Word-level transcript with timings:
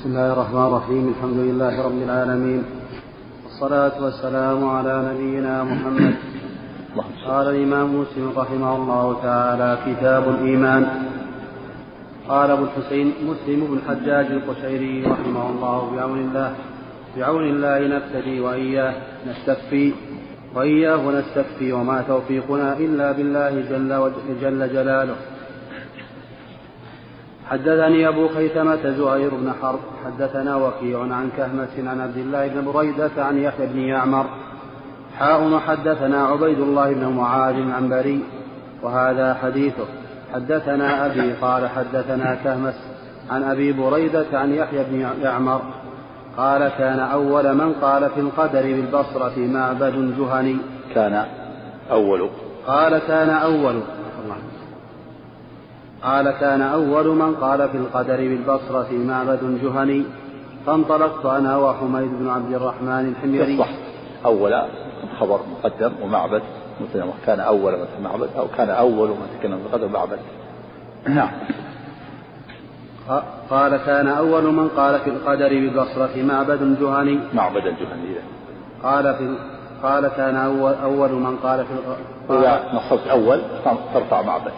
بسم 0.00 0.08
الله 0.08 0.32
الرحمن 0.32 0.66
الرحيم. 0.66 1.04
الحمد 1.08 1.36
لله 1.36 1.74
رب 1.84 2.02
العالمين. 2.02 2.62
والصلاة 3.44 4.04
والسلام 4.04 4.68
على 4.68 4.94
نبينا 5.12 5.64
محمد. 5.64 6.14
قال 7.28 7.46
الإمام 7.54 8.00
مسلم 8.00 8.32
رحمه 8.36 8.76
الله 8.76 9.06
تعالى 9.22 9.70
كتاب 9.86 10.28
الإيمان. 10.28 10.82
قال 12.28 12.50
أبو 12.50 12.64
الحسين 12.64 13.12
مسلم 13.28 13.60
بن 13.66 13.76
الحجاج 13.76 14.26
القشيري 14.26 15.04
رحمه 15.04 15.44
الله 15.50 15.78
بعون 15.96 16.18
الله 16.18 16.50
بعون 17.16 17.44
الله 17.44 17.78
نبتدي 17.96 18.40
وإياه 18.40 18.94
نستكفي 19.28 19.92
وإياه 20.54 21.02
نستكفي 21.10 21.72
وما 21.72 22.02
توفيقنا 22.08 22.78
إلا 22.78 23.12
بالله 23.12 23.52
جل, 23.70 24.12
جل 24.40 24.60
جلاله. 24.72 25.16
حدثني 27.50 28.08
أبو 28.08 28.28
خيثمة 28.28 28.90
زهير 28.90 29.30
بن 29.34 29.52
حرب 29.62 29.80
حدثنا 30.04 30.56
وكيع 30.56 31.00
عن 31.00 31.30
كهمس 31.36 31.88
عن 31.88 32.00
عبد 32.00 32.16
الله 32.16 32.46
بن 32.46 32.72
بريدة 32.72 33.10
عن 33.18 33.38
يحيى 33.38 33.66
بن 33.66 33.78
يعمر. 33.78 34.26
حاء 35.18 35.58
حدثنا 35.58 36.26
عبيد 36.26 36.60
الله 36.60 36.92
بن 36.92 37.06
معاذ 37.06 37.70
عن 37.70 37.88
بري 37.88 38.20
وهذا 38.82 39.34
حديثه. 39.34 39.84
حدثنا 40.34 41.06
أبي 41.06 41.32
قال 41.32 41.68
حدثنا 41.68 42.34
كهمس 42.44 42.74
عن 43.30 43.42
أبي 43.42 43.72
بريدة 43.72 44.26
عن 44.32 44.54
يحيى 44.54 44.84
بن 44.90 45.06
يعمر. 45.22 45.60
قال 46.36 46.68
كان 46.78 47.00
أول 47.00 47.54
من 47.54 47.72
قال 47.72 48.10
في 48.10 48.20
القدر 48.20 48.62
بالبصرة 48.62 49.38
معبد 49.38 50.14
جهني. 50.18 50.56
كان 50.94 51.24
أول. 51.90 52.30
قال 52.66 52.98
كان 52.98 53.30
أول. 53.30 53.80
قال 56.02 56.30
كان 56.30 56.62
أول 56.62 57.06
من 57.06 57.34
قال 57.34 57.68
في 57.68 57.76
القدر 57.76 58.16
بالبصرة 58.16 58.88
معبد 58.92 59.60
جهني 59.62 60.04
فانطلقت 60.66 61.26
أنا 61.26 61.56
وحميد 61.56 62.10
بن 62.20 62.28
عبد 62.28 62.52
الرحمن 62.52 63.14
الحميري. 63.16 63.58
صح 63.58 63.68
أول 64.24 64.62
خبر 65.20 65.40
مقدم 65.52 65.92
ومعبد 66.02 66.42
مثل 66.80 67.04
كان 67.26 67.40
أول 67.40 67.72
مثل 67.72 68.02
معبد 68.04 68.28
أو 68.38 68.46
كان 68.56 68.70
أول 68.70 69.08
من 69.08 69.26
تكلم 69.40 69.58
بالقدر 69.58 69.88
معبد. 69.88 70.18
نعم. 71.06 71.30
قال 73.50 73.76
كان 73.76 74.08
أول 74.08 74.52
من 74.52 74.68
قال 74.68 74.98
في 74.98 75.10
القدر 75.10 75.48
بالبصرة 75.48 76.22
معبد 76.22 76.76
جهني. 76.80 77.18
معبد 77.34 77.66
الجهني 77.66 78.16
قال 78.82 79.14
في 79.14 79.34
قال 79.82 80.08
كان 80.08 80.36
أول, 80.36 80.74
أول 80.82 81.10
من 81.10 81.36
قال 81.36 81.64
في 81.64 81.72
إذا 82.30 82.70
نصبت 82.74 83.06
أول 83.06 83.40
ترفع 83.94 84.22
معبد. 84.22 84.52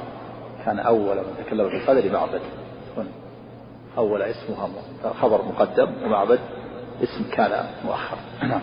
كان 0.64 0.78
أول 0.78 1.16
من 1.16 1.44
تكلم 1.46 1.68
في 1.68 1.76
القدر 1.76 2.12
معبد. 2.12 2.40
أول 3.98 4.22
اسمها 4.22 4.68
خبر 5.20 5.40
مقدم 5.44 5.88
ومعبد 6.04 6.38
اسم 7.02 7.24
كان 7.32 7.50
مؤخر. 7.84 8.16
نعم. 8.42 8.60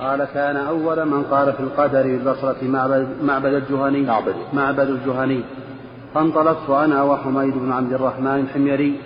قال 0.00 0.24
كان 0.24 0.56
أول 0.56 1.04
من 1.04 1.22
قال 1.22 1.52
في 1.52 1.60
القدر 1.60 2.02
بالبصرة 2.02 2.56
معبد, 2.62 3.08
معبد 3.22 3.54
الجهني. 3.54 4.00
معبد. 4.00 4.34
معبد 4.52 4.88
الجهني. 4.88 5.42
فانطلقت 6.14 6.70
أنا 6.70 7.02
وحميد 7.02 7.54
بن 7.58 7.72
عبد 7.72 7.92
الرحمن 7.92 8.40
الحميري 8.40 9.00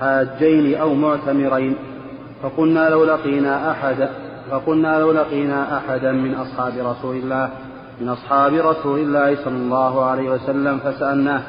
حاجين 0.00 0.74
أو 0.80 0.94
معتمرين. 0.94 1.76
فقلنا 2.42 2.88
لو 2.88 3.04
لقينا 3.04 3.70
أحد 3.70 4.08
فقلنا 4.50 4.98
لو 4.98 5.12
لقينا 5.12 5.78
أحدا 5.78 6.12
من 6.12 6.34
أصحاب 6.34 6.72
رسول 6.78 7.16
الله 7.16 7.50
من 8.00 8.08
أصحاب 8.08 8.54
رسول 8.54 8.98
الله 8.98 9.36
صلى 9.44 9.56
الله 9.56 10.04
عليه 10.04 10.30
وسلم 10.30 10.78
فسألناه 10.78 11.42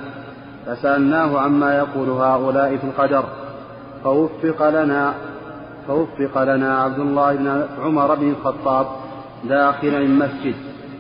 فسألناه 0.68 1.40
عما 1.40 1.78
يقول 1.78 2.10
هؤلاء 2.10 2.78
في 2.78 2.84
القدر. 2.84 3.24
فوفق 4.04 4.70
لنا 4.70 5.14
فوفق 5.88 6.44
لنا 6.44 6.78
عبد 6.78 7.00
الله 7.00 7.36
بن 7.36 7.64
عمر 7.84 8.16
بن 8.16 8.30
الخطاب 8.30 8.88
داخل 9.44 9.88
المسجد 9.88 10.56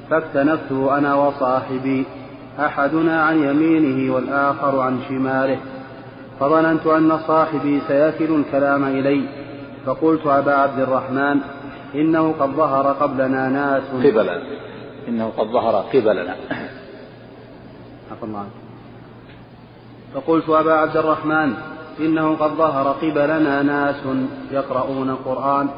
فاكتنفته 0.09 0.97
أنا 0.97 1.15
وصاحبي 1.15 2.05
أحدنا 2.59 3.23
عن 3.23 3.43
يمينه 3.43 4.15
والآخر 4.15 4.79
عن 4.79 4.99
شماله. 5.09 5.57
فظننت 6.39 6.87
أن 6.87 7.19
صاحبي 7.27 7.81
سيكل 7.87 8.35
الكلام 8.35 8.83
إلي 8.83 9.23
فقلت 9.85 10.27
أبا 10.27 10.53
عبد 10.53 10.79
الرحمن 10.79 11.37
إنه 11.95 12.35
قد 12.39 12.49
ظهر 12.49 12.87
قبلنا 12.87 13.49
ناس. 13.49 13.83
قبلنا 14.05 14.41
إنه 15.07 15.31
قد 15.37 15.47
ظهر 15.47 15.75
قبلنا. 15.75 16.35
فقلت 20.13 20.49
أبا 20.49 20.73
عبد 20.73 20.97
الرحمن 20.97 21.53
إنه 21.99 22.35
قد 22.35 22.51
ظهر 22.51 22.87
قبلنا 22.87 23.61
ناس 23.61 24.03
يقرؤون 24.51 25.09
القرآن 25.09 25.69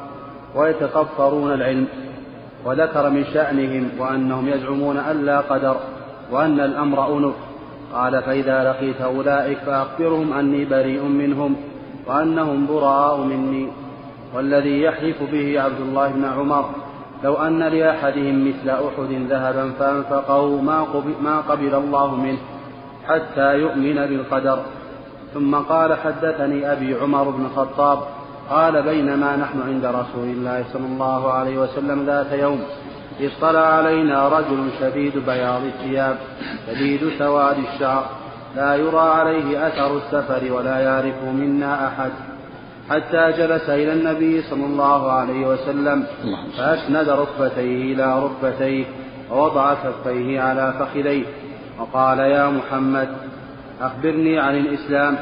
ويتقفرون 0.56 1.54
العلم 1.54 1.88
وذكر 2.66 3.10
من 3.10 3.26
شأنهم 3.34 3.90
وأنهم 4.00 4.48
يزعمون 4.48 4.98
أن 4.98 5.26
لا 5.26 5.40
قدر 5.40 5.78
وأن 6.32 6.60
الأمر 6.60 7.18
أنف. 7.18 7.34
قال 7.94 8.22
فإذا 8.22 8.64
لقيت 8.64 9.02
أولئك 9.02 9.58
فأخبرهم 9.58 10.34
أني 10.34 10.66
بريء 10.66 11.04
منهم 11.04 11.56
وأنهم 12.08 12.68
براء 12.68 13.18
مني 13.18 13.68
والذي 14.36 14.82
يحلف 14.82 15.24
به 15.32 15.62
عبد 15.62 15.80
الله 15.82 16.08
بن 16.08 16.26
عمر. 16.26 16.70
لو 17.24 17.36
أن 17.36 17.60
لأحدهم 17.60 18.48
مثل 18.48 18.70
أحد 18.70 19.12
ذهبا 19.30 19.72
فأنفقه 19.80 20.62
ما 20.62 20.86
ما 21.22 21.42
قبل 21.42 21.76
الله 21.76 22.16
منه 22.16 22.38
حتى 23.08 23.54
يؤمن 23.54 23.96
بالقدر. 23.96 24.60
ثم 25.34 25.56
قال 25.56 25.94
حدثني 25.94 26.72
أبي 26.72 26.96
عمر 26.96 27.30
بن 27.30 27.46
الخطاب 27.46 28.00
قال 28.50 28.84
بينما 28.84 29.36
نحن 29.36 29.62
عند 29.62 29.86
رسول 29.86 30.28
الله 30.28 30.64
صلى 30.74 30.86
الله 30.86 31.32
عليه 31.32 31.58
وسلم 31.58 32.06
ذات 32.06 32.32
يوم 32.32 32.62
اطلع 33.22 33.60
علينا 33.60 34.28
رجل 34.28 34.70
شديد 34.80 35.18
بياض 35.18 35.62
الثياب 35.64 36.18
شديد 36.68 37.10
سواد 37.20 37.58
الشعر 37.58 38.06
لا 38.56 38.76
يرى 38.76 39.00
عليه 39.00 39.68
أثر 39.68 39.98
السفر 39.98 40.52
ولا 40.52 40.80
يعرف 40.80 41.24
منا 41.24 41.88
أحد. 41.88 42.12
حتى 42.90 43.32
جلس 43.38 43.70
إلى 43.70 43.94
النبي 43.94 44.42
صلى 44.42 44.66
الله 44.66 45.12
عليه 45.12 45.48
وسلم. 45.48 46.06
فأسند 46.58 47.10
ركبتيه 47.10 47.94
إلى 47.94 48.24
ركبتيه 48.24 48.86
ووضع 49.32 49.74
كفيه 49.74 50.42
على 50.42 50.74
فخذيه. 50.80 51.26
وقال 51.80 52.20
يا 52.20 52.50
محمد 52.50 53.10
أخبرني 53.82 54.40
عن 54.40 54.56
الإسلام. 54.58 55.16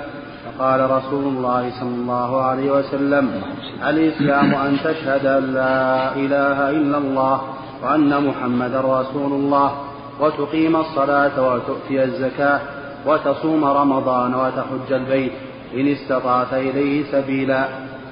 فقال 0.45 0.91
رسول 0.91 1.23
الله 1.23 1.71
صلى 1.79 1.89
الله 1.89 2.41
عليه 2.41 2.71
وسلم 2.71 3.41
الإسلام 3.87 4.55
أن 4.55 4.77
تشهد 4.83 5.25
أن 5.25 5.53
لا 5.53 6.15
إله 6.15 6.69
إلا 6.69 6.97
الله 6.97 7.41
وأن 7.83 8.27
محمدا 8.27 8.79
رسول 8.79 9.31
الله. 9.31 9.71
وتقيم 10.19 10.75
الصلاة 10.75 11.53
وتؤتي 11.53 12.03
الزكاة 12.03 12.59
وتصوم 13.05 13.65
رمضان 13.65 14.35
وتحج 14.35 14.93
البيت. 14.93 15.31
إن 15.75 15.87
استطعت 15.87 16.53
إليه 16.53 17.03
سبيلا. 17.11 17.65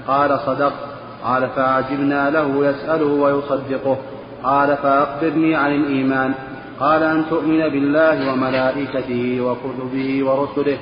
قال 0.08 0.40
صدقت 0.40 0.74
قال 1.24 1.50
فعجبنا 1.56 2.30
له 2.30 2.66
يسأله 2.70 3.06
ويصدقه. 3.06 3.98
قال 4.44 4.78
فأخبرني 4.78 5.56
عن 5.56 5.72
الإيمان. 5.76 6.34
قال 6.80 7.04
أن 7.04 7.26
تؤمن 7.30 7.60
بالله 7.60 8.34
وملائكته 8.34 9.42
وكتبه 9.42 10.24
ورسله 10.24 10.78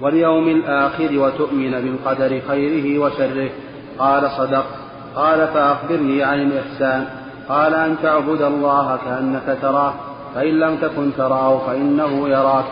واليوم 0.00 0.48
الآخر 0.48 1.18
وتؤمن 1.18 1.70
بالقدر 1.70 2.40
خيره 2.48 2.98
وشره. 2.98 3.50
قال 3.98 4.30
صدقت 4.30 4.74
قال 5.14 5.48
فأخبرني 5.48 6.22
عن 6.22 6.42
الإحسان. 6.42 7.06
قال 7.48 7.74
أن 7.74 7.96
تعبد 8.02 8.42
الله 8.42 8.98
كأنك 9.04 9.58
تراه. 9.62 9.94
فإن 10.34 10.58
لم 10.60 10.76
تكن 10.76 11.10
تراه 11.16 11.58
فإنه 11.66 12.28
يراك. 12.28 12.64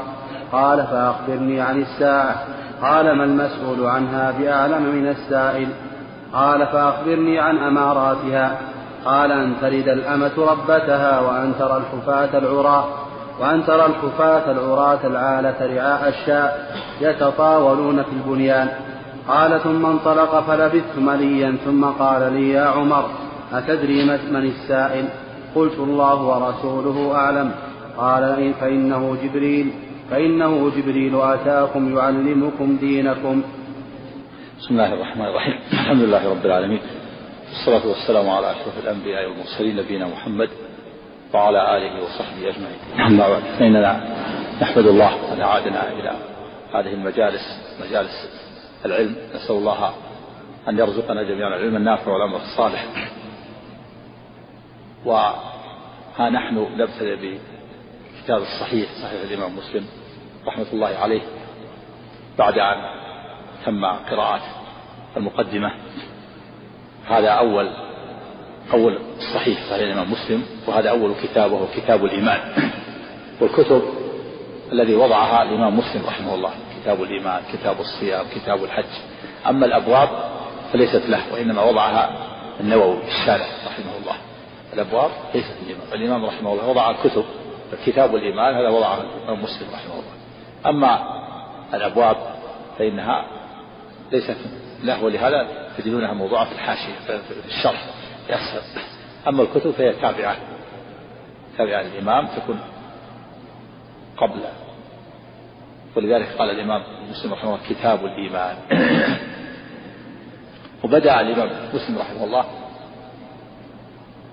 قال 0.56 0.86
فأخبرني 0.86 1.60
عن 1.60 1.80
الساعة. 1.80 2.34
قال 2.82 3.16
ما 3.16 3.24
المسؤول 3.24 3.86
عنها 3.86 4.30
بأعلم 4.30 4.82
من 4.82 5.08
السائل؟ 5.08 5.68
قال 6.32 6.66
فأخبرني 6.66 7.38
عن 7.38 7.58
أماراتها. 7.58 8.58
قال 9.04 9.32
أن 9.32 9.52
تلد 9.60 9.88
الأمة 9.88 10.32
ربتها 10.38 11.20
وأن 11.20 11.52
ترى 11.58 11.76
الحفاة 11.76 12.38
العراة 12.38 12.84
وأن 13.40 13.66
ترى 13.66 13.86
الحفاة 13.86 14.50
العراة 14.50 15.06
العالة 15.06 15.76
رعاء 15.76 16.08
الشاء 16.08 16.76
يتطاولون 17.00 18.02
في 18.02 18.12
البنيان. 18.12 18.68
قال 19.28 19.60
ثم 19.60 19.86
انطلق 19.86 20.40
فلبثت 20.40 20.98
مليا 20.98 21.56
ثم 21.64 21.84
قال 21.84 22.32
لي 22.32 22.50
يا 22.50 22.64
عمر 22.64 23.04
أتدري 23.52 24.04
من 24.04 24.36
السائل؟ 24.36 25.08
قلت 25.54 25.78
الله 25.78 26.22
ورسوله 26.22 27.16
أعلم. 27.16 27.50
قال 27.98 28.52
فإنه 28.60 29.16
جبريل. 29.22 29.85
فإنه 30.10 30.70
جبريل 30.70 31.20
أتاكم 31.20 31.96
يعلمكم 31.96 32.76
دينكم. 32.76 33.42
بسم 34.58 34.74
الله 34.74 34.92
الرحمن 34.92 35.24
الرحيم. 35.24 35.58
الحمد 35.72 36.02
لله 36.02 36.30
رب 36.30 36.46
العالمين. 36.46 36.80
والصلاة 37.48 37.86
والسلام 37.86 38.30
على 38.30 38.50
أشرف 38.50 38.78
الأنبياء 38.84 39.28
والمرسلين 39.28 39.76
نبينا 39.76 40.06
محمد 40.06 40.50
وعلى 41.34 41.76
آله 41.76 42.04
وصحبه 42.04 42.48
أجمعين. 42.48 43.06
أما 43.06 43.28
بعد 43.28 43.42
فإننا 43.58 44.16
نحمد 44.62 44.86
الله 44.86 45.32
أن 45.32 45.40
أعادنا 45.40 45.92
إلى 45.92 46.12
هذه 46.74 46.94
المجالس 46.94 47.44
مجالس 47.80 48.28
العلم. 48.84 49.16
نسأل 49.34 49.56
الله 49.56 49.94
أن 50.68 50.78
يرزقنا 50.78 51.22
جميعا 51.22 51.48
العلم 51.48 51.76
النافع 51.76 52.12
والعمل 52.12 52.36
الصالح. 52.36 52.86
وها 55.04 56.30
نحن 56.30 56.66
نبتدئ 56.76 57.38
بكتاب 58.26 58.42
الصحيح 58.42 58.88
صحيح 59.02 59.20
الإمام 59.22 59.56
مسلم 59.56 59.86
رحمة 60.46 60.66
الله 60.72 60.86
عليه. 60.86 61.20
بعد 62.38 62.58
أن 62.58 62.76
تم 63.66 63.84
قراءة 63.84 64.40
المقدمة 65.16 65.72
هذا 67.08 67.28
أول 67.28 67.70
أول 68.72 68.98
صحيح 69.34 69.58
صحيح 69.70 69.82
الإمام 69.82 70.12
مسلم 70.12 70.42
وهذا 70.66 70.90
أول 70.90 71.14
كتاب 71.22 71.52
وهو 71.52 71.66
كتاب 71.76 72.04
الإيمان. 72.04 72.70
والكتب 73.40 73.82
الذي 74.72 74.94
وضعها 74.94 75.42
الإمام 75.42 75.78
مسلم 75.78 76.06
رحمه 76.06 76.34
الله 76.34 76.50
كتاب 76.80 77.02
الإيمان 77.02 77.42
كتاب 77.52 77.80
الصيام 77.80 78.26
كتاب 78.34 78.64
الحج. 78.64 78.92
أما 79.46 79.66
الأبواب 79.66 80.08
فليست 80.72 81.06
له 81.08 81.20
وإنما 81.32 81.62
وضعها 81.62 82.10
النووي 82.60 82.98
الشارع 83.08 83.46
رحمه 83.66 83.96
الله. 84.02 84.16
الأبواب 84.72 85.10
ليست 85.34 85.56
الإمام 85.66 85.86
الإمام 85.92 86.24
رحمه 86.24 86.52
الله 86.52 86.68
وضع 86.68 86.90
الكتب 86.90 87.24
كتاب 87.86 88.14
الإيمان 88.16 88.54
هذا 88.54 88.68
وضعه 88.68 89.00
الإمام 89.00 89.42
مسلم 89.42 89.68
رحمه 89.74 89.92
الله. 89.92 90.12
أما 90.66 91.22
الأبواب 91.74 92.16
فإنها 92.78 93.26
ليست 94.12 94.36
له 94.84 95.04
ولهذا 95.04 95.68
تجدونها 95.78 96.12
موضوعة 96.12 96.44
في 96.44 96.52
الحاشية 96.52 96.94
في 97.06 97.46
الشرح. 97.46 97.84
يسهل 98.28 98.82
أما 99.28 99.42
الكتب 99.42 99.70
فهي 99.70 99.92
تابعة 99.92 100.36
تابعة 101.58 101.82
للإمام 101.82 102.26
تكون 102.26 102.60
قبل. 104.16 104.40
ولذلك 105.96 106.28
قال 106.38 106.50
الإمام 106.50 106.82
مسلم 107.10 107.32
رحمه 107.32 107.54
الله 107.54 107.68
كتاب 107.68 108.04
الإيمان. 108.04 108.56
وبدأ 110.84 111.20
الإمام 111.20 111.50
مسلم 111.74 111.98
رحمه 111.98 112.24
الله 112.24 112.44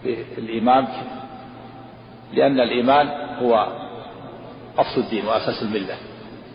بالإيمان 0.04 0.88
لأن 2.34 2.60
الإيمان 2.60 3.23
هو 3.42 3.68
أصل 4.78 5.02
الدين 5.02 5.26
وأساس 5.26 5.64
الملة. 5.64 5.96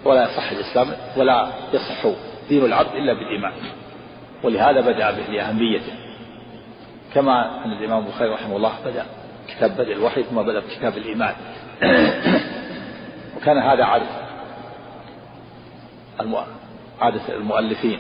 ولا 0.04 0.22
يصح 0.22 0.50
الإسلام 0.50 0.88
ولا 1.16 1.48
يصح 1.72 2.06
دين 2.48 2.64
العبد 2.64 2.94
إلا 2.94 3.12
بالإيمان. 3.12 3.52
ولهذا 4.42 4.80
بدأ 4.80 5.10
به 5.10 5.32
لأهميته. 5.32 5.92
كما 7.14 7.64
أن 7.64 7.72
الإمام 7.72 8.04
البخاري 8.06 8.30
رحمه 8.30 8.56
الله 8.56 8.72
بدأ 8.84 9.04
كتاب 9.48 9.70
بدء 9.70 9.92
الوحي 9.92 10.22
ثم 10.22 10.42
بدأ 10.42 10.60
بكتاب 10.60 10.96
الإيمان. 10.96 11.34
وكان 13.36 13.58
هذا 13.58 13.84
عادة 13.84 14.06
عادة 17.00 17.36
المؤلفين 17.36 17.98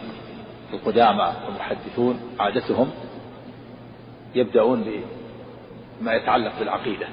القدامى 0.72 1.32
والمحدثون 1.46 2.20
عادتهم 2.40 2.90
يبدأون 4.34 5.02
بما 6.00 6.14
يتعلق 6.14 6.52
بالعقيدة. 6.58 7.06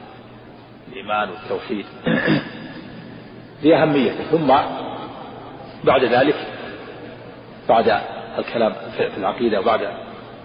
الإيمان 0.88 1.30
والتوحيد. 1.30 1.86
لأهميته 3.64 4.24
ثم 4.24 4.48
بعد 5.84 6.04
ذلك 6.04 6.36
بعد 7.70 8.02
الكلام 8.38 8.74
في 8.98 9.18
العقيدة 9.18 9.60
وبعد 9.60 9.88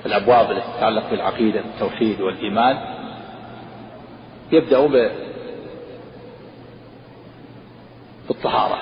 الأبواب 0.06 0.50
التي 0.50 0.66
تتعلق 0.76 1.10
بالعقيدة 1.10 1.60
والتوحيد 1.60 2.20
والإيمان 2.20 2.78
يبدأ 4.52 4.86
بالطهارة. 8.28 8.78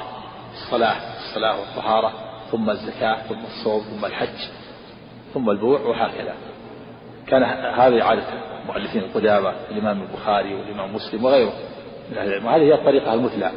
الصلاة 0.53 0.97
الصلاة 1.17 1.61
والطهارة 1.61 2.13
ثم 2.51 2.71
الزكاة 2.71 3.15
ثم 3.15 3.45
الصوم 3.45 3.81
ثم 3.83 4.05
الحج 4.05 4.49
ثم 5.35 5.51
البوع 5.51 5.81
وهكذا. 5.81 6.35
كان 7.27 7.43
هذه 7.75 8.03
عادة. 8.03 8.25
المؤلفين 8.69 9.03
القدامى 9.03 9.53
الإمام 9.71 10.03
البخاري 10.03 10.55
والإمام 10.55 10.95
مسلم 10.95 11.25
وغيره 11.25 11.53
من 12.11 12.19
أهل 12.19 12.29
العلم. 12.29 12.47
وهذه 12.47 12.63
هي 12.63 12.75
الطريقة 12.75 13.15
المثلى. 13.15 13.53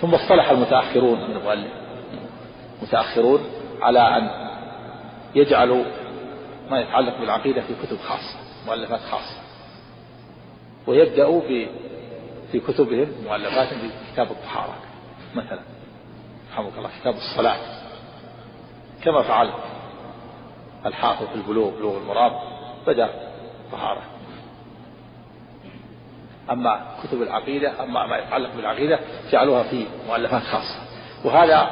ثم 0.00 0.14
اصطلح 0.14 0.50
المتأخرون 0.50 1.30
من 1.30 1.36
المؤلف. 1.36 1.72
متأخرون 2.82 3.40
على 3.82 4.00
أن 4.00 4.50
يجعلوا 5.34 5.84
ما 6.70 6.80
يتعلق 6.80 7.20
بالعقيدة 7.20 7.62
في 7.62 7.74
كتب 7.86 7.98
خاصة 7.98 8.38
مؤلفات 8.66 9.00
خاصة. 9.00 9.40
ويبدأوا 10.86 11.40
في 12.52 12.60
كتبهم 12.60 13.12
مؤلفات 13.24 13.68
بكتاب 13.74 14.30
الطهارة 14.30 14.74
مثلا. 15.34 15.60
رحمك 16.52 16.78
الله 16.78 16.90
كتاب 17.00 17.14
الصلاة. 17.14 17.56
كما 19.04 19.22
فعل 19.22 19.50
الحافظ 20.86 21.26
في 21.26 21.34
البلوغ 21.34 21.70
بلوغ 21.70 21.96
المرام 21.96 22.32
بدأ 22.86 23.08
طهارة. 23.72 24.02
أما 26.50 26.86
كتب 27.02 27.22
العقيدة 27.22 27.82
أما 27.82 28.06
ما 28.06 28.18
يتعلق 28.18 28.56
بالعقيدة 28.56 28.98
جعلوها 29.32 29.62
في 29.62 29.86
مؤلفات 30.08 30.42
خاصة. 30.42 30.80
وهذا 31.24 31.70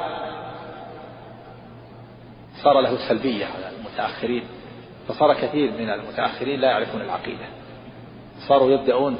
صار 2.63 2.81
له 2.81 3.07
سلبية 3.09 3.45
على 3.45 3.69
المتأخرين. 3.77 4.43
فصار 5.07 5.33
كثير 5.33 5.71
من 5.71 5.89
المتأخرين 5.89 6.59
لا 6.59 6.67
يعرفون 6.71 7.01
العقيدة. 7.01 7.45
صاروا 8.47 8.71
يبدأون 8.71 9.17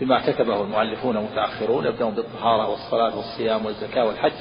بما 0.00 0.32
كتبه 0.32 0.62
المؤلفون 0.62 1.16
المتأخرون 1.16 1.86
يبدأون 1.86 2.14
بالطهارة 2.14 2.68
والصلاة 2.68 3.16
والصيام 3.16 3.66
والزكاة 3.66 4.04
والحج 4.04 4.32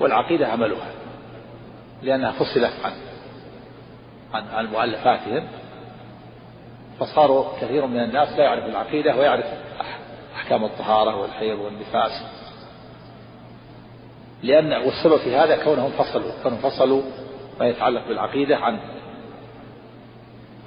والعقيدة 0.00 0.46
عملها 0.46 0.92
لأنها 2.02 2.32
فصلت 2.32 2.72
عن 2.84 2.92
عن 4.34 4.48
عن 4.48 4.66
مؤلفاتهم. 4.66 5.48
فصاروا 7.00 7.44
كثير 7.60 7.86
من 7.86 8.00
الناس 8.00 8.28
لا 8.38 8.44
يعرف 8.44 8.64
العقيدة 8.64 9.16
ويعرف 9.16 9.44
أحكام 10.36 10.64
الطهارة 10.64 11.16
والحيض 11.16 11.58
والنفاس. 11.58 12.22
لأن 14.42 14.72
والسبب 14.72 15.16
في 15.16 15.36
هذا 15.36 15.64
كونهم 15.64 15.90
فصلوا 15.90 16.30
كونهم 16.42 16.58
فصلوا 16.58 17.02
ما 17.60 17.66
يتعلق 17.66 18.08
بالعقيدة 18.08 18.56
عن 18.56 18.78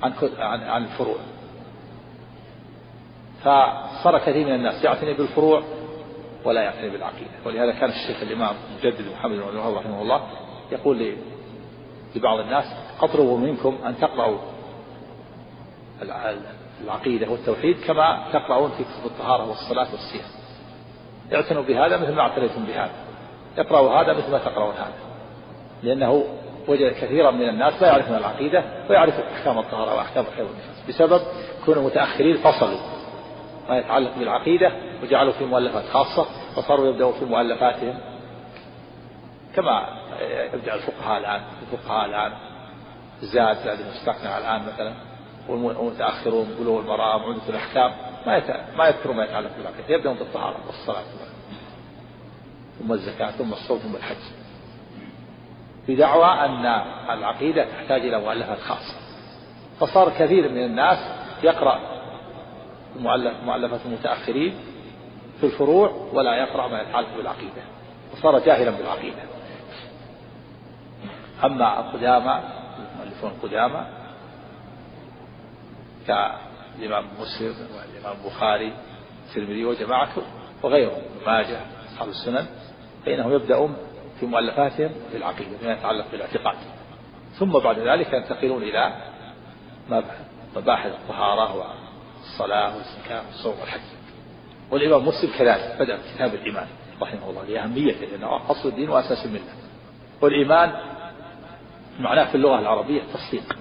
عن 0.03 0.13
عن, 0.37 0.63
عن 0.63 0.83
الفروع. 0.83 1.17
فصار 3.41 4.19
كثير 4.19 4.45
من 4.47 4.55
الناس 4.55 4.83
يعتني 4.83 5.13
بالفروع 5.13 5.63
ولا 6.45 6.61
يعتني 6.61 6.89
بالعقيدة. 6.89 7.31
ولهذا 7.45 7.71
كان 7.71 7.89
الشيخ 7.89 8.21
الإمام 8.21 8.55
مجدد 8.77 9.11
محمد 9.11 9.37
بن 9.37 9.57
رحمه 9.57 10.01
الله 10.01 10.21
يقول 10.71 11.15
لبعض 12.15 12.39
الناس 12.39 12.65
أطلب 13.01 13.39
منكم 13.39 13.77
أن 13.85 13.97
تقرأوا 13.97 14.37
العقيدة 16.81 17.29
والتوحيد 17.31 17.77
كما 17.87 18.27
تقرؤون 18.33 18.71
في 18.71 18.83
كتب 18.83 19.05
الطهارة 19.05 19.49
والصلاة 19.49 19.87
والصيام. 19.91 20.29
اعتنوا 21.33 21.63
بهذا 21.63 21.97
مثل 21.97 22.13
ما 22.13 22.21
اعتنيتم 22.21 22.65
بهذا. 22.65 22.91
اقرأوا 23.57 24.01
هذا 24.01 24.13
مثل 24.13 24.31
ما 24.31 24.37
تقرأون 24.37 24.73
هذا. 24.73 24.93
لأنه 25.83 26.23
وجد 26.67 26.91
كثيرا 26.91 27.31
من 27.31 27.49
الناس 27.49 27.81
لا 27.81 27.87
يعرفون 27.87 28.17
العقيدة 28.17 28.63
ويعرف 28.89 29.19
أحكام 29.19 29.59
الطهارة 29.59 29.95
وأحكام 29.95 30.25
الحيض 30.31 30.47
بسبب 30.89 31.21
كونوا 31.65 31.83
متأخرين 31.83 32.37
فصلوا. 32.37 32.79
ما 33.69 33.77
يتعلق 33.77 34.11
بالعقيدة 34.17 34.71
وجعلوا 35.03 35.33
في 35.33 35.45
مؤلفات 35.45 35.85
خاصة 35.85 36.25
وصاروا 36.57 36.87
يبدأوا 36.87 37.11
في 37.11 37.25
مؤلفاتهم. 37.25 37.99
كما 39.55 39.87
يبدأ 40.53 40.73
الفقهاء 40.73 41.17
الآن. 41.17 41.41
الفقهاء 41.61 42.05
الآن 42.05 42.31
زاد 43.21 43.57
زاد 43.57 43.79
المستقنع 43.79 44.37
الآن 44.37 44.61
مثلا. 44.73 44.93
والمتأخرون 45.49 46.55
بلوغ 46.59 46.79
المرام 46.79 47.23
عمدة 47.23 47.49
الأحكام 47.49 47.91
ما 48.27 48.41
ما 48.77 48.87
يذكرون 48.87 49.17
ما 49.17 49.23
يتعلق 49.23 49.51
بالعقيدة 49.57 49.95
يبدأون 49.95 50.15
بالطهارة 50.15 50.57
والصلاة 50.67 51.03
ثم 52.79 52.93
الزكاة 52.93 53.31
ثم 53.31 53.53
الصوم 53.53 53.77
ثم 53.77 53.95
الحج. 53.95 54.15
بدعوى 55.87 56.45
أن 56.45 56.65
العقيدة 57.09 57.65
تحتاج 57.65 58.01
إلى 58.01 58.19
مؤلفات 58.19 58.59
خاصة. 58.59 58.95
فصار 59.79 60.09
كثير 60.09 60.49
من 60.49 60.65
الناس 60.65 60.97
مؤلف 62.99 63.33
مؤلفات 63.45 63.79
المتأخرين 63.85 64.55
في 65.39 65.45
الفروع 65.45 66.09
ولا 66.13 66.35
يقرأ 66.35 66.67
ما 66.67 66.81
يتعلق 66.81 67.17
بالعقيدة 67.17 67.61
وصار 68.13 68.39
جاهلا 68.39 68.71
بالعقيدة. 68.71 69.21
أما 71.43 71.79
القدامى 71.79 72.39
المؤلفون 72.79 73.31
القدامى 76.09 76.37
كالإمام 76.79 77.05
مسلم 77.19 77.55
والإمام 77.75 78.17
البخاري 78.23 78.73
الترمذي 79.27 79.65
وجماعة 79.65 80.09
وغيرهم. 80.63 81.01
ماجه 81.25 81.61
أصحاب 81.91 82.09
السنن. 82.09 82.47
فإنهم 83.05 83.33
يبدأون 83.33 83.77
في 84.19 84.25
مؤلفاتهم 84.25 84.91
في 85.11 85.17
العقيدة 85.17 85.57
فيما 85.57 85.73
يتعلق 85.73 86.05
بالاعتقاد. 86.11 86.57
ثم 87.39 87.51
بعد 87.51 87.79
ذلك 87.79 88.13
ينتقلون 88.13 88.63
إلى 88.63 88.93
مباحث 90.55 90.91
الطهارة 90.91 91.55
والصلاة 91.55 92.75
والزكاة 92.75 93.21
والصوم 93.27 93.59
والحج. 93.59 93.79
والإمام 94.71 95.07
مسلم 95.07 95.31
كذلك 95.37 95.75
بدأ 95.79 95.99
كتاب 96.13 96.33
الإيمان 96.33 96.67
رحمه 97.01 97.29
الله 97.29 97.43
لأهميته 97.45 98.05
لأنه 98.05 98.51
أصل 98.51 98.69
الدين 98.69 98.89
وأساس 98.89 99.25
الملة. 99.25 99.53
والإيمان 100.21 100.73
معناه 101.99 102.25
في 102.31 102.35
اللغة 102.35 102.59
العربية 102.59 103.01
التصديق. 103.01 103.57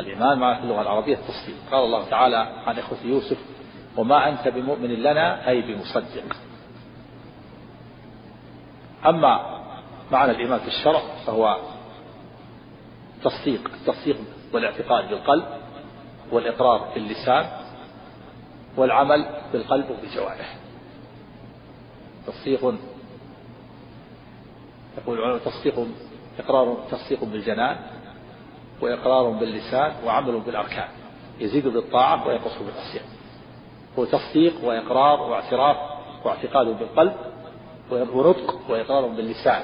الإيمان 0.00 0.38
معناه 0.38 0.58
في 0.58 0.64
اللغة 0.64 0.82
العربية 0.82 1.14
التصديق 1.14 1.56
قال 1.70 1.84
الله 1.84 2.08
تعالى 2.08 2.36
عن 2.36 2.78
إخوة 2.78 2.98
يوسف 3.04 3.38
وما 3.96 4.28
أنت 4.28 4.48
بمؤمن 4.48 4.90
لنا 4.90 5.48
أي 5.48 5.62
بمصدق. 5.62 6.36
أما 9.06 9.60
معنى 10.12 10.30
الإيمان 10.30 10.58
في 10.58 10.68
الشرع 10.68 11.00
فهو 11.26 11.58
تصديق 13.24 13.70
التصديق 13.74 14.16
والاعتقاد 14.52 15.08
بالقلب 15.08 15.44
والإقرار 16.32 16.88
باللسان 16.94 17.46
والعمل 18.76 19.26
بالقلب 19.52 19.90
وبالجوارح 19.90 20.56
تصديق 22.26 22.74
يقول 24.98 25.18
العلماء 25.18 25.38
تصديق 25.38 25.86
إقرار 26.38 26.84
تصديق 26.90 27.24
بالجنان 27.24 27.76
وإقرار 28.84 29.30
باللسان 29.30 29.92
وعمل 30.04 30.40
بالأركان. 30.40 30.88
يزيد 31.40 31.68
بالطاعة 31.68 32.28
وينقص 32.28 32.58
بالعصيان. 32.58 33.04
هو 33.98 34.04
تصديق 34.04 34.64
وإقرار 34.64 35.20
واعتراف 35.20 35.76
واعتقاد 36.24 36.66
بالقلب 36.66 37.14
ونطق 37.90 38.70
وإقرار 38.70 39.06
باللسان. 39.06 39.62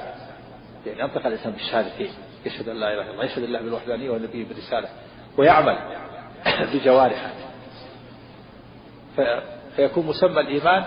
يعني 0.87 1.00
ينطق 1.00 1.27
الإنسان 1.27 1.53
بالشهادتين 1.53 2.11
يشهد 2.47 2.69
أن 2.69 2.77
لا 2.77 2.95
إله 2.95 3.03
إلا 3.03 3.11
الله 3.12 3.25
يشهد 3.25 3.43
الله 3.43 3.61
بالوحدانية 3.61 4.11
والنبي 4.11 4.45
بالرسالة. 4.45 4.89
ويعمل 5.39 5.79
بجوارحه. 6.75 7.31
فيكون 9.77 10.07
مسمى 10.07 10.41
الإيمان 10.41 10.85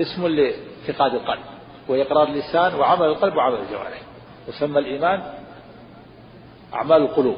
اسم 0.00 0.26
لاعتقاد 0.26 1.14
القلب 1.14 1.44
وإقرار 1.88 2.28
اللسان 2.28 2.74
وعمل 2.74 3.06
القلب 3.06 3.36
وعمل 3.36 3.58
الجوارح. 3.58 4.00
يسمى 4.48 4.78
الإيمان 4.78 5.35
أعمال 6.76 7.02
القلوب 7.02 7.36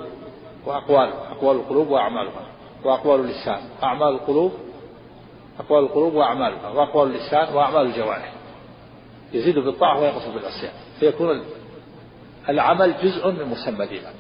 وأقوال 0.67 1.13
أقوال 1.31 1.57
القلوب 1.57 1.91
وأعمالها. 1.91 2.43
وأقوال 2.85 3.21
اللسان. 3.21 3.61
أعمال 3.83 4.09
القلوب 4.09 4.53
أقوال 5.61 5.85
القلوب 5.85 6.15
وأعمالها. 6.15 6.69
وأقوال 6.69 7.09
اللسان 7.09 7.55
وأعمال 7.55 7.87
الجوارح. 7.87 8.33
يزيد 9.33 9.59
بالطاعة 9.59 10.01
وينقص 10.01 10.27
بالعصيان 10.27 10.73
فيكون 11.01 11.45
العمل 12.49 12.95
جزء 13.03 13.31
من 13.31 13.45
مسمى 13.45 13.85
الإيمان. 13.85 14.15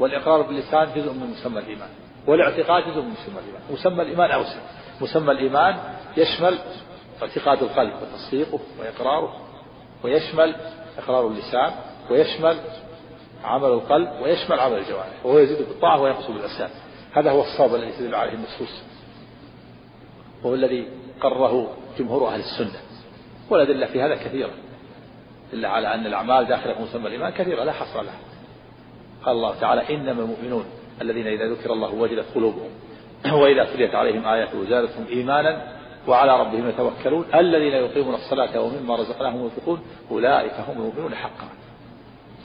والإقرار 0.00 0.42
باللسان 0.42 0.88
جزء 0.96 1.12
من 1.12 1.30
مسمى 1.30 1.58
الإيمان. 1.58 1.88
والاعتقاد 2.26 2.82
جزء 2.82 3.00
من 3.00 3.10
مسمى 3.10 3.38
الإيمان. 3.38 3.62
مسمى 3.72 4.02
الإيمان 4.02 4.30
أوسع. 4.30 4.58
مسمى 5.00 5.32
الإيمان 5.32 5.76
يشمل 6.16 6.58
اعتقاد 7.22 7.62
القلب 7.62 7.92
وتصديقه 8.02 8.58
وإقراره 8.80 9.34
ويشمل 10.04 10.54
إقرار 10.98 11.26
اللسان 11.26 11.72
ويشمل 12.10 12.56
عمل 13.44 13.68
القلب 13.68 14.08
ويشمل 14.22 14.60
عمل 14.60 14.78
الجوارح 14.78 15.26
وهو 15.26 15.38
يزيد 15.38 15.58
بالطاعة 15.58 16.00
وينقص 16.00 16.26
بالعصيان 16.26 16.70
هذا 17.14 17.30
هو 17.30 17.40
الصواب 17.40 17.74
الذي 17.74 17.92
تدل 17.92 18.14
عليه 18.14 18.32
النصوص. 18.32 18.82
وهو 20.42 20.54
الذي 20.54 20.88
قرره 21.20 21.76
جمهور 21.98 22.28
أهل 22.28 22.40
السنة. 22.40 22.80
والأدلة 23.50 23.86
في 23.86 24.02
هذا 24.02 24.14
كثيرة. 24.14 24.50
إلا 25.52 25.68
على 25.68 25.94
أن 25.94 26.06
الأعمال 26.06 26.46
داخلة 26.46 26.74
في 26.74 26.82
مسمى 26.82 27.06
الإيمان 27.06 27.32
كثيرة 27.32 27.64
لا 27.64 27.72
حصر 27.72 28.02
لها. 28.02 28.18
قال 29.24 29.36
الله 29.36 29.60
تعالى 29.60 29.94
إنما 29.94 30.22
المؤمنون 30.22 30.64
الذين 31.00 31.26
إذا 31.26 31.46
ذكر 31.46 31.72
الله 31.72 31.94
وجلت 31.94 32.26
قلوبهم 32.34 32.70
وإذا 33.42 33.64
تليت 33.64 33.94
عليهم 33.94 34.26
آياته 34.26 34.64
زادتهم 34.64 35.06
إيمانا 35.08 35.72
وعلى 36.08 36.40
ربهم 36.40 36.68
يتوكلون. 36.68 37.24
الذين 37.34 37.72
يقيمون 37.72 38.14
الصلاة 38.14 38.60
ومما 38.60 38.96
رزقناهم 38.96 39.44
ينفقون 39.44 39.82
أولئك 40.10 40.52
هم 40.68 40.76
المؤمنون 40.76 41.14
حقا. 41.14 41.48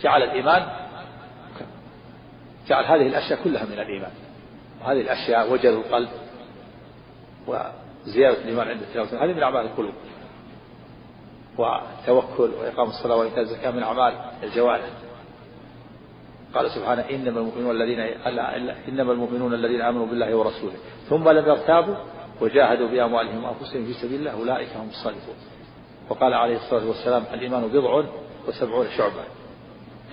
جعل 0.02 0.24
الإيمان 0.24 0.89
جعل 2.70 2.86
هذه 2.86 3.08
الأشياء 3.08 3.44
كلها 3.44 3.66
من 3.66 3.80
الإيمان. 3.80 4.12
وهذه 4.82 5.02
الأشياء 5.02 5.54
وجل 5.54 5.74
القلب 5.74 6.10
وزيادة 7.48 8.42
الإيمان 8.42 8.68
عند 8.68 8.82
التلاوة. 8.82 9.26
هذه 9.26 9.34
من 9.34 9.44
أعمال 9.44 9.66
القلوب. 9.66 9.94
والتوكل 11.58 12.52
وإقام 12.60 12.88
الصلاة 12.88 13.16
وإيتاء 13.16 13.40
الزكاة 13.40 13.72
من 13.72 13.84
أعمال 13.84 14.14
الجوارح. 14.44 14.90
قال 16.54 16.72
سبحانه 16.72 17.10
إنما 17.10 17.40
المؤمنون 17.40 17.76
الذين 17.76 18.00
إنما 18.88 19.12
المؤمنون 19.12 19.54
الذين 19.54 19.82
آمنوا 19.82 20.06
بالله 20.06 20.36
ورسوله. 20.36 20.78
ثم 21.10 21.30
لم 21.30 21.46
يرتابوا 21.50 21.96
وجاهدوا 22.42 22.88
بأموالهم 22.88 23.44
وأنفسهم 23.44 23.86
في 23.86 23.94
سبيل 23.94 24.20
الله 24.20 24.32
أولئك 24.32 24.70
هم 24.76 24.90
الصادقون. 24.90 25.36
وقال 26.10 26.34
عليه 26.34 26.56
الصلاة 26.56 26.88
والسلام 26.88 27.24
الإيمان 27.34 27.68
بضع 27.68 28.04
وسبعون 28.48 28.88
شعبة. 28.98 29.39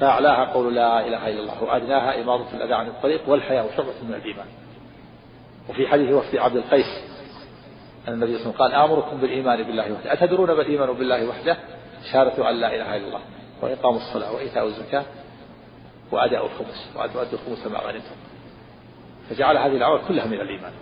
فأعلاها 0.00 0.44
قول 0.44 0.74
لا 0.74 1.06
إله 1.06 1.28
إلا 1.28 1.40
الله 1.40 1.62
وأدناها 1.62 2.22
إماضة 2.22 2.46
الأذى 2.54 2.74
عن 2.74 2.86
الطريق 2.86 3.28
والحياة 3.28 3.64
شعبة 3.76 3.92
من 4.08 4.14
الإيمان. 4.14 4.46
وفي 5.68 5.88
حديث 5.88 6.12
وفد 6.12 6.36
عبد 6.36 6.56
القيس 6.56 6.86
أن 8.08 8.12
النبي 8.12 8.38
صلى 8.38 8.46
الله 8.46 8.62
عليه 8.62 8.74
وسلم 8.74 8.82
قال 8.82 8.90
آمركم 8.90 9.16
بالإيمان 9.16 9.62
بالله 9.62 9.92
وحده. 9.92 10.12
أتدرون 10.12 10.52
ما 10.52 10.62
الإيمان 10.62 10.92
بالله 10.92 11.28
وحده؟ 11.28 11.56
شهادة 12.12 12.50
أن 12.50 12.56
لا 12.56 12.74
إله 12.74 12.96
إلا 12.96 13.06
الله 13.06 13.20
وإقام 13.62 13.96
الصلاة 13.96 14.32
وإيتاء 14.32 14.66
الزكاة 14.66 15.04
وأداء 16.12 16.46
الخمس 16.46 16.90
وأن 16.96 17.12
تؤدوا 17.12 17.32
الخمس 17.32 17.66
ما 17.66 17.78
غنمتم. 17.78 18.16
فجعل 19.30 19.56
هذه 19.56 19.76
الأعمال 19.76 20.00
كلها 20.08 20.26
من 20.26 20.40
الإيمان. 20.40 20.72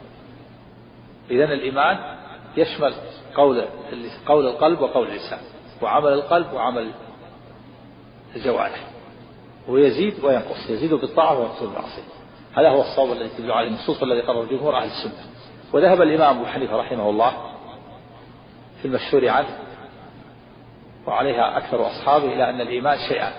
إذا 1.30 1.44
الإيمان 1.44 1.98
يشمل 2.56 2.94
قول 3.34 3.64
قول 4.26 4.46
القلب 4.46 4.80
وقول 4.80 5.08
اللسان 5.08 5.38
وعمل 5.82 6.12
القلب 6.12 6.52
وعمل 6.52 6.90
الجوارح. 8.36 8.93
ويزيد 9.68 10.24
وينقص 10.24 10.70
يزيد 10.70 10.94
بالطاعة 10.94 11.38
وينقص 11.38 11.62
بالمعصية 11.62 12.02
هذا 12.54 12.68
هو 12.68 12.80
الصواب 12.80 13.12
الذي 13.12 13.28
تدل 13.28 13.52
عليه 13.52 13.68
النصوص 13.68 14.02
الذي 14.02 14.20
قرر 14.20 14.44
جمهور 14.44 14.76
أهل 14.76 14.86
السنة. 14.86 15.26
وذهب 15.72 16.02
الإمام 16.02 16.36
أبو 16.36 16.46
حنيفة 16.46 16.76
رحمه 16.76 17.10
الله 17.10 17.32
في 18.82 18.88
المشهور 18.88 19.28
عنه 19.28 19.58
وعليها 21.06 21.58
أكثر 21.58 21.86
أصحابه 21.86 22.24
إلى 22.24 22.50
أن 22.50 22.60
الإيمان 22.60 22.98
شيئان 23.08 23.32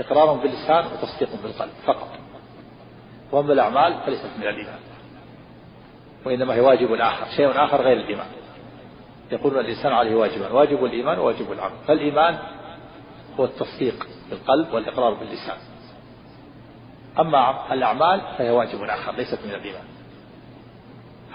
إقرار 0.00 0.32
باللسان 0.32 0.84
وتصديق 0.86 1.28
بالقلب 1.42 1.70
فقط. 1.86 2.08
وأما 3.32 3.52
الأعمال 3.52 4.00
فليست 4.06 4.30
من 4.38 4.46
الإيمان 4.46 4.78
وإنما 6.24 6.54
هي 6.54 6.60
واجب 6.60 6.92
آخر 6.92 7.26
شيء 7.36 7.64
آخر 7.64 7.82
غير 7.82 7.96
الإيمان. 7.96 8.26
يقول 9.32 9.58
الإنسان 9.58 9.92
عليه 9.92 10.14
واجبان 10.14 10.52
واجب 10.52 10.84
الإيمان 10.84 11.18
وواجب 11.18 11.52
العمل. 11.52 11.76
فالإيمان 11.86 12.38
هو 13.40 13.44
التصديق 13.44 14.06
بالقلب 14.30 14.74
والإقرار 14.74 15.14
باللسان. 15.14 15.56
أما 17.18 17.72
الأعمال 17.72 18.20
فهي 18.38 18.50
واجب 18.50 18.82
آخر 18.82 19.12
ليست 19.12 19.38
من 19.44 19.54
الإيمان 19.54 19.84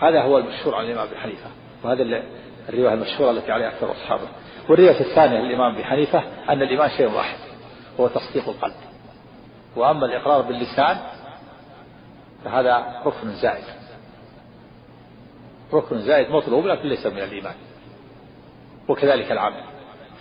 هذا 0.02 0.22
هو 0.22 0.38
المشهور 0.38 0.76
عن 0.76 0.86
الإمام 0.86 1.08
أبي 1.08 1.18
حنيفة 1.18 1.50
وهذا 1.84 2.24
الرواية 2.70 2.94
المشهورة 2.94 3.32
التي 3.32 3.52
عليها 3.52 3.68
أكثر 3.68 3.92
أصحابه. 3.92 4.28
والرواية 4.70 5.00
الثانية 5.00 5.40
للإمام 5.40 5.74
أبي 5.74 5.84
حنيفة 5.84 6.24
أن 6.50 6.62
الإيمان 6.62 6.90
شيء 6.90 7.12
واحد 7.12 7.38
هو 8.00 8.08
تصديق 8.08 8.50
القلب. 8.50 8.76
وأما 9.76 10.06
الإقرار 10.06 10.42
باللسان 10.42 10.98
فهذا 12.46 13.02
ركن 13.06 13.32
زائد. 13.32 13.64
ركن 15.74 16.00
زائد 16.00 16.30
مطلوب 16.30 16.66
لكن 16.66 16.90
ليس 16.90 17.06
من 17.06 17.20
الإيمان. 17.20 17.56
وكذلك 18.88 19.32
العمل. 19.32 19.64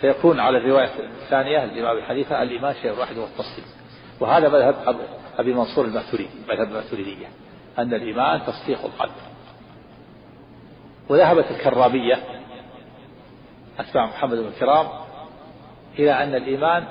فيكون 0.03 0.41
على 0.41 0.59
الرواية 0.59 0.91
الثانية 1.23 1.65
الإمام 1.65 2.03
حنيفة 2.03 2.43
الإيمان 2.43 2.75
شيء 2.83 2.99
واحد 2.99 3.19
هو 3.19 3.25
التصديق 3.25 3.65
وهذا 4.21 4.49
مذهب 4.49 4.97
أبي 5.39 5.55
منصور 5.55 5.85
الماتريدي 5.85 6.31
مذهب 6.49 6.69
الماتريدية 6.69 7.27
أن 7.79 7.95
الإيمان 7.95 8.41
تصديق 8.47 8.85
القلب. 8.85 9.13
وذهبت 11.09 11.51
الكرامية 11.51 12.19
أتباع 13.79 14.07
محمد 14.07 14.39
بن 14.39 14.47
الكرام 14.47 14.87
إلى 15.99 16.13
أن 16.13 16.35
الإيمان 16.35 16.85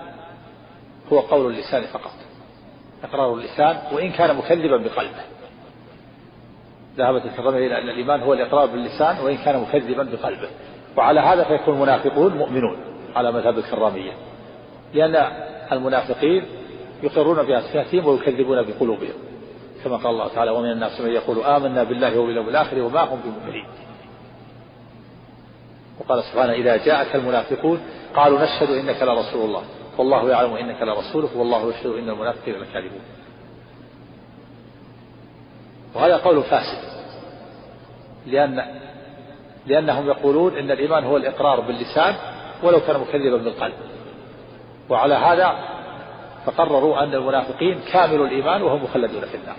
هو 1.12 1.20
قول 1.20 1.54
اللسان 1.54 1.84
فقط 1.84 2.14
إقرار 3.04 3.34
اللسان 3.34 3.78
وإن 3.92 4.12
كان 4.12 4.36
مكذبا 4.36 4.78
بقلبه. 4.78 5.24
ذهبت 6.98 7.26
الكرامية 7.26 7.68
إلى 7.68 7.82
أن 7.82 7.90
الإيمان 7.90 8.22
هو 8.22 8.34
الإقرار 8.34 8.66
باللسان 8.66 9.20
وإن 9.20 9.38
كان 9.38 9.62
مكذبا 9.62 10.04
بقلبه. 10.04 10.50
وعلى 10.98 11.20
هذا 11.20 11.44
فيكون 11.44 11.76
المنافقون 11.76 12.38
مؤمنون. 12.38 12.91
على 13.16 13.32
مذهب 13.32 13.58
الكرامية 13.58 14.12
لأن 14.94 15.32
المنافقين 15.72 16.46
يقرون 17.04 17.44
بألسنتهم 17.44 18.08
ويكذبون 18.08 18.62
بقلوبهم 18.62 19.14
كما 19.84 19.98
قال 19.98 20.08
الله 20.08 20.28
تعالى 20.28 20.52
ومن 20.52 20.72
الناس 20.72 21.02
من 21.02 21.10
يقول 21.10 21.44
آمنا 21.44 21.84
بالله 21.84 22.20
وباليوم 22.20 22.50
الآخر 22.50 22.82
وما 22.82 23.02
هم 23.02 23.20
بمؤمنين 23.26 23.66
وقال 26.00 26.24
سبحانه 26.24 26.54
إذا 26.54 26.78
جاءك 26.78 27.16
المنافقون 27.16 27.80
قالوا 28.16 28.40
نشهد 28.44 28.70
إنك 28.70 29.02
لرسول 29.02 29.46
الله 29.46 29.64
والله 29.98 30.30
يعلم 30.30 30.54
إنك 30.54 30.82
لرسوله 30.82 31.38
والله 31.38 31.70
يشهد 31.70 31.86
إن 31.86 32.10
المنافقين 32.10 32.56
لكاذبون. 32.56 33.02
وهذا 35.96 36.18
قول 36.18 36.44
فاسد 36.44 36.78
لأن 38.28 38.82
لأنهم 39.66 40.08
يقولون 40.08 40.58
إن 40.58 40.72
الإيمان 40.72 41.04
هو 41.04 41.18
الإقرار 41.18 41.60
باللسان 41.60 42.16
ولو 42.64 42.80
كان 42.80 43.00
مكذبا 43.00 43.38
بالقلب. 43.38 43.74
وعلى 44.90 45.14
هذا 45.14 45.56
فقرروا 46.46 47.04
أن 47.04 47.14
المنافقين 47.14 47.80
كامل 47.94 48.22
الإيمان 48.22 48.62
وهم 48.62 48.84
مخلدون 48.84 49.22
في 49.22 49.38
النار. 49.38 49.58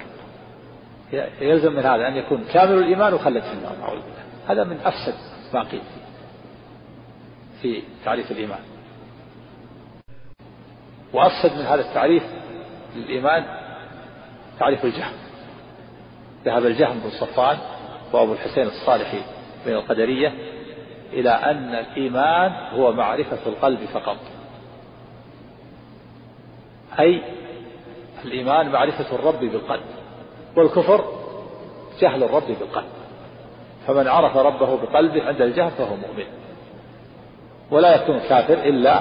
يلزم 1.40 1.72
من 1.72 1.82
هذا 1.82 2.08
أن 2.08 2.16
يكون 2.16 2.44
كامل 2.52 2.78
الإيمان 2.78 3.14
وخلد 3.14 3.42
في 3.42 3.52
النار. 3.52 3.76
أعوذ 3.82 4.00
بالله. 4.00 4.22
هذا 4.48 4.64
من 4.64 4.80
أفسد 4.84 5.14
ما 5.54 5.62
قيل 5.62 5.82
في 7.62 7.82
تعريف 8.04 8.30
الإيمان. 8.30 8.60
وأفسد 11.12 11.58
من 11.58 11.64
هذا 11.64 11.80
التعريف 11.80 12.22
للإيمان 12.96 13.44
تعريف 14.58 14.84
الجهم. 14.84 15.12
ذهب 16.44 16.66
الجهم 16.66 16.98
بن 16.98 17.10
صفان 17.10 17.58
وأبو 18.12 18.32
الحسين 18.32 18.66
الصالحي 18.66 19.22
من 19.66 19.72
القدرية 19.72 20.51
إلى 21.12 21.30
أن 21.30 21.74
الإيمان 21.74 22.52
هو 22.74 22.92
معرفة 22.92 23.38
القلب 23.46 23.78
فقط. 23.78 24.16
أي 27.00 27.22
الإيمان 28.24 28.68
معرفة 28.68 29.14
الرب 29.14 29.40
بالقلب 29.40 29.82
والكفر 30.56 31.04
جهل 32.00 32.22
الرب 32.22 32.46
بالقلب. 32.60 32.88
فمن 33.86 34.08
عرف 34.08 34.36
ربه 34.36 34.76
بقلبه 34.76 35.24
عند 35.24 35.42
الجهل 35.42 35.70
فهو 35.70 35.96
مؤمن. 35.96 36.26
ولا 37.70 38.02
يكون 38.02 38.18
كافر 38.18 38.54
إلا 38.54 39.00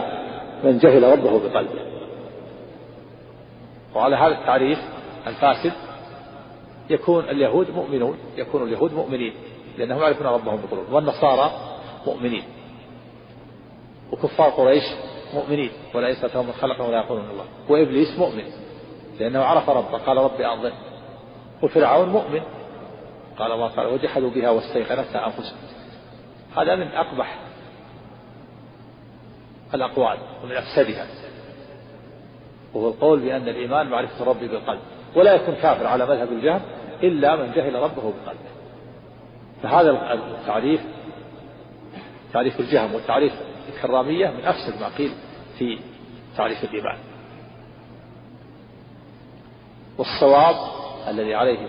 من 0.64 0.78
جهل 0.78 1.04
ربه 1.04 1.50
بقلبه. 1.50 1.82
وعلى 3.96 4.16
هذا 4.16 4.40
التعريف 4.40 4.80
الفاسد 5.28 5.74
يكون 6.90 7.24
اليهود 7.24 7.70
مؤمنون 7.76 8.18
يكون 8.38 8.64
اليهود 8.64 8.94
مؤمنين 8.94 9.34
لأنهم 9.78 10.02
يعرفون 10.02 10.28
ربهم 10.28 10.60
بقلوبهم. 10.62 10.94
والنصارى 10.94 11.71
مؤمنين. 12.08 12.44
وكفار 14.12 14.50
قريش 14.50 14.84
مؤمنين 15.34 15.72
وليس 15.94 16.24
لهم 16.24 16.46
من 16.46 16.54
خلقهم 16.54 16.90
ولا 16.90 16.98
يقولون 16.98 17.30
الله. 17.30 17.46
وإبليس 17.70 18.20
مؤمن 18.20 18.44
لأنه 19.20 19.44
عرف 19.44 19.70
ربه 19.70 19.98
قال 19.98 20.18
ربي 20.18 20.46
أنظر 20.46 20.72
وفرعون 21.64 22.10
مؤمن 22.10 22.42
قال 23.40 23.52
الله 23.52 23.76
تعالى 23.76 23.90
وجحدوا 23.90 24.30
بها 24.30 24.50
واستيقنتها 24.50 25.26
أنفسهم. 25.26 25.58
هذا 26.58 26.76
من 26.76 26.88
أقبح 26.88 27.40
الأقوال 29.74 30.18
ومن 30.44 30.56
أفسدها. 30.56 31.08
وهو 32.74 32.88
القول 32.88 33.20
بأن 33.20 33.48
الإيمان 33.48 33.90
معرفة 33.90 34.22
الرب 34.22 34.40
بالقلب. 34.40 34.80
ولا 35.16 35.34
يكون 35.34 35.56
كافر 35.56 35.88
على 35.88 36.06
مذهب 36.06 36.32
الجهل 36.32 36.62
إلا 37.04 37.36
من 37.36 37.52
جهل 37.52 37.76
ربه 37.76 38.02
بقلبه 38.02 38.52
فهذا 39.64 40.14
التعريف 40.14 40.82
تعريف 42.34 42.60
الجهم 42.60 42.94
والتعريف 42.94 43.34
الكرامية 43.70 44.28
من 44.28 44.46
أفسد 44.46 44.82
ما 44.82 44.88
قيل 44.98 45.12
في 45.60 45.80
تعريف 46.38 46.64
الإيمان. 46.64 46.98
والصواب 49.98 50.56
الذي 51.08 51.36
عليه 51.36 51.68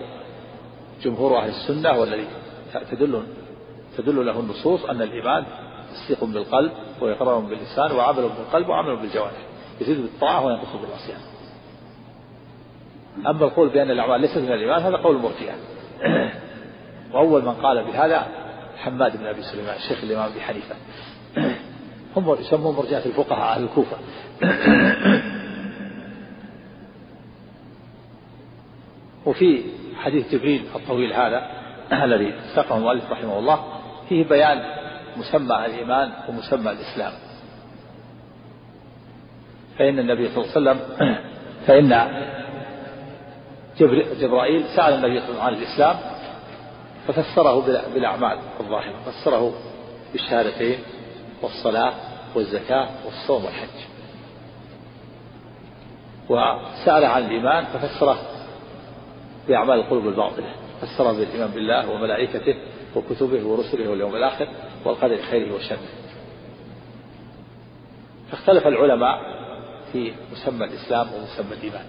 جمهور 1.01 1.37
أهل 1.37 1.49
السنة 1.49 1.99
والذي 1.99 2.27
تدل 2.91 3.23
تدل 3.97 4.25
له 4.25 4.39
النصوص 4.39 4.85
أن 4.85 5.01
الإيمان 5.01 5.45
تصديق 5.93 6.23
بالقلب 6.23 6.71
وإقرار 7.01 7.39
باللسان 7.39 7.91
وعمل 7.91 8.21
بالقلب 8.21 8.69
وعمل 8.69 8.95
بالجوارح 8.95 9.45
يزيد 9.81 10.01
بالطاعة 10.01 10.45
وينقص 10.45 10.75
بالعصيان. 10.81 11.19
أما 13.27 13.45
القول 13.45 13.69
بأن 13.69 13.91
الأعمال 13.91 14.21
ليست 14.21 14.37
من 14.37 14.51
الإيمان 14.51 14.81
هذا 14.81 14.97
قول 14.97 15.15
المرجئة. 15.15 15.53
وأول 17.13 17.45
من 17.45 17.53
قال 17.53 17.83
بهذا 17.83 18.42
حماد 18.77 19.17
بن 19.17 19.25
أبي 19.25 19.41
سليمان 19.41 19.75
شيخ 19.87 20.03
الإمام 20.03 20.31
أبي 20.31 20.41
حنيفة. 20.41 20.75
هم 22.17 22.37
يسمون 22.39 22.75
مرجئة 22.75 23.05
الفقهاء 23.05 23.55
أهل 23.55 23.63
الكوفة. 23.63 23.97
وفي 29.25 29.63
حديث 29.95 30.31
جبريل 30.31 30.65
الطويل 30.75 31.13
هذا 31.13 31.47
الذي 32.05 32.33
ساقه 32.55 32.77
المؤلف 32.77 33.11
رحمه 33.11 33.39
الله 33.39 33.63
فيه 34.09 34.23
بيان 34.23 34.63
مسمى 35.17 35.65
الإيمان 35.65 36.11
ومسمى 36.29 36.71
الإسلام. 36.71 37.13
فإن 39.77 39.99
النبي 39.99 40.29
صلى 40.29 40.45
الله 40.45 40.51
عليه 40.55 40.61
وسلم 40.61 40.79
فإن 41.67 41.89
جبرائيل 44.19 44.63
سأل 44.75 44.93
النبي 44.93 45.19
صلى 45.19 45.29
الله 45.29 45.43
عليه 45.43 45.57
وسلم 45.57 45.73
عن 45.81 45.93
الإسلام 45.93 46.12
ففسره 47.07 47.59
بالأعمال 47.93 48.39
الظاهرة 48.59 48.95
فسره 49.05 49.53
بالشهادتين 50.11 50.79
والصلاة 51.41 51.93
والزكاة 52.35 52.89
والصوم 53.05 53.45
والحج. 53.45 53.79
وسأل 56.29 57.05
عن 57.05 57.25
الإيمان 57.25 57.65
ففسره 57.65 58.17
بأعمال 59.47 59.79
القلوب 59.79 60.07
الباطلة 60.07 60.55
فسره 60.81 61.11
بالإيمان 61.11 61.51
بالله 61.51 61.91
وملائكته 61.91 62.55
وكتبه 62.95 63.47
ورسله 63.47 63.89
واليوم 63.89 64.15
الآخر 64.15 64.47
والقدر 64.85 65.17
خيره 65.17 65.55
وشره. 65.55 65.77
فاختلف 68.31 68.67
العلماء 68.67 69.19
في 69.91 70.13
مسمى 70.31 70.65
الإسلام 70.65 71.07
ومسمى 71.13 71.53
الإيمان. 71.57 71.85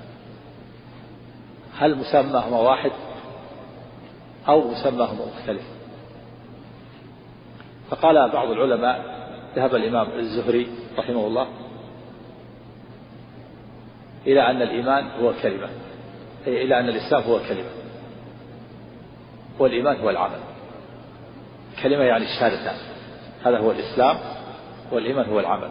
هل 1.76 1.94
مسماهما 1.94 2.60
واحد؟ 2.60 2.92
أو 4.48 4.70
مسماهما 4.70 5.26
مختلف. 5.26 5.62
فقال 7.90 8.28
بعض 8.30 8.50
العلماء 8.50 9.14
ذهب 9.56 9.74
الإمام 9.74 10.08
الزهري 10.18 10.68
رحمه 10.98 11.26
الله 11.26 11.46
إلى 14.26 14.50
أن 14.50 14.62
الإيمان 14.62 15.10
هو 15.20 15.32
كلمة 15.42 15.68
أي 16.46 16.62
إلى 16.62 16.80
أن 16.80 16.88
الإسلام 16.88 17.22
هو 17.22 17.38
كلمة 17.48 17.70
والإيمان 19.58 19.96
هو 19.96 20.10
العمل. 20.10 20.38
كلمة 21.82 22.04
يعني 22.04 22.24
الشهادتان 22.24 22.76
هذا 23.44 23.58
هو 23.58 23.70
الإسلام 23.70 24.16
والإيمان 24.92 25.26
هو 25.30 25.40
العمل. 25.40 25.70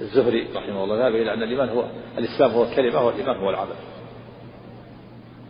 الزهري 0.00 0.48
رحمه 0.54 0.84
الله 0.84 0.96
ذهب 0.98 1.14
إلى 1.14 1.34
أن 1.34 1.42
الإيمان 1.42 1.68
هو 1.68 1.84
الإسلام 2.18 2.50
هو 2.50 2.66
كلمة 2.76 3.06
والإيمان 3.06 3.36
هو 3.36 3.50
العمل. 3.50 3.91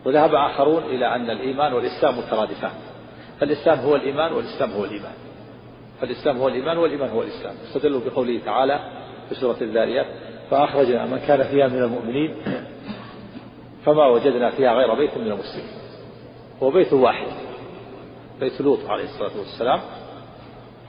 وذهب 0.05 0.35
آخرون 0.35 0.83
إلى 0.83 1.15
أن 1.15 1.29
الإيمان 1.29 1.73
والإسلام 1.73 2.17
مترادفان. 2.17 2.71
فالإسلام 3.39 3.79
هو 3.79 3.95
الإيمان 3.95 4.33
والإسلام 4.33 4.71
هو 4.71 4.85
الإيمان. 4.85 5.13
فالإسلام 6.01 6.37
هو 6.37 6.47
الإيمان 6.47 6.77
والإيمان 6.77 7.09
هو 7.09 7.21
الإسلام. 7.21 7.55
استدلوا 7.67 8.01
بقوله 8.05 8.39
تعالى 8.45 8.79
في 9.29 9.35
سورة 9.35 9.57
الذاريات 9.61 10.05
فأخرجنا 10.51 11.05
من 11.05 11.17
كان 11.27 11.43
فيها 11.43 11.67
من 11.67 11.83
المؤمنين 11.83 12.35
فما 13.85 14.07
وجدنا 14.07 14.49
فيها 14.49 14.73
غير 14.73 14.93
بيت 14.93 15.17
من 15.17 15.27
المسلمين. 15.27 15.67
هو 16.63 16.69
بيت 16.69 16.93
واحد. 16.93 17.27
بيت 18.39 18.61
لوط 18.61 18.79
عليه 18.85 19.03
الصلاة 19.03 19.37
والسلام. 19.39 19.79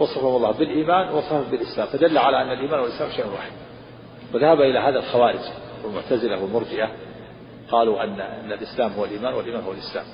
وصفه 0.00 0.36
الله 0.36 0.50
بالإيمان 0.50 1.08
وصفه 1.08 1.50
بالإسلام. 1.50 1.86
فدل 1.86 2.18
على 2.18 2.42
أن 2.42 2.50
الإيمان 2.50 2.80
والإسلام 2.80 3.10
شيء 3.10 3.26
واحد. 3.26 3.52
وذهب 4.34 4.60
إلى 4.60 4.78
هذا 4.78 4.98
الخوارج 4.98 5.40
والمعتزلة 5.84 6.42
والمرجئة. 6.42 6.88
قالوا 7.70 8.04
أن 8.04 8.20
أن 8.20 8.52
الإسلام 8.52 8.92
هو 8.92 9.04
الإيمان 9.04 9.34
والإيمان 9.34 9.62
هو 9.62 9.72
الإسلام. 9.72 10.04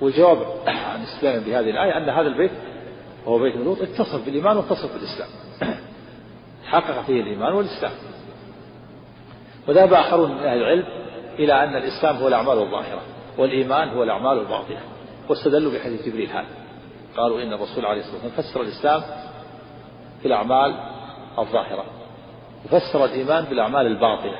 والجواب 0.00 0.38
عن 0.66 1.00
الاستدلال 1.00 1.40
بهذه 1.40 1.70
الآية 1.70 1.96
أن 1.96 2.08
هذا 2.08 2.28
البيت 2.28 2.50
وهو 3.26 3.38
بيت 3.38 3.56
لوط 3.56 3.82
اتصف 3.82 4.24
بالإيمان 4.24 4.56
واتصف 4.56 4.92
بالإسلام. 4.92 5.28
حقق 6.64 7.02
فيه 7.02 7.20
الإيمان 7.20 7.52
والإسلام. 7.52 7.92
وذهب 9.68 9.92
آخرون 9.92 10.30
من 10.30 10.38
أهل 10.38 10.58
العلم 10.58 10.84
إلى 11.38 11.64
أن 11.64 11.76
الإسلام 11.76 12.16
هو 12.16 12.28
الأعمال 12.28 12.58
الظاهرة 12.58 13.02
والإيمان 13.38 13.88
هو 13.88 14.02
الأعمال 14.02 14.38
الباطنة. 14.38 14.80
واستدلوا 15.28 15.72
بحديث 15.72 16.08
جبريل 16.08 16.30
هذا. 16.30 16.46
قالوا 17.16 17.42
إن 17.42 17.52
الرسول 17.52 17.86
عليه 17.86 18.00
الصلاة 18.00 18.24
والسلام 18.24 18.42
فسر 18.42 18.60
الإسلام 18.60 19.02
بالأعمال 20.22 20.74
الظاهرة. 21.38 21.84
وفسر 22.64 23.04
الإيمان 23.04 23.44
بالأعمال 23.44 23.86
الباطنة. 23.86 24.36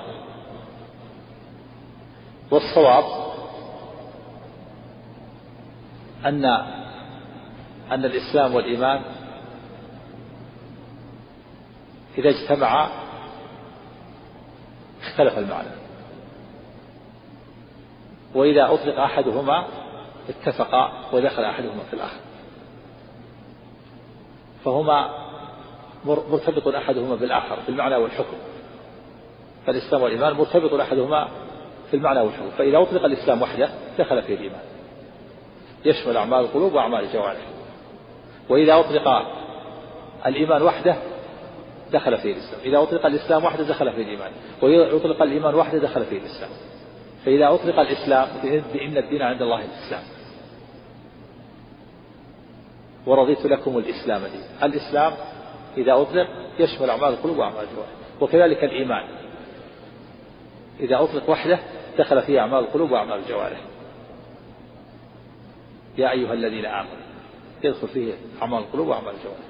والصواب 2.52 3.04
أن 6.26 6.44
أن 7.90 8.04
الإسلام 8.04 8.54
والإيمان 8.54 9.02
إذا 12.18 12.30
اجتمعا 12.30 12.88
اختلف 15.02 15.38
المعنى. 15.38 15.68
وإذا 18.34 18.74
أطلق 18.74 18.98
أحدهما 18.98 19.66
اتفقا 20.28 20.92
ودخل 21.12 21.44
أحدهما 21.44 21.82
في 21.90 21.94
الآخر. 21.94 22.20
فهما 24.64 25.10
مرتبط 26.04 26.68
أحدهما 26.68 27.14
بالآخر 27.14 27.56
في 27.62 27.68
المعنى 27.68 27.96
والحكم. 27.96 28.36
فالإسلام 29.66 30.02
والإيمان 30.02 30.32
مرتبط 30.32 30.72
أحدهما 30.74 31.28
في 31.92 31.98
المعنى 31.98 32.20
والحكم 32.20 32.50
فإذا 32.58 32.78
أطلق 32.78 33.04
الإسلام 33.04 33.42
وحده 33.42 33.68
دخل 33.98 34.22
فيه 34.22 34.34
الإيمان. 34.34 34.60
يشمل 35.84 36.16
أعمال 36.16 36.40
القلوب 36.40 36.74
وأعمال 36.74 37.04
الجوارح 37.04 37.46
وإذا 38.48 38.80
أطلق 38.80 39.08
الإيمان 40.26 40.62
وحده 40.62 40.96
دخل 41.92 42.18
فيه 42.18 42.32
الإسلام. 42.32 42.60
إذا 42.64 42.82
أطلق 42.82 43.06
الإسلام 43.06 43.44
وحده 43.44 43.62
دخل 43.62 43.92
فيه 43.92 44.02
الإيمان. 44.02 44.30
وإذا 44.62 44.96
أطلق 44.96 45.22
الإيمان 45.22 45.54
وحده 45.54 45.78
دخل 45.78 46.04
فيه 46.04 46.18
الإسلام. 46.18 46.50
فإذا 47.24 47.54
أطلق 47.54 47.78
الإسلام 47.80 48.28
فإن 48.72 48.96
الدين 48.96 49.22
عند 49.22 49.42
الله 49.42 49.64
الإسلام. 49.64 50.02
ورضيت 53.06 53.46
لكم 53.46 53.78
الإسلام 53.78 54.20
دين 54.20 54.42
الإسلام 54.62 55.12
إذا 55.76 55.92
أطلق 55.92 56.28
يشمل 56.58 56.90
أعمال 56.90 57.08
القلوب 57.08 57.38
وأعمال 57.38 57.64
الجوارح. 57.70 57.90
وكذلك 58.20 58.64
الإيمان. 58.64 59.04
إذا 60.80 61.02
أطلق 61.02 61.30
وحده 61.30 61.58
دخل 61.98 62.22
فيه 62.22 62.40
أعمال 62.40 62.58
القلوب 62.58 62.90
وأعمال 62.90 63.18
الجوارح. 63.18 63.60
يا 65.98 66.10
أيها 66.10 66.32
الذين 66.32 66.66
آمنوا 66.66 67.02
يدخل 67.64 67.88
فيه 67.88 68.12
أعمال 68.42 68.58
القلوب 68.58 68.88
وأعمال 68.88 69.14
الجوارح. 69.14 69.46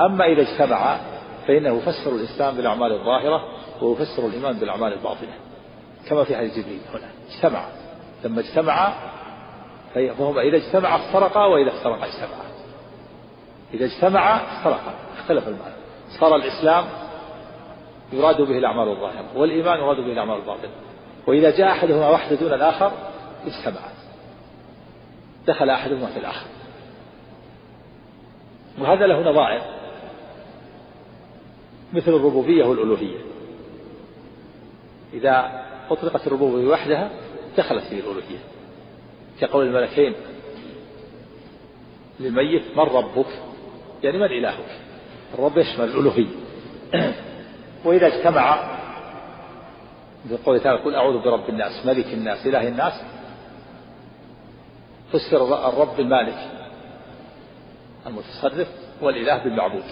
أما 0.00 0.24
إذا 0.24 0.42
اجتمع 0.42 0.98
فإنه 1.46 1.76
يفسر 1.76 2.10
الإسلام 2.10 2.56
بالأعمال 2.56 2.92
الظاهرة 2.92 3.44
ويفسر 3.82 4.26
الإيمان 4.26 4.58
بالأعمال 4.58 4.92
الباطنة. 4.92 5.34
كما 6.08 6.24
في 6.24 6.36
حديث 6.36 6.58
جبريل 6.58 6.80
هنا 6.94 7.10
اجتمع. 7.34 7.66
لما 8.24 8.40
اجتمع 8.40 8.92
فهم 9.94 10.38
إذا 10.38 10.56
اجتمع 10.56 10.96
افترقا 10.96 11.44
وإذا 11.44 11.68
افترقا 11.68 12.06
اجتمعا 12.06 12.46
إذا 13.74 13.84
اجتمع 13.84 14.36
افترقا 14.36 14.94
اختلف 15.18 15.48
المعنى. 15.48 15.74
صار 16.20 16.36
الإسلام 16.36 16.84
يراد 18.12 18.42
به 18.42 18.58
الأعمال 18.58 18.88
الظاهرة 18.88 19.26
والإيمان 19.34 19.78
يراد 19.78 19.96
به 19.96 20.12
الأعمال 20.12 20.36
الباطنة. 20.36 20.70
وإذا 21.26 21.50
جاء 21.50 21.72
أحدهما 21.72 22.10
وحده 22.10 22.36
دون 22.36 22.52
الآخر 22.52 22.92
اجتمعا 23.46 23.90
دخل 25.46 25.70
أحدهما 25.70 26.06
في 26.06 26.18
الآخر. 26.18 26.46
وهذا 28.78 29.06
له 29.06 29.30
نظائر. 29.30 29.62
مثل 31.92 32.10
الربوبية 32.10 32.64
والألوهية. 32.64 33.18
إذا 35.14 35.64
أطلقت 35.90 36.26
الربوبية 36.26 36.66
وحدها 36.66 37.10
دخلت 37.58 37.84
فيه 37.84 38.00
الألوهية. 38.00 38.38
كقول 39.40 39.66
الملكين 39.66 40.14
للميت 42.20 42.62
من 42.76 42.82
ربك؟ 42.84 43.26
يعني 44.02 44.18
من 44.18 44.24
إلهك؟ 44.24 44.78
الرب 45.34 45.58
يشمل 45.58 45.84
الألوهية. 45.84 46.34
وإذا 47.84 48.06
اجتمع 48.06 48.75
بقوله 50.30 50.58
تعالى 50.58 50.78
قل 50.78 50.94
أعوذ 50.94 51.22
برب 51.24 51.48
الناس 51.48 51.86
ملك 51.86 52.06
الناس 52.06 52.46
إله 52.46 52.68
الناس. 52.68 52.92
فسر 55.12 55.68
الرب 55.68 56.00
المالك 56.00 56.38
المتصرف 58.06 58.68
والإله 59.02 59.44
بالمعبود. 59.44 59.84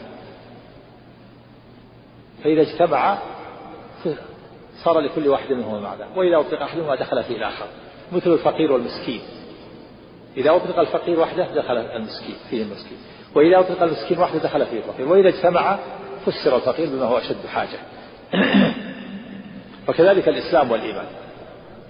فإذا 2.44 2.62
اجتمع 2.62 3.18
صار 4.84 5.00
لكل 5.00 5.28
واحد 5.28 5.52
منهما 5.52 5.80
معنى 5.80 6.02
وإذا 6.16 6.40
أطلق 6.40 6.62
أحدهما 6.62 6.94
دخل 6.94 7.22
فيه 7.22 7.36
الآخر 7.36 7.66
مثل 8.12 8.32
الفقير 8.32 8.72
والمسكين. 8.72 9.20
إذا 10.36 10.56
أطلق 10.56 10.78
الفقير 10.78 11.20
وحده 11.20 11.54
دخل 11.54 11.76
المسكين 11.76 12.36
فيه 12.50 12.62
المسكين. 12.62 12.98
وإذا 13.34 13.60
أطلق 13.60 13.82
المسكين 13.82 14.18
وحده 14.18 14.38
دخل 14.38 14.66
فيه 14.66 14.78
الفقير. 14.78 15.08
وإذا 15.08 15.28
اجتمع 15.28 15.78
فسر 16.26 16.56
الفقير 16.56 16.88
بما 16.88 17.04
هو 17.04 17.18
أشد 17.18 17.46
حاجة. 17.46 17.78
وكذلك 19.88 20.28
الإسلام 20.28 20.70
والإيمان. 20.70 21.06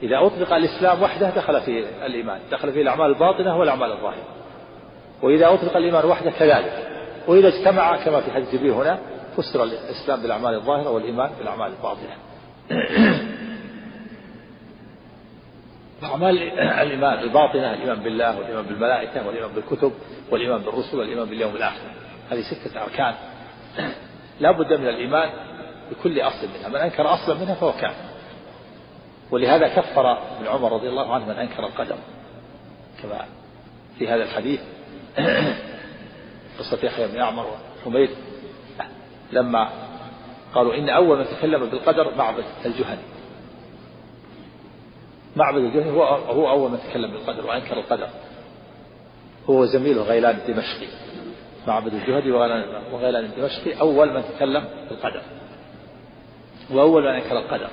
إذا 0.02 0.26
أطلق 0.26 0.52
الإسلام 0.52 1.02
وحده 1.02 1.30
دخل 1.30 1.60
فيه 1.60 2.06
الإيمان 2.06 2.40
دخل 2.50 2.72
فيه 2.72 2.82
الأعمال 2.82 3.06
الباطنة 3.06 3.58
والأعمال 3.58 3.92
الظاهرة. 3.92 4.24
وإذا 5.22 5.54
أطلق 5.54 5.76
الإيمان 5.76 6.04
وحده 6.04 6.30
كذلك. 6.30 6.88
وإذا 7.26 7.48
اجتمع 7.48 8.04
كما 8.04 8.20
في 8.20 8.30
حديث 8.30 8.54
جبريل 8.54 8.70
هنا 8.70 8.98
فسر 9.36 9.64
الإسلام 9.64 10.22
بالأعمال 10.22 10.54
الظاهرة 10.54 10.90
والإيمان 10.90 11.30
بالأعمال 11.38 11.72
الباطنة. 11.72 12.16
أعمال 16.02 16.38
الإيمان 16.58 17.18
الباطنة 17.18 17.74
الإيمان 17.74 18.00
بالله 18.00 18.38
والإيمان 18.38 18.64
بالملائكة 18.64 19.26
والإيمان 19.26 19.50
بالكتب 19.54 19.92
والإيمان 20.30 20.62
بالرسل 20.62 20.98
والإيمان 20.98 21.28
باليوم 21.28 21.56
الآخر. 21.56 21.86
هذه 22.30 22.40
ستة 22.40 22.82
أركان. 22.82 23.14
لا 24.40 24.50
بد 24.50 24.72
من 24.72 24.88
الإيمان 24.88 25.30
بكل 25.90 26.20
أصل 26.20 26.48
منها 26.58 26.68
من 26.68 26.76
أنكر 26.76 27.14
أصلا 27.14 27.34
منها 27.34 27.54
فهو 27.54 27.72
كافر. 27.72 28.04
ولهذا 29.30 29.68
كفر 29.68 30.12
ابن 30.12 30.46
عمر 30.46 30.72
رضي 30.72 30.88
الله 30.88 31.14
عنه 31.14 31.24
من 31.24 31.34
أنكر 31.34 31.66
القدر 31.66 31.96
كما 33.02 33.24
في 33.98 34.08
هذا 34.08 34.22
الحديث 34.22 34.60
قصة 36.58 36.78
يحيى 36.82 37.08
بن 37.08 37.20
أعمر 37.20 37.46
وحميد. 37.82 38.10
لما 39.32 39.68
قالوا 40.54 40.74
إن 40.74 40.88
أول 40.88 41.18
من 41.18 41.24
تكلم 41.24 41.66
بالقدر 41.66 42.14
معبد 42.16 42.44
الجهني. 42.66 43.02
معبد 45.36 45.64
الجهني 45.64 45.90
هو 45.90 46.04
هو 46.04 46.50
أول 46.50 46.70
من 46.70 46.78
تكلم 46.90 47.10
بالقدر 47.10 47.46
وأنكر 47.46 47.78
القدر. 47.78 48.08
هو 49.50 49.64
زميله 49.64 50.02
غيلان 50.02 50.36
الدمشقي. 50.36 50.86
معبد 51.66 51.94
الجهدي 51.94 52.32
وغيلان 52.92 53.24
الدمشقي 53.24 53.80
أول 53.80 54.12
من 54.14 54.22
تكلم 54.36 54.64
بالقدر. 54.88 55.22
وأول 56.70 57.02
من 57.02 57.08
أنكر 57.08 57.38
القدر. 57.38 57.70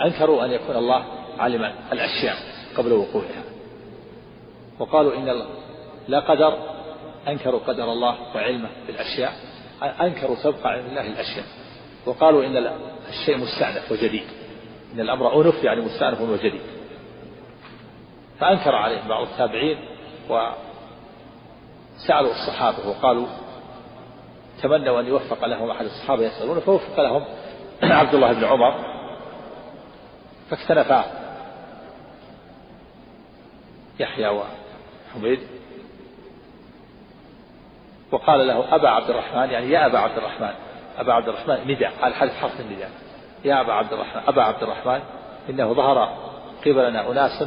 أنكروا 0.00 0.44
أن 0.44 0.50
يكون 0.50 0.76
الله 0.76 1.04
عالما 1.38 1.74
الأشياء 1.92 2.36
قبل 2.76 2.92
وقوعها. 2.92 3.44
وقالوا 4.78 5.16
إن 5.16 5.42
لا 6.08 6.20
قدر 6.20 6.58
أنكروا 7.28 7.60
قدر 7.60 7.92
الله 7.92 8.16
وعلمه 8.34 8.68
بالأشياء 8.86 9.32
أنكروا 10.00 10.36
سبق 10.36 10.66
علم 10.66 10.86
الله 10.86 11.06
الأشياء. 11.06 11.44
وقالوا 12.06 12.44
إن 12.44 12.70
الشيء 13.08 13.36
مستأنف 13.36 13.92
وجديد. 13.92 14.24
إن 14.94 15.00
الأمر 15.00 15.40
أنف 15.40 15.64
يعني 15.64 15.80
مستأنف 15.80 16.20
وجديد. 16.20 16.60
فأنكر 18.38 18.74
عليهم 18.74 19.08
بعض 19.08 19.26
التابعين 19.26 19.78
وسألوا 20.28 22.30
الصحابة 22.30 22.88
وقالوا 22.88 23.26
تمنوا 24.62 25.00
أن 25.00 25.06
يوفق 25.06 25.44
لهم 25.44 25.70
أحد 25.70 25.84
الصحابة 25.84 26.22
يسألون 26.22 26.60
فوفق 26.60 27.00
لهم 27.00 27.24
عبد 27.82 28.14
الله 28.14 28.32
بن 28.32 28.44
عمر 28.44 28.74
فاختلفا 30.50 31.04
يحيى 33.98 34.28
وحميد 34.28 35.40
وقال 38.12 38.46
له 38.46 38.74
أبا 38.74 38.88
عبد 38.88 39.10
الرحمن 39.10 39.50
يعني 39.50 39.70
يا 39.70 39.86
أبا 39.86 39.98
عبد 39.98 40.18
الرحمن 40.18 40.54
أبا 40.98 41.12
عبد 41.12 41.28
الرحمن 41.28 41.68
نداء 41.68 41.92
على 42.02 42.14
حدث 42.14 42.36
حرف 42.36 42.60
النداء 42.60 42.90
يا 43.44 43.60
أبا 43.60 43.72
عبد 43.72 43.92
الرحمن 43.92 44.22
أبا 44.26 44.42
عبد 44.42 44.62
الرحمن 44.62 45.00
إنه 45.50 45.72
ظهر 45.72 46.18
قبلنا 46.66 47.10
أناس 47.10 47.44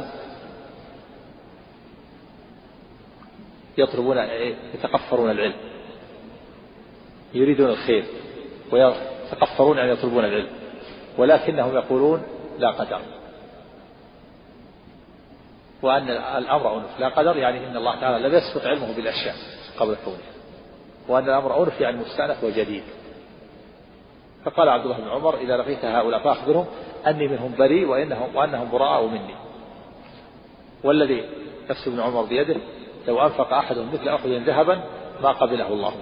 يطلبون 3.78 4.18
يتقفرون 4.74 5.30
العلم. 5.30 5.54
يريدون 7.34 7.70
الخير 7.70 8.04
ويتقفرون 8.72 9.78
أن 9.78 9.88
يطلبون 9.88 10.24
العلم 10.24 10.50
ولكنهم 11.18 11.74
يقولون 11.74 12.22
لا 12.58 12.70
قدر. 12.70 13.00
وأن 15.82 16.10
الأمر 16.10 16.76
أنف 16.76 17.00
لا 17.00 17.08
قدر 17.08 17.36
يعني 17.36 17.66
أن 17.66 17.76
الله 17.76 18.00
تعالى 18.00 18.28
لم 18.28 18.34
يسبق 18.34 18.66
علمه 18.66 18.96
بالأشياء 18.96 19.34
قبل 19.78 19.96
كونها 20.04 20.34
وأن 21.08 21.24
الأمر 21.24 21.62
أنف 21.62 21.80
يعني 21.80 21.96
مستأنف 21.96 22.44
وجديد. 22.44 22.82
فقال 24.44 24.68
عبد 24.68 24.84
الله 24.84 24.96
بن 24.96 25.08
عمر 25.08 25.36
إذا 25.38 25.56
لقيت 25.56 25.84
هؤلاء 25.84 26.20
فأخبرهم 26.20 26.66
أني 27.06 27.28
منهم 27.28 27.54
بريء 27.58 27.86
وإنهم 27.86 28.36
وأنهم 28.36 28.70
براء 28.70 29.06
مني. 29.06 29.34
والذي 30.84 31.24
نفس 31.70 31.88
ابن 31.88 32.00
عمر 32.00 32.22
بيده 32.22 32.56
لو 33.08 33.22
أنفق 33.22 33.52
أحدهم 33.52 33.94
مثل 33.94 34.08
أحد 34.08 34.28
ذهبا 34.28 34.80
ما 35.22 35.32
قبله 35.32 35.68
الله. 35.68 35.92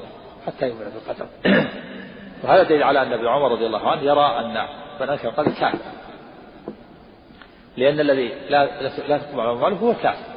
حتى 0.47 0.69
يؤمن 0.69 0.85
بالقدر 0.85 1.27
وهذا 2.45 2.63
دليل 2.63 2.83
على 2.83 3.03
أن 3.03 3.13
ابن 3.13 3.27
عمر 3.27 3.53
رضي 3.53 3.67
الله 3.67 3.91
عنه 3.91 4.03
يرى 4.03 4.39
أن 4.41 4.67
من 5.01 5.09
أنكر 5.09 5.29
القدر 5.29 5.51
كافر 5.51 5.79
لأن 7.77 8.01
الذي 8.01 8.29
لا 8.49 8.83
لا 9.09 9.19
تقبل 9.19 9.41
أمواله 9.41 9.77
هو 9.77 9.95
كافر 9.95 10.33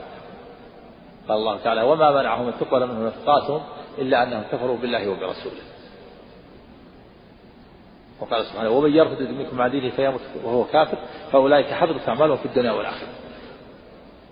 قال 1.27 1.37
الله 1.37 1.57
تعالى 1.57 1.83
وما 1.83 2.11
منعهم 2.11 2.47
أن 2.47 2.53
تقبل 2.59 2.87
منهم 2.87 3.07
نفقاتهم 3.07 3.61
إلا 3.97 4.23
أنهم 4.23 4.43
كفروا 4.51 4.77
بالله 4.77 5.09
وبرسوله. 5.09 5.61
وقال 8.19 8.45
سبحانه 8.45 8.69
ومن 8.69 8.95
يرفض 8.95 9.21
منكم 9.21 9.61
عن 9.61 9.71
دينه 9.71 9.89
فيمت 9.89 10.21
وهو 10.43 10.63
كافر 10.63 10.97
فأولئك 11.31 11.65
حبطت 11.65 12.09
أعمالهم 12.09 12.37
في 12.37 12.45
الدنيا 12.45 12.71
والآخرة. 12.71 13.07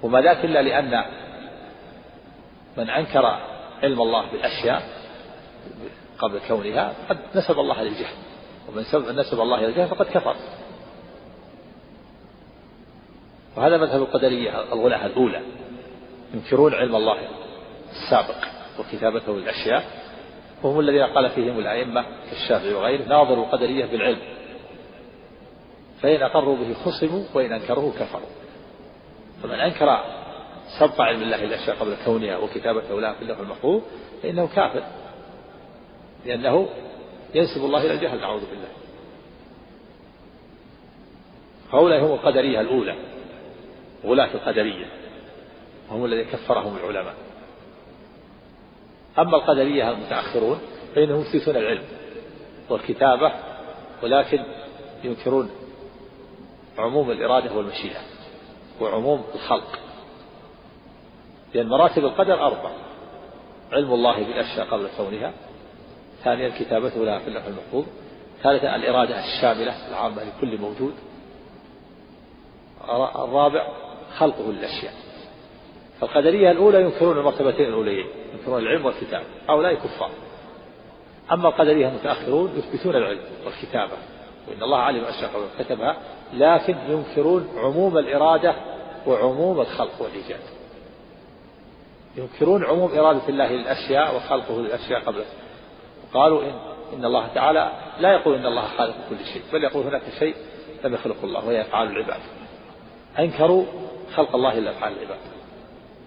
وما 0.04 0.22
ذاك 0.22 0.46
إلا 0.46 0.62
لأن 0.62 1.04
من 2.78 2.90
أنكر 2.90 3.26
علم 3.84 4.02
الله 4.02 4.32
بالأشياء 4.32 5.03
قبل 6.20 6.40
كونها 6.48 6.94
قد 7.10 7.18
نسب 7.36 7.60
الله 7.60 7.84
للجهل 7.84 8.16
ومن 8.70 8.82
نسب 9.20 9.40
الله 9.40 9.58
إلى 9.58 9.68
الجهل 9.68 9.88
فقد 9.88 10.06
كفر. 10.06 10.36
وهذا 13.58 13.78
مذهب 13.78 14.02
القدرية 14.02 14.74
الغلاة 14.74 15.06
الأولى. 15.06 15.42
ينكرون 16.34 16.74
علم 16.74 16.96
الله 16.96 17.18
السابق 17.92 18.36
وكتابته 18.80 19.34
للأشياء. 19.34 19.84
وهم 20.64 20.80
الذين 20.80 21.04
قال 21.04 21.30
فيهم 21.30 21.60
الأئمة 21.60 22.06
كالشافعي 22.30 22.74
وغيره 22.74 23.08
ناظروا 23.08 23.46
القدرية 23.46 23.86
بالعلم. 23.86 24.22
فإن 26.02 26.22
أقروا 26.22 26.58
به 26.58 26.74
خصموا 26.74 27.24
وإن 27.34 27.54
أنكروه 27.54 27.94
كفروا. 28.00 28.30
فمن 29.44 29.60
أنكر 29.60 30.04
سبق 30.80 31.02
علم 31.02 31.22
الله 31.22 31.44
الأشياء 31.44 31.76
قبل 31.76 31.96
كونها 32.06 32.38
وكتابته 32.38 33.02
لها 33.02 33.14
في 33.14 33.22
اللوح 33.22 33.40
المحفوظ 33.40 33.82
فإنه 34.24 34.48
كافر. 34.48 34.84
لأنه 36.26 36.70
ينسب 37.36 37.66
الله 37.66 37.86
إلى 37.86 37.94
الجهل 37.94 38.22
نعوذ 38.22 38.42
بالله. 38.50 38.68
هؤلاء 41.74 42.06
هم 42.06 42.12
القدرية 42.12 42.62
الأولى 42.62 42.96
غلاة 44.06 44.34
القدرية 44.34 44.86
هم 45.92 46.06
الذين 46.06 46.26
كفرهم 46.26 46.78
العلماء. 46.78 47.16
أما 49.20 49.38
القدرية 49.38 49.92
المتأخرون 49.92 50.60
فإنهم 50.96 51.22
يثبتون 51.22 51.56
العلم 51.58 51.84
والكتابة 52.70 53.32
ولكن 54.04 54.44
ينكرون 55.04 55.50
عموم 56.78 57.12
الإرادة 57.12 57.56
والمشيئة 57.56 58.02
وعموم 58.82 59.24
الخلق. 59.36 59.80
لأن 61.54 61.68
مراتب 61.68 62.06
القدر 62.06 62.46
أربع 62.46 62.72
علم 63.72 63.94
الله 63.94 64.24
بالأشياء 64.24 64.68
قبل 64.68 64.90
كونها 64.98 65.34
ثانيا 66.24 66.50
كتابته 66.60 67.06
لها 67.06 67.20
في 67.20 67.28
اللوح 67.28 67.46
المحفوظ 67.46 67.86
ثالثا 68.44 68.76
الإرادة 68.76 69.20
الشاملة 69.20 69.88
العامة 69.90 70.24
لكل 70.24 70.58
موجود. 70.58 70.94
الرابع 73.16 73.68
خلقه 74.18 74.52
للأشياء. 74.52 74.94
فالقدرية 76.02 76.52
الأولى 76.52 76.82
ينكرون 76.82 77.18
المرتبتين 77.18 77.66
الأوليين 77.66 78.06
ينكرون 78.34 78.62
العلم 78.62 78.86
والكتاب 78.86 79.24
هؤلاء 79.50 79.74
كفار. 79.74 80.12
أما 81.32 81.48
القدرية 81.50 81.88
المتأخرون 81.88 82.52
يثبتون 82.58 82.96
العلم 82.96 83.22
والكتابة 83.46 83.94
وإن 84.48 84.64
الله 84.64 84.78
علم 84.78 85.04
أشياء 85.04 85.32
كتبها 85.60 85.98
لكن 86.34 86.76
ينكرون 86.90 87.50
عموم 87.58 87.98
الإرادة 87.98 88.56
وعموم 89.08 89.62
الخلق 89.62 90.02
والإيجاد. 90.02 90.40
ينكرون 92.18 92.66
عموم 92.66 92.92
إرادة 92.92 93.30
الله 93.30 93.52
للأشياء 93.52 94.16
وخلقه 94.16 94.62
للأشياء 94.62 95.00
قبل 95.02 95.24
قالوا 96.14 96.44
إن 96.44 96.54
إن 96.94 97.06
الله 97.06 97.28
تعالى 97.28 97.72
لا 98.00 98.14
يقول 98.14 98.36
إن 98.36 98.46
الله 98.46 98.68
خالق 98.78 98.96
كل 99.10 99.26
شيء 99.34 99.42
بل 99.54 99.64
يقول 99.64 99.84
هناك 99.84 100.02
شيء 100.20 100.36
لم 100.84 100.94
يخلقه 100.94 101.24
الله 101.24 101.46
وهي 101.46 101.62
أفعال 101.62 101.88
العباد. 101.88 102.20
أنكروا 103.20 103.66
خلق 104.16 104.36
الله 104.36 104.58
إلا 104.58 104.72
أفعال 104.72 104.94
العباد. 104.94 105.18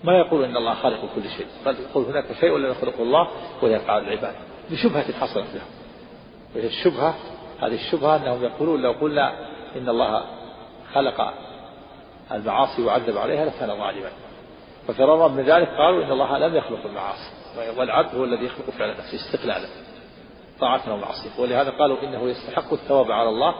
ما 0.04 0.18
يقول 0.18 0.44
إن 0.44 0.56
الله 0.56 0.74
خالق 0.74 1.00
كل 1.14 1.28
شيء 1.36 1.46
بل 1.66 1.76
يقول 1.90 2.04
هناك 2.04 2.24
شيء 2.40 2.56
لم 2.56 2.70
يخلقه 2.70 3.02
الله 3.02 3.28
وهي 3.62 3.76
أفعال 3.76 4.08
العباد. 4.08 4.34
بشبهة 4.70 5.12
حصلت 5.12 5.46
لهم. 5.54 5.68
وهي 6.56 6.66
الشبهة 6.66 7.14
هذه 7.60 7.74
الشبهة 7.74 8.16
أنهم 8.16 8.44
يقولون 8.44 8.82
لو 8.82 8.92
قلنا 8.92 9.32
إن 9.76 9.88
الله 9.88 10.24
خلق 10.94 11.34
المعاصي 12.32 12.82
وعذب 12.82 13.18
عليها 13.18 13.44
لكان 13.44 13.68
ظالما. 13.68 14.10
ففرارا 14.88 15.28
من 15.28 15.42
ذلك 15.42 15.68
قالوا 15.68 16.04
إن 16.04 16.12
الله 16.12 16.38
لم 16.38 16.56
يخلق 16.56 16.86
المعاصي 16.86 17.30
والعبد 17.78 18.14
هو 18.14 18.24
الذي 18.24 18.44
يخلق 18.44 18.70
فعل 18.70 18.90
نفسه 18.90 19.16
استقلالا. 19.16 19.85
طاعة 20.60 20.94
ومعصية. 20.94 21.40
ولهذا 21.40 21.70
قالوا 21.70 22.02
إنه 22.02 22.28
يستحق 22.28 22.72
الثواب 22.72 23.12
على 23.12 23.28
الله 23.28 23.54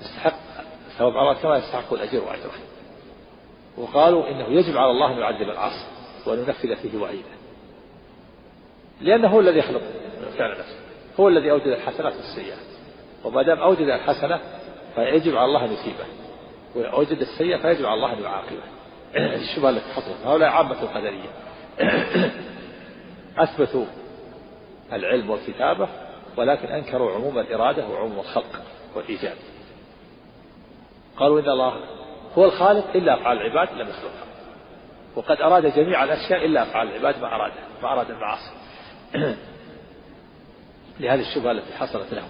يستحق 0.00 0.36
الثواب 0.86 1.16
على 1.16 1.30
الله 1.30 1.42
كما 1.42 1.56
يستحق 1.56 1.92
الأجر 1.92 2.24
وأجره. 2.24 2.52
وقالوا 3.78 4.28
إنه 4.28 4.48
يجب 4.48 4.76
على 4.76 4.90
الله 4.90 5.12
أن 5.12 5.18
يعذب 5.18 5.50
العاصي 5.50 5.86
وأن 6.26 6.38
ينفذ 6.38 6.76
فيه 6.76 6.98
وعيده. 6.98 7.36
لأنه 9.00 9.28
هو 9.28 9.40
الذي 9.40 9.58
يخلق 9.58 9.82
فعل 10.38 10.50
نفسه. 10.50 10.78
هو 11.20 11.28
الذي 11.28 11.50
أوجد 11.50 11.66
الحسنات 11.66 12.12
والسيئات 12.16 12.58
وما 13.24 13.42
دام 13.42 13.58
أوجد 13.58 13.88
الحسنة 13.88 14.40
فيجب 14.94 15.36
على 15.36 15.44
الله 15.44 15.64
أن 15.64 15.72
يثيبه. 15.72 16.06
وأوجد 16.74 17.20
السيئة 17.20 17.56
فيجب 17.56 17.86
على 17.86 17.94
الله 17.94 18.12
أن 18.12 18.22
يعاقبه. 18.22 18.62
الشبهة 19.16 19.70
التي 19.70 19.92
حصلت 19.92 20.26
هؤلاء 20.26 20.48
عامة 20.48 20.82
القدرية. 20.82 21.28
أثبتوا 23.38 23.84
العلم 24.92 25.30
والكتابة 25.30 25.88
ولكن 26.36 26.68
أنكروا 26.68 27.14
عموم 27.14 27.38
الإرادة 27.38 27.88
وعموم 27.88 28.18
الخلق 28.18 28.62
والإيجاد. 28.94 29.36
قالوا 31.16 31.40
إن 31.40 31.48
الله 31.48 31.80
هو 32.38 32.44
الخالق 32.44 32.96
إلا 32.96 33.14
أفعال 33.14 33.38
العباد 33.38 33.68
لم 33.72 33.88
يخلقها. 33.88 34.26
وقد 35.16 35.40
أراد 35.40 35.66
جميع 35.66 36.04
الأشياء 36.04 36.44
إلا 36.44 36.62
أفعال 36.62 36.88
العباد 36.88 37.22
ما 37.22 37.34
أراد 37.34 37.52
ما 37.82 37.92
أراد 37.92 38.10
المعاصي. 38.10 38.50
لهذه 41.00 41.20
الشبهة 41.20 41.50
التي 41.50 41.72
حصلت 41.72 42.14
لهم. 42.14 42.28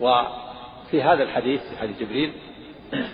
وفي 0.00 1.02
هذا 1.02 1.22
الحديث 1.22 1.60
في 1.62 1.78
حديث 1.78 1.98
جبريل 1.98 2.32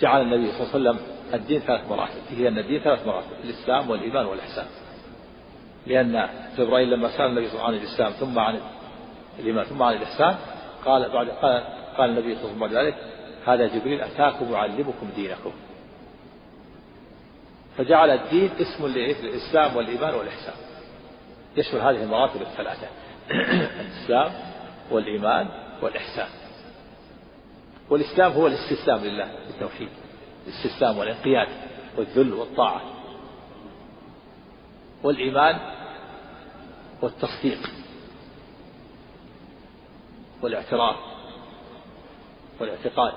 جعل 0.00 0.22
النبي 0.22 0.52
صلى 0.52 0.60
الله 0.60 0.90
عليه 0.90 1.00
وسلم 1.00 1.19
الدين 1.34 1.60
ثلاث 1.60 1.90
مراتب 1.90 2.20
هي 2.30 2.48
أن 2.48 2.58
الدين 2.58 2.80
ثلاث 2.80 3.06
مراتب 3.06 3.28
الإسلام 3.44 3.90
والإيمان 3.90 4.26
والإحسان. 4.26 4.66
لأن 5.86 6.28
جبرائيل 6.58 6.90
لما 6.90 7.16
سأل 7.16 7.26
النبي 7.26 7.48
صلى 7.48 7.54
الله 7.54 7.66
عليه 7.66 7.78
وسلم 7.78 7.90
عن 7.98 8.08
الإسلام 8.08 8.12
ثم 8.12 8.38
عن 8.38 8.60
الإيمان 9.38 9.64
ثم 9.64 9.82
عن 9.82 9.94
الإحسان 9.94 10.36
قال 10.84 11.08
بعد 11.08 11.28
قال, 11.28 11.62
قال 11.98 12.10
النبي 12.10 12.36
صلى 12.36 12.44
الله 12.44 12.44
عليه 12.44 12.44
وسلم 12.44 12.58
بعد 12.58 12.72
ذلك 12.72 12.94
هذا 13.46 13.66
جبريل 13.66 14.00
أتاكم 14.00 14.52
يعلمكم 14.52 15.10
دينكم. 15.16 15.52
فجعل 17.78 18.10
الدين 18.10 18.50
اسم 18.60 18.86
للإسلام 18.86 19.76
والإيمان 19.76 20.14
والإحسان. 20.14 20.54
يشمل 21.56 21.80
هذه 21.80 22.02
المراتب 22.02 22.42
الثلاثة. 22.42 22.86
الإسلام 23.80 24.32
والإيمان 24.90 25.48
والإحسان. 25.82 26.28
والإسلام 27.90 28.32
هو 28.32 28.46
الاستسلام 28.46 29.04
لله 29.04 29.28
بالتوحيد. 29.46 29.88
الاستسلام 30.50 30.98
والانقياد 30.98 31.48
والذل 31.96 32.32
والطاعة 32.32 32.80
والإيمان 35.02 35.58
والتصديق 37.02 37.58
والاعتراف 40.42 40.96
والاعتقاد 42.60 43.12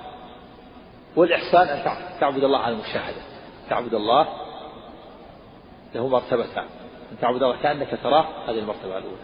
والإحسان 1.16 1.68
أن 1.68 1.84
تعبد 2.20 2.44
الله 2.44 2.60
على 2.60 2.76
المشاهدة. 2.76 3.22
تعبد 3.70 3.94
الله 3.94 4.28
له 5.96 6.08
مرتبتان. 6.08 6.66
أن 7.12 7.18
تعبد 7.22 7.44
الله 7.44 7.62
كأنك 7.62 8.00
تراه 8.04 8.26
هذه 8.48 8.60
المرتبة 8.60 8.98
الأولى. 8.98 9.18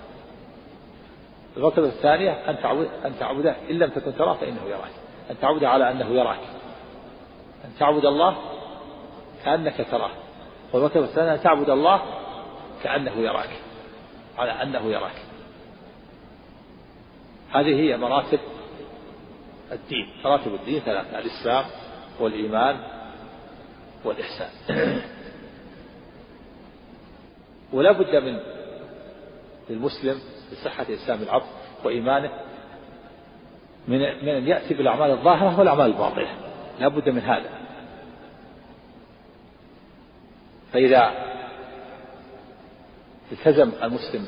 المرتبة 1.57 1.87
الثانية 1.87 2.31
أن 2.31 2.59
تعبد 2.61 2.89
أن 3.05 3.19
تعبده. 3.19 3.55
إن 3.69 3.79
لم 3.79 3.89
تكن 3.89 4.15
تراه 4.15 4.33
فإنه 4.33 4.61
يراك. 4.65 4.91
أن 5.31 5.39
تعبده 5.41 5.69
على 5.69 5.91
أنه 5.91 6.09
يراك. 6.09 6.39
أن 7.65 7.69
تعبد 7.79 8.05
الله 8.05 8.37
كأنك 9.45 9.87
تراه. 9.91 10.11
والمرتبة 10.73 11.03
الثانية 11.03 11.33
أن 11.33 11.41
تعبد 11.41 11.69
الله 11.69 12.01
كأنه 12.83 13.11
يراك. 13.11 13.49
على 14.37 14.51
أنه 14.51 14.85
يراك. 14.85 15.21
هذه 17.51 17.79
هي 17.79 17.97
مراتب 17.97 18.39
الدين. 19.71 20.09
مراتب 20.25 20.53
الدين 20.53 20.79
ثلاثة 20.79 21.19
الإسلام 21.19 21.65
والإيمان 22.19 22.77
والإحسان. 24.05 24.49
ولا 27.73 27.91
بد 27.91 28.15
من 28.15 28.39
للمسلم 29.69 30.19
لصحة 30.51 30.85
إسلام 30.89 31.21
العبد 31.21 31.45
وإيمانه 31.83 32.31
من 33.87 33.99
من 33.99 34.29
أن 34.29 34.47
يأتي 34.47 34.73
بالأعمال 34.73 35.11
الظاهرة 35.11 35.59
والأعمال 35.59 35.85
الباطنة 35.85 36.48
لا 36.79 36.87
بد 36.87 37.09
من 37.09 37.21
هذا. 37.21 37.49
فإذا 40.73 41.11
التزم 43.31 43.71
المسلم 43.83 44.25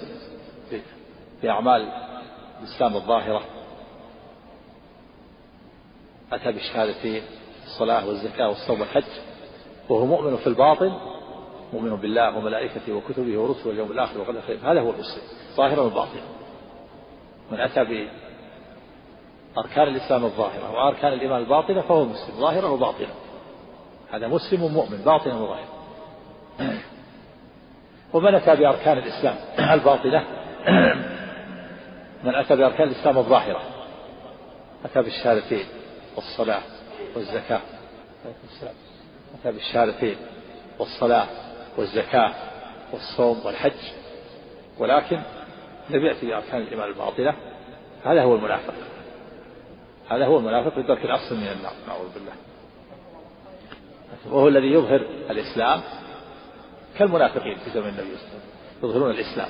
بأعمال 1.43 1.91
الإسلام 2.59 2.95
الظاهرة 2.95 3.41
أتى 6.31 6.51
بالشهادتين 6.51 7.23
الصلاة 7.65 8.07
والزكاة 8.07 8.49
والصوم 8.49 8.79
والحج 8.81 9.03
وهو 9.89 10.05
مؤمن 10.05 10.37
في 10.37 10.47
الباطن 10.47 10.97
مؤمن 11.73 11.95
بالله 11.95 12.37
وملائكته 12.37 12.93
وكتبه 12.93 13.39
ورسله 13.39 13.67
واليوم 13.67 13.91
الآخر 13.91 14.21
وقدر 14.21 14.41
خير 14.41 14.57
هذا 14.57 14.81
هو 14.81 14.89
المسلم 14.89 15.23
ظاهرا 15.55 15.81
وباطنا. 15.81 16.21
من 17.51 17.59
أتى 17.59 17.83
بأركان 19.55 19.87
الإسلام 19.87 20.25
الظاهرة 20.25 20.71
وأركان 20.71 21.13
الإيمان 21.13 21.41
الباطنة 21.41 21.81
فهو 21.81 22.05
مسلم 22.05 22.35
ظاهرا 22.39 22.67
وباطنا 22.67 23.13
هذا 24.11 24.27
مسلم 24.27 24.59
مؤمن 24.59 24.97
باطنا 24.97 25.35
وظاهرا 25.35 25.67
ومن 28.13 28.35
أتى 28.35 28.55
بأركان 28.55 28.97
الإسلام 28.97 29.35
الباطنة؟ 29.79 30.25
من 32.23 32.35
أتى 32.35 32.55
بأركان 32.55 32.87
الإسلام 32.87 33.17
الظاهرة. 33.17 33.61
أتى 34.85 35.01
بالشهادتين 35.01 35.65
والصلاة 36.15 36.61
والزكاة. 37.15 37.61
أتى 39.39 39.51
بالشهادتين 39.51 40.15
والصلاة 40.79 41.27
والزكاة 41.77 42.33
والصوم 42.93 43.45
والحج. 43.45 43.91
ولكن 44.77 45.21
لم 45.89 46.05
يأتي 46.05 46.25
بأركان 46.25 46.61
الإيمان 46.61 46.89
الباطلة 46.89 47.35
هذا 48.05 48.23
هو 48.23 48.35
المنافق. 48.35 48.73
هذا 50.11 50.25
هو 50.25 50.37
المنافق 50.37 50.75
بالدرك 50.75 51.05
الأصل 51.05 51.35
من 51.35 51.47
النار 51.47 51.73
نعوذ 51.87 52.13
بالله. 52.13 52.33
وهو 54.31 54.47
الذي 54.47 54.67
يظهر 54.67 55.01
الإسلام 55.29 55.81
كالمنافقين 56.97 57.57
في 57.57 57.69
زمن 57.69 57.87
النبي 57.87 58.17
صلى 58.17 58.27
الله 58.27 58.39
عليه 58.39 58.39
وسلم 58.39 58.89
يظهرون 58.89 59.11
الإسلام. 59.11 59.49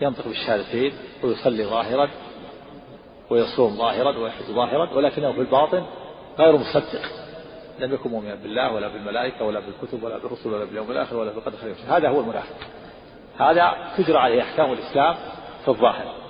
ينطق 0.00 0.28
بالشهادتين 0.28 0.92
ويصلي 1.22 1.64
ظاهرا 1.64 2.10
ويصوم 3.30 3.76
ظاهرا 3.76 4.18
ويحج 4.18 4.44
ظاهرا 4.44 4.92
ولكنه 4.92 5.32
في 5.32 5.40
الباطن 5.40 5.86
غير 6.38 6.56
مصدق. 6.56 7.02
لم 7.78 7.94
يكن 7.94 8.10
مؤمنا 8.10 8.34
بالله 8.34 8.72
ولا 8.72 8.88
بالملائكة 8.88 9.44
ولا 9.44 9.60
بالكتب 9.60 10.02
ولا 10.02 10.18
بالرسل 10.18 10.52
ولا 10.52 10.64
باليوم 10.64 10.90
الآخر 10.90 11.16
ولا 11.16 11.32
بالقدر 11.32 11.56
خير 11.56 11.74
هذا 11.88 12.08
هو 12.08 12.20
المنافق. 12.20 12.56
هذا 13.38 13.74
تجرى 13.96 14.18
عليه 14.18 14.42
أحكام 14.42 14.72
الإسلام 14.72 15.14
في 15.64 15.68
الظاهر. 15.68 16.25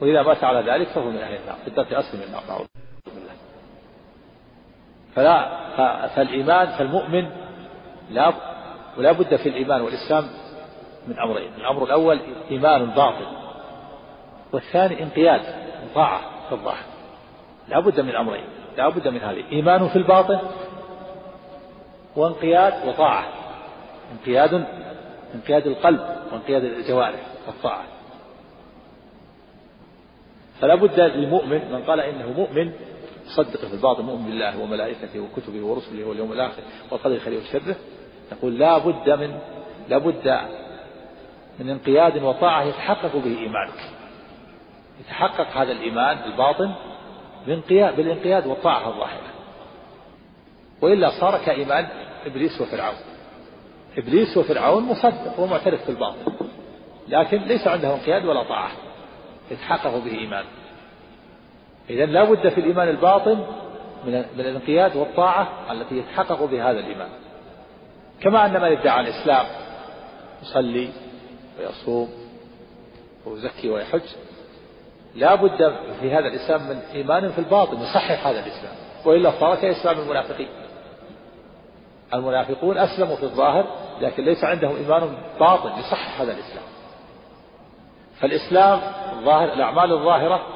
وإذا 0.00 0.22
مات 0.22 0.44
على 0.44 0.72
ذلك 0.72 0.88
فهو 0.88 1.10
من 1.10 1.16
أهل 1.16 1.34
النار 1.34 1.84
في 1.86 1.92
الأصل 1.92 2.16
من 2.16 2.22
النار 2.22 2.42
نعوذ 2.48 2.66
بالله. 3.06 3.32
فلا 5.14 6.08
فالإيمان 6.08 6.66
فالمؤمن 6.66 7.30
لا 8.10 8.32
ولا 8.98 9.12
بد 9.12 9.36
في 9.36 9.48
الإيمان 9.48 9.80
والإسلام 9.80 10.24
من 11.08 11.18
أمرين 11.18 11.50
الأمر 11.58 11.84
الأول 11.84 12.20
إيمان 12.50 12.86
باطل 12.86 13.26
والثاني 14.52 15.02
انقياد 15.02 15.40
وطاعة 15.84 16.20
في 16.48 16.52
الظاهر 16.52 16.84
لا 17.68 17.80
بد 17.80 18.00
من 18.00 18.16
أمرين 18.16 18.44
لا 18.76 18.88
بد 18.88 19.08
من 19.08 19.20
هذه 19.20 19.44
إيمان 19.52 19.88
في 19.88 19.96
الباطن 19.96 20.38
وانقياد 22.16 22.88
وطاعة 22.88 23.24
انقياد 24.12 24.66
انقياد 25.34 25.66
القلب 25.66 26.00
وانقياد 26.32 26.64
الجوارح 26.64 27.20
والطاعة. 27.46 27.84
فلا 30.64 30.74
بد 30.74 31.00
للمؤمن 31.00 31.72
من 31.72 31.82
قال 31.82 32.00
إنه 32.00 32.32
مؤمن 32.32 32.72
صدق 33.26 33.66
في 33.66 33.74
الباطن 33.74 34.04
مؤمن 34.04 34.24
بالله 34.24 34.62
وملائكته 34.62 35.20
وكتبه 35.20 35.66
ورسله 35.66 36.04
واليوم 36.04 36.32
الآخر 36.32 36.62
والقدر 36.90 37.18
خيره 37.18 37.40
وشره. 37.40 37.76
يقول 38.32 38.58
لا 38.58 38.78
بد 38.78 39.10
من 39.10 39.38
لا 39.88 39.98
بد 39.98 40.40
من 41.60 41.70
انقياد 41.70 42.22
وطاعة 42.22 42.62
يتحقق 42.62 43.16
به 43.16 43.38
إيمانك. 43.38 43.80
يتحقق 45.00 45.56
هذا 45.56 45.72
الإيمان 45.72 46.32
الباطن 46.32 46.74
بالانقياد 47.96 48.46
والطاعة 48.46 48.88
الظاهرة. 48.88 49.32
وإلا 50.82 51.10
صار 51.20 51.38
كإيمان 51.46 51.86
إبليس 52.26 52.60
وفرعون. 52.60 52.96
إبليس 53.98 54.36
وفرعون 54.36 54.82
مصدق 54.82 55.40
ومعترف 55.40 55.86
بالباطل 55.86 56.32
لكن 57.08 57.38
ليس 57.38 57.66
عنده 57.66 57.94
انقياد 57.94 58.24
ولا 58.24 58.42
طاعة. 58.42 58.70
يتحقق 59.50 59.98
به 59.98 60.18
إيمان. 60.18 60.44
إذا 61.90 62.06
لا 62.06 62.24
بد 62.24 62.48
في 62.48 62.60
الإيمان 62.60 62.88
الباطن 62.88 63.46
من 64.06 64.40
الانقياد 64.40 64.96
والطاعة 64.96 65.72
التي 65.72 65.98
يتحقق 65.98 66.44
بها 66.44 66.70
هذا 66.70 66.78
الإيمان. 66.78 67.08
كما 68.20 68.46
أن 68.46 68.52
من 68.52 68.78
ادعى 68.78 69.00
الإسلام 69.00 69.46
يصلي 70.42 70.88
ويصوم 71.58 72.08
ويزكي 73.26 73.70
ويحج. 73.70 74.02
لا 75.14 75.34
بد 75.34 75.76
في 76.00 76.10
هذا 76.10 76.26
الإسلام 76.26 76.68
من 76.68 76.76
إيمان 76.94 77.32
في 77.32 77.38
الباطن 77.38 77.82
يصحح 77.82 78.26
هذا 78.26 78.40
الإسلام. 78.40 78.74
وإلا 79.04 79.30
صار 79.40 79.56
كإسلام 79.56 79.98
المنافقين. 79.98 80.48
المنافقون 82.14 82.78
أسلموا 82.78 83.16
في 83.16 83.22
الظاهر 83.22 83.66
لكن 84.00 84.24
ليس 84.24 84.44
عندهم 84.44 84.76
إيمان 84.76 85.14
باطن 85.40 85.78
يصحح 85.78 86.20
هذا 86.20 86.32
الإسلام. 86.32 86.73
فالإسلام 88.24 88.80
الظاهر 89.18 89.52
الأعمال 89.52 89.92
الظاهرة 89.92 90.46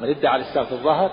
من 0.00 0.08
ادعى 0.08 0.36
الإسلام 0.36 0.64
في 0.64 0.72
الظاهر 0.72 1.10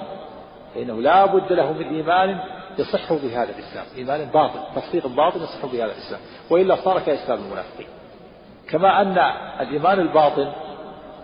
فإنه 0.76 1.02
لا 1.02 1.26
بد 1.26 1.54
له 1.54 1.74
من 1.74 1.96
إيمان 1.96 2.40
يصح 2.78 3.14
بهذا 3.14 3.50
الإسلام 3.50 3.86
إيمان 3.98 4.26
باطن 4.26 4.60
تصديق 4.76 5.08
باطن 5.08 5.44
يصح 5.44 5.66
بهذا 5.66 5.92
الإسلام 5.92 6.20
وإلا 6.50 6.76
صار 6.76 7.00
كإسلام 7.00 7.40
المنافقين. 7.40 7.88
كما 8.70 9.02
أن 9.02 9.18
الإيمان 9.62 10.00
الباطن 10.00 10.52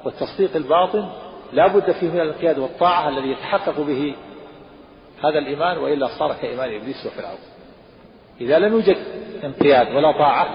والتصديق 0.05 0.55
الباطن 0.55 1.09
لا 1.53 1.67
بد 1.67 1.91
فيه 1.91 2.09
من 2.09 2.19
الانقياد 2.19 2.59
والطاعة 2.59 3.09
الذي 3.09 3.31
يتحقق 3.31 3.79
به 3.79 4.15
هذا 5.23 5.39
الإيمان 5.39 5.77
وإلا 5.77 6.07
صار 6.19 6.33
كإيمان 6.33 6.75
إبليس 6.75 7.05
وفرعون 7.05 7.39
إذا 8.41 8.59
لم 8.59 8.73
يوجد 8.73 8.97
انقياد 9.43 9.95
ولا 9.95 10.11
طاعة 10.11 10.47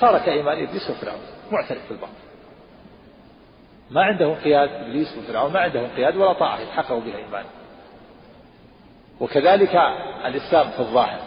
صار 0.00 0.18
كإيمان 0.18 0.62
إبليس 0.62 0.90
وفرعون 0.90 1.20
معترف 1.52 1.88
بالباطل 1.88 2.29
ما 3.90 4.02
عنده 4.02 4.26
انقياد 4.26 4.70
إبليس 4.70 5.18
وفرعون 5.18 5.52
ما 5.52 5.60
عنده 5.60 5.80
انقياد 5.80 6.16
ولا 6.16 6.32
طاعة 6.32 6.60
يتحقق 6.60 6.98
بها 6.98 7.16
إيمان. 7.16 7.44
وكذلك 9.20 9.76
الإسلام 10.26 10.70
في 10.70 10.80
الظاهر 10.80 11.18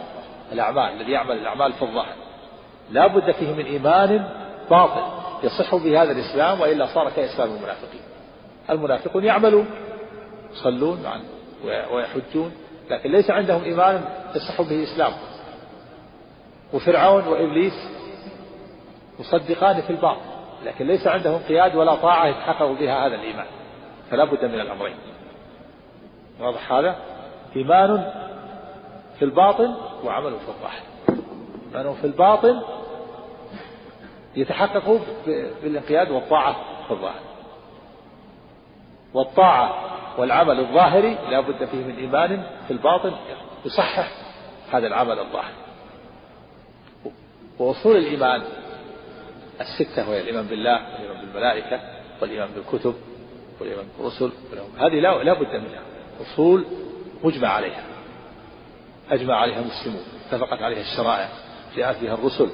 الأعمال 0.52 0.92
الذي 1.00 1.12
يعمل 1.12 1.36
الأعمال 1.36 1.72
في 1.72 1.82
الظاهر. 1.82 2.14
لا 2.90 3.06
بد 3.06 3.30
فيه 3.30 3.52
من 3.52 3.64
إيمان 3.64 4.28
باطل 4.70 5.02
يصح 5.42 5.74
به 5.74 6.02
هذا 6.02 6.12
الإسلام 6.12 6.60
وإلا 6.60 6.86
صار 6.86 7.10
كإسلام 7.10 7.48
المنافقين. 7.48 8.00
المنافقون 8.70 9.24
يعملون 9.24 9.66
يصلون 10.52 11.06
ويحجون 11.92 12.52
لكن 12.90 13.10
ليس 13.10 13.30
عندهم 13.30 13.64
إيمان 13.64 14.04
يصح 14.34 14.62
به 14.62 14.82
إسلام 14.82 15.12
وفرعون 16.72 17.26
وإبليس 17.26 17.74
مصدقان 19.18 19.80
في 19.82 19.90
الباطل. 19.90 20.33
لكن 20.64 20.86
ليس 20.86 21.06
عندهم 21.06 21.42
قياد 21.48 21.76
ولا 21.76 21.94
طاعة 21.94 22.26
يتحقق 22.26 22.66
بها 22.66 23.06
هذا 23.06 23.14
الإيمان. 23.14 23.46
فلا 24.10 24.24
بد 24.24 24.44
من 24.44 24.60
الأمرين. 24.60 24.96
واضح 26.40 26.72
هذا؟ 26.72 26.96
إيمان 27.56 28.12
في 29.18 29.24
الباطن 29.24 29.74
وعمل 30.04 30.30
في 30.30 30.48
الظاهر. 30.48 30.82
إيمان 31.68 31.94
في 31.94 32.04
الباطن 32.04 32.62
يتحقق 34.36 35.00
بالانقياد 35.62 36.10
والطاعة 36.10 36.56
في 36.86 36.90
الظاهر. 36.90 37.20
والطاعة 39.14 39.74
والعمل 40.18 40.60
الظاهري 40.60 41.18
لا 41.30 41.40
بد 41.40 41.64
فيه 41.64 41.84
من 41.84 41.96
إيمان 41.96 42.46
في 42.66 42.72
الباطن. 42.72 43.12
يصحح 43.64 44.08
هذا 44.72 44.86
العمل 44.86 45.18
الظاهري 45.18 45.54
وأصول 47.58 47.96
الإيمان 47.96 48.42
الستة 49.60 50.10
وهي 50.10 50.20
الإيمان 50.20 50.46
بالله 50.46 50.92
والإيمان 50.92 51.26
بالملائكة 51.26 51.80
والإيمان 52.20 52.48
بالكتب 52.54 52.94
والإيمان 53.60 53.86
بالرسل 53.98 54.32
هذه 54.78 55.00
لا, 55.00 55.24
لا 55.24 55.32
بد 55.32 55.54
منها. 55.54 55.82
أصول 56.20 56.64
مجمع 57.24 57.48
عليها. 57.48 57.84
أجمع 59.10 59.34
عليها 59.34 59.58
المسلمون. 59.60 60.02
اتفقت 60.26 60.62
عليها 60.62 60.80
الشرائع. 60.80 61.28
جاءت 61.76 62.00
بها 62.00 62.14
الرسل. 62.14 62.50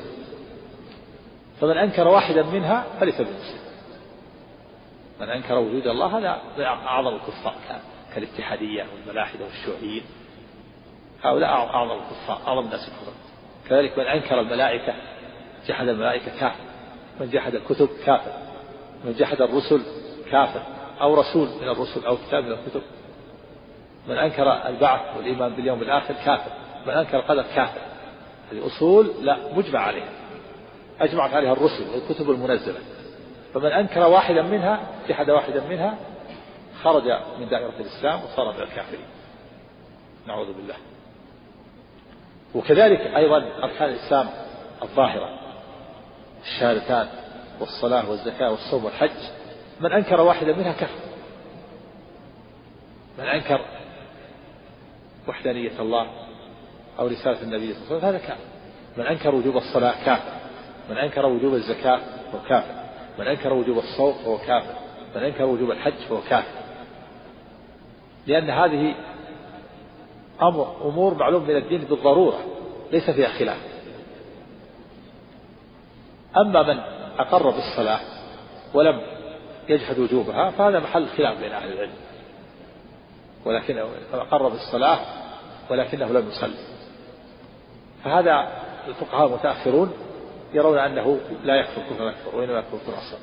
فمن 1.60 1.78
أنكر 1.78 2.08
واحدا 2.08 2.42
منها 2.42 2.86
فليس 3.00 3.14
بمسلم. 3.14 3.60
من 5.20 5.28
أنكر 5.28 5.58
وجود 5.58 5.86
الله 5.86 6.18
هذا 6.18 6.40
أعظم 6.66 7.14
الكفار 7.14 7.54
كالاتحادية 8.14 8.84
والملاحدة 8.94 9.44
والشيوعيين. 9.44 10.02
هؤلاء 11.22 11.50
أعظم 11.50 11.92
الكفار 11.92 12.40
أعظم 12.46 12.66
الناس 12.66 12.90
كفرا 12.90 13.14
كذلك 13.68 13.98
من 13.98 14.04
أنكر 14.04 14.40
الملائكة 14.40 14.94
جحد 15.66 15.88
الملائكة 15.88 16.40
كافر 16.40 16.69
من 17.20 17.30
جحد 17.30 17.54
الكتب 17.54 17.88
كافر. 18.04 18.32
من 19.04 19.12
جحد 19.12 19.42
الرسل 19.42 19.82
كافر. 20.30 20.62
أو 21.00 21.14
رسول 21.14 21.48
من 21.62 21.68
الرسل 21.68 22.06
أو 22.06 22.16
كتاب 22.16 22.44
من 22.44 22.52
الكتب. 22.52 22.82
من 24.08 24.16
أنكر 24.16 24.68
البعث 24.68 25.16
والإيمان 25.16 25.54
باليوم 25.54 25.82
الآخر 25.82 26.14
كافر. 26.24 26.50
من 26.86 26.92
أنكر 26.92 27.18
القدر 27.18 27.42
كافر. 27.42 27.80
هذه 28.52 28.66
أصول 28.66 29.10
لا 29.20 29.38
مجمع 29.56 29.80
عليها. 29.80 30.08
أجمعت 31.00 31.34
عليها 31.34 31.52
الرسل 31.52 31.84
والكتب 31.94 32.30
المنزلة. 32.30 32.78
فمن 33.54 33.72
أنكر 33.72 34.00
واحدا 34.00 34.42
منها 34.42 34.80
جحد 35.08 35.30
واحدا 35.30 35.64
منها 35.68 35.98
خرج 36.82 37.04
من 37.40 37.48
دائرة 37.48 37.72
الإسلام 37.80 38.24
وصار 38.24 38.52
من 38.52 38.62
الكافرين. 38.62 39.06
نعوذ 40.26 40.52
بالله. 40.52 40.74
وكذلك 42.54 43.00
أيضا 43.00 43.36
أركان 43.62 43.88
الإسلام 43.88 44.28
الظاهرة. 44.82 45.49
الشهادتان 46.42 47.08
والصلاة 47.60 48.10
والزكاة 48.10 48.50
والصوم 48.50 48.84
والحج 48.84 49.10
من 49.80 49.92
أنكر 49.92 50.20
واحدا 50.20 50.56
منها 50.56 50.72
كفر. 50.72 51.00
من 53.18 53.24
أنكر 53.24 53.60
وحدانية 55.28 55.80
الله 55.80 56.06
أو 56.98 57.06
رسالة 57.06 57.42
النبي 57.42 57.74
صلى 57.74 57.82
الله 57.82 57.88
عليه 57.88 57.96
وسلم 57.96 58.08
هذا 58.08 58.18
كافر. 58.18 58.44
من 58.96 59.06
أنكر 59.06 59.34
وجوب 59.34 59.56
الصلاة 59.56 60.04
كافر. 60.04 60.32
من 60.90 60.96
أنكر 60.98 61.26
وجوب 61.26 61.54
الزكاة 61.54 62.00
فهو 62.32 62.42
كافر. 62.48 62.74
من 63.18 63.26
أنكر 63.26 63.52
وجوب 63.52 63.78
الصوم 63.78 64.12
فهو 64.12 64.38
كافر. 64.38 64.74
من 65.16 65.22
أنكر 65.22 65.44
وجوب 65.44 65.70
الحج 65.70 65.94
فهو 66.08 66.20
كافر. 66.28 66.60
لأن 68.26 68.50
هذه 68.50 68.94
أمر 70.42 70.76
أمور 70.84 71.14
معلوم 71.14 71.42
من 71.42 71.56
الدين 71.56 71.80
بالضرورة 71.80 72.38
ليس 72.92 73.10
فيها 73.10 73.28
خلاف. 73.28 73.69
أما 76.36 76.62
من 76.62 76.80
أقر 77.18 77.50
بالصلاة 77.50 78.00
ولم 78.74 79.00
يجحد 79.68 79.98
وجوبها 79.98 80.50
فهذا 80.50 80.80
محل 80.80 81.08
خلاف 81.08 81.38
بين 81.38 81.52
أهل 81.52 81.72
العلم. 81.72 81.94
ولكنه 83.44 83.88
أقر 84.12 84.48
بالصلاة 84.48 84.98
ولكنه 85.70 86.06
لم 86.06 86.28
يصلي. 86.28 86.58
فهذا 88.04 88.48
الفقهاء 88.88 89.26
المتأخرون 89.26 89.92
يرون 90.54 90.78
أنه 90.78 91.20
لا 91.44 91.56
يكفر 91.56 91.82
كفر 91.82 92.08
أكبر 92.08 92.36
وإنما 92.36 92.58
يكفر 92.58 92.78
كفر 92.78 92.92
أصغر 92.92 93.18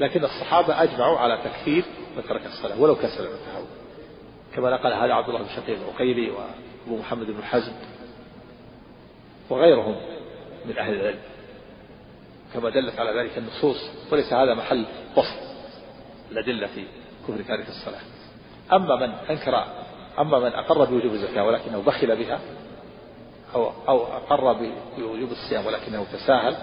لكن 0.00 0.24
الصحابة 0.24 0.82
أجمعوا 0.82 1.18
على 1.18 1.38
تكفير 1.44 1.84
من 2.16 2.22
ترك 2.22 2.46
الصلاة 2.46 2.80
ولو 2.80 2.94
كسل 2.94 3.22
من 3.22 3.34
التهاون 3.34 3.66
كما 4.54 4.70
نقل 4.70 4.92
هذا 4.92 5.12
عبد 5.14 5.28
الله 5.28 5.40
بن 5.40 5.48
شقيق 5.48 5.78
العقيلي 5.88 6.30
وأبو 6.30 6.98
محمد 7.00 7.26
بن 7.26 7.42
حزم 7.42 7.72
وغيرهم 9.50 9.96
من 10.64 10.78
أهل 10.78 10.94
العلم. 10.94 11.18
كما 12.54 12.70
دلت 12.70 12.98
على 12.98 13.20
ذلك 13.20 13.38
النصوص 13.38 13.90
وليس 14.12 14.32
هذا 14.32 14.54
محل 14.54 14.86
بسط 15.16 15.38
الأدلة 16.30 16.66
في 16.66 16.84
كفر 17.28 17.42
تارك 17.42 17.68
الصلاة. 17.68 18.00
أما 18.72 18.96
من 18.96 19.12
أنكر 19.30 19.64
أما 20.18 20.38
من 20.38 20.52
أقر 20.52 20.84
بوجوب 20.84 21.12
الزكاة 21.12 21.44
ولكنه 21.44 21.82
بخل 21.82 22.16
بها 22.16 22.40
أو 23.54 23.72
أو 23.88 24.04
أقر 24.04 24.52
بوجوب 24.98 25.30
الصيام 25.30 25.66
ولكنه 25.66 26.06
تساهل 26.12 26.56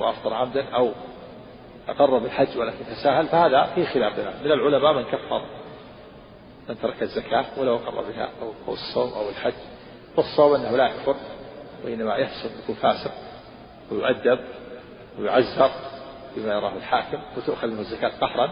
وأفطر 0.00 0.34
عمدا 0.34 0.68
أو 0.68 0.92
أقر 1.88 2.18
بالحج 2.18 2.58
ولكن 2.58 2.84
تساهل 2.90 3.26
فهذا 3.26 3.64
في 3.74 3.86
خلاف 3.86 4.18
من 4.18 4.52
العلماء 4.52 4.92
من 4.92 5.02
كفر 5.02 5.46
من 6.68 6.78
ترك 6.78 7.02
الزكاة 7.02 7.44
ولو 7.56 7.76
أقر 7.76 8.02
بها 8.02 8.30
أو 8.42 8.72
الصوم 8.72 9.12
أو 9.12 9.28
الحج. 9.28 9.52
والصوم 10.16 10.54
أنه 10.54 10.76
لا 10.76 10.86
يكفر 10.86 11.16
وإنما 11.84 12.16
يحسن 12.16 12.50
يكون 12.62 12.74
فاسق 12.74 13.12
ويؤدب. 13.92 14.38
ويعزر 15.18 15.70
بما 16.36 16.52
يراه 16.54 16.76
الحاكم 16.76 17.18
وتؤخذ 17.36 17.68
منه 17.68 17.80
الزكاة 17.80 18.12
قهرا 18.20 18.50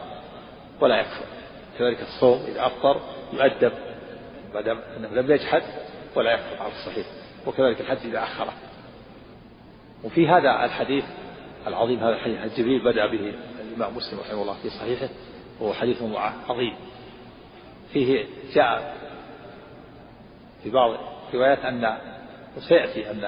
ولا 0.80 1.00
يكفر. 1.00 1.24
كذلك 1.78 2.00
الصوم 2.00 2.44
إذا 2.48 2.66
أفطر 2.66 3.00
يؤدب 3.32 3.72
ما 4.54 4.60
دام 4.60 4.80
أنه 4.96 5.08
لم 5.08 5.30
يجحد 5.30 5.62
ولا 6.16 6.32
يكفر. 6.32 6.62
على 6.62 6.72
الصحيح 6.72 7.06
وكذلك 7.46 7.80
الحج 7.80 8.06
إذا 8.06 8.22
أخره 8.22 8.52
وفي 10.04 10.28
هذا 10.28 10.64
الحديث 10.64 11.04
العظيم 11.66 11.98
هذا 11.98 12.14
الحديث 12.14 12.58
جبريل 12.58 12.84
بدأ 12.84 13.06
به 13.06 13.34
الإمام 13.60 13.96
مسلم 13.96 14.20
رحمه 14.20 14.42
الله 14.42 14.54
في 14.62 14.70
صحيحه 14.70 15.08
وهو 15.60 15.72
حديث 15.72 16.02
عظيم. 16.48 16.74
فيه 17.92 18.24
جاء 18.54 18.96
في 20.62 20.70
بعض 20.70 20.96
الروايات 21.30 21.58
أن 21.58 21.98
وسيأتي 22.56 23.10
أن 23.10 23.24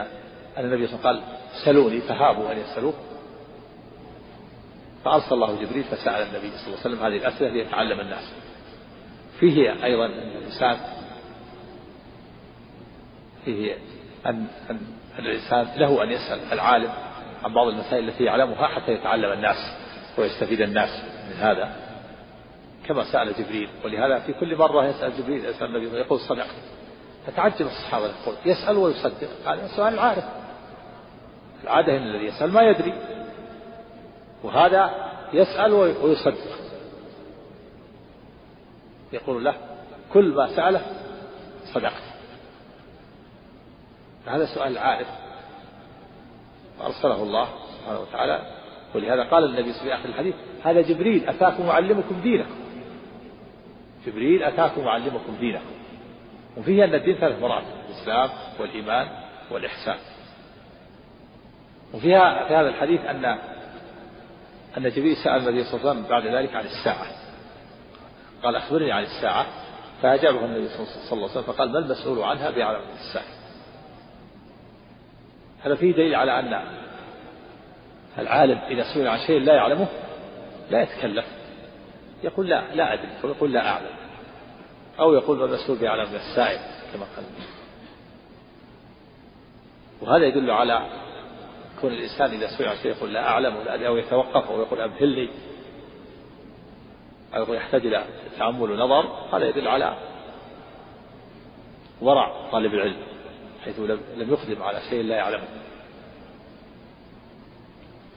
أن 0.56 0.64
النبي 0.64 0.86
صلى 0.86 0.98
الله 0.98 1.08
عليه 1.08 1.18
وسلم 1.18 1.28
قال 1.28 1.38
سلوني 1.64 2.00
فهابوا 2.00 2.52
أن 2.52 2.58
يسألوه. 2.58 2.94
فأرسل 5.04 5.34
الله 5.34 5.62
جبريل 5.62 5.84
فسأل 5.84 6.22
النبي 6.22 6.50
صلى 6.50 6.66
الله 6.66 6.78
عليه 6.84 6.94
وسلم 6.94 7.02
هذه 7.02 7.16
الأسئلة 7.16 7.50
ليتعلم 7.50 8.00
الناس. 8.00 8.32
فيه 9.40 9.84
أيضا 9.84 10.06
أن 10.06 10.36
الإنسان 10.36 10.76
فيه 13.44 13.76
أن 14.26 14.46
أن 14.70 14.78
الإنسان 15.18 15.68
له 15.76 16.02
أن 16.02 16.10
يسأل 16.10 16.52
العالم 16.52 16.92
عن 17.44 17.54
بعض 17.54 17.66
المسائل 17.66 18.08
التي 18.08 18.24
يعلمها 18.24 18.66
حتى 18.66 18.92
يتعلم 18.92 19.32
الناس 19.32 19.56
ويستفيد 20.18 20.60
الناس 20.60 21.04
من 21.30 21.36
هذا. 21.36 21.76
كما 22.86 23.04
سأل 23.04 23.32
جبريل 23.32 23.68
ولهذا 23.84 24.18
في 24.18 24.32
كل 24.32 24.56
مرة 24.56 24.86
يسأل 24.86 25.12
جبريل 25.18 25.44
يسأل 25.44 25.66
النبي 25.76 25.96
يقول 25.96 26.20
صدقت 26.20 26.54
فتعجب 27.26 27.66
الصحابة 27.66 28.06
يقول 28.06 28.36
يسأل 28.46 28.76
ويصدق. 28.76 29.28
هذا 29.46 29.68
سؤال 29.76 29.94
العارف. 29.94 30.24
العادة 31.64 31.96
أن 31.96 32.02
الذي 32.02 32.24
يسأل 32.24 32.52
ما 32.52 32.62
يدري. 32.62 32.94
وهذا 34.44 35.10
يسأل 35.32 35.72
ويصدق. 35.72 36.58
يقول 39.12 39.44
له 39.44 39.54
كل 40.12 40.34
ما 40.34 40.56
سأله 40.56 40.82
صدقت. 41.74 42.02
هذا 44.26 44.46
سؤال 44.54 44.72
العارف 44.72 45.08
فأرسله 46.78 47.22
الله 47.22 47.48
سبحانه 47.78 48.00
وتعالى. 48.00 48.42
ولهذا 48.94 49.22
قال 49.22 49.44
النبي 49.44 49.72
في 49.72 49.94
آخر 49.94 50.08
الحديث 50.08 50.34
هذا 50.64 50.80
جبريل 50.80 51.28
أتاكم 51.28 51.66
يعلمكم 51.66 52.20
دينكم. 52.22 52.54
جبريل 54.06 54.42
أتاكم 54.42 54.80
يعلمكم 54.80 55.36
دينكم. 55.40 55.74
وفيه 56.56 56.84
أن 56.84 56.94
الدين 56.94 57.14
ثلاث 57.14 57.40
مراتب 57.40 57.66
الإسلام 57.88 58.30
والإيمان 58.60 59.08
والإحسان. 59.50 59.98
وفيها 61.94 62.48
في 62.48 62.54
هذا 62.54 62.68
الحديث 62.68 63.00
أن 63.00 63.53
أن 64.76 64.90
جبريل 64.90 65.16
سأل 65.16 65.48
النبي 65.48 65.64
صلى 65.64 65.80
الله 65.80 65.90
عليه 65.90 66.00
وسلم 66.00 66.10
بعد 66.10 66.26
ذلك 66.26 66.54
عن 66.54 66.64
الساعة. 66.64 67.06
قال 68.42 68.56
أخبرني 68.56 68.92
عن 68.92 69.02
الساعة. 69.02 69.46
فأجابه 70.02 70.44
النبي 70.44 70.68
صلى 70.68 70.86
الله 71.12 71.22
عليه 71.24 71.24
وسلم 71.24 71.42
فقال 71.42 71.72
ما 71.72 71.78
المسؤول 71.78 72.22
عنها 72.22 72.50
بأعلم 72.50 72.80
من 72.80 72.96
الساعة؟ 73.08 73.34
هذا 75.62 75.74
فيه 75.74 75.92
دليل 75.92 76.14
على 76.14 76.40
أن 76.40 76.64
العالم 78.18 78.58
إذا 78.58 78.94
سئل 78.94 79.08
عن 79.08 79.18
شيء 79.26 79.40
لا 79.40 79.54
يعلمه 79.54 79.86
لا 80.70 80.82
يتكلف. 80.82 81.26
يقول 82.22 82.48
لا 82.48 82.74
لا 82.74 82.94
أدري. 82.94 83.08
أو 83.24 83.28
يقول 83.28 83.52
لا 83.52 83.68
أعلم. 83.68 83.96
أو 85.00 85.14
يقول 85.14 85.38
ما 85.38 85.44
المسؤول 85.44 85.78
بأعلم 85.78 86.14
السائل 86.14 86.60
كما 86.92 87.06
قال. 87.16 87.24
وهذا 90.00 90.24
يدل 90.24 90.50
على 90.50 90.86
كون 91.84 91.92
الإنسان 91.92 92.30
إذا 92.30 92.46
سئل 92.58 92.78
شيء 92.82 92.90
يقول 92.90 93.12
لا 93.12 93.28
أعلم 93.28 93.56
ولا 93.56 93.74
أدري 93.74 93.86
أو 93.86 93.96
يتوقف 93.96 94.50
أو 94.50 94.60
يقول 94.60 94.80
أمهلني 94.80 95.28
أو 97.34 97.54
يحتاج 97.54 97.86
إلى 97.86 98.04
تأمل 98.38 98.70
ونظر 98.70 99.06
هذا 99.32 99.48
يدل 99.48 99.68
على 99.68 99.98
ورع 102.00 102.50
طالب 102.50 102.74
العلم 102.74 102.96
حيث 103.64 103.80
لم 104.16 104.32
يقدم 104.32 104.62
على 104.62 104.80
شيء 104.90 105.02
لا 105.02 105.16
يعلمه. 105.16 105.48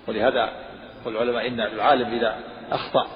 ولهذا 0.07 0.51
يقول 1.01 1.17
العلماء 1.17 1.47
إن 1.47 1.59
العالم 1.59 2.13
إذا 2.13 2.39
أخطأ 2.71 3.07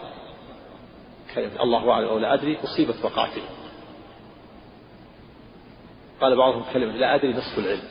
كلمة 1.35 1.63
الله 1.63 1.91
أعلم 1.91 2.07
أو 2.07 2.19
لا 2.19 2.33
أدري 2.33 2.57
أصيبت 2.63 3.05
وقعته. 3.05 3.43
قال 6.21 6.35
بعضهم 6.35 6.63
كلمة 6.73 6.91
لا 6.91 7.15
أدري 7.15 7.33
نصف 7.33 7.59
العلم. 7.59 7.83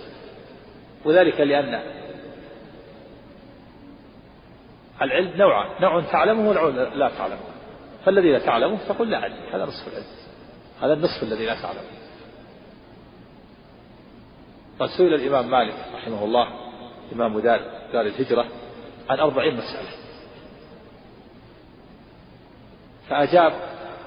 وذلك 1.05 1.41
لأن 1.41 2.00
العلم 5.03 5.37
نوعان 5.37 5.71
نوع 5.81 6.01
تعلمه 6.01 6.51
ونوع 6.51 6.69
لا 6.95 7.11
تعلمه. 7.19 7.41
فالذي 8.05 8.33
لا 8.33 8.39
تعلمه 8.39 8.77
فقل 8.77 9.11
لا 9.11 9.27
أدري 9.27 9.49
هذا 9.53 9.65
نصف 9.65 9.89
العلم. 9.89 10.07
هذا 10.83 10.93
النصف 10.93 11.23
الذي 11.23 11.47
لا 11.47 11.63
تعلمه. 11.63 11.83
قد 14.81 14.89
سئل 14.89 15.15
الإمام 15.15 15.51
مالك 15.51 15.75
رحمه 15.95 16.25
الله 16.25 16.49
إمام 17.13 17.41
دار 17.41 17.61
دار 17.93 18.07
الهجرة 18.07 18.47
عن 19.11 19.19
أربعين 19.19 19.57
مسألة. 19.57 19.91
فأجاب 23.09 23.53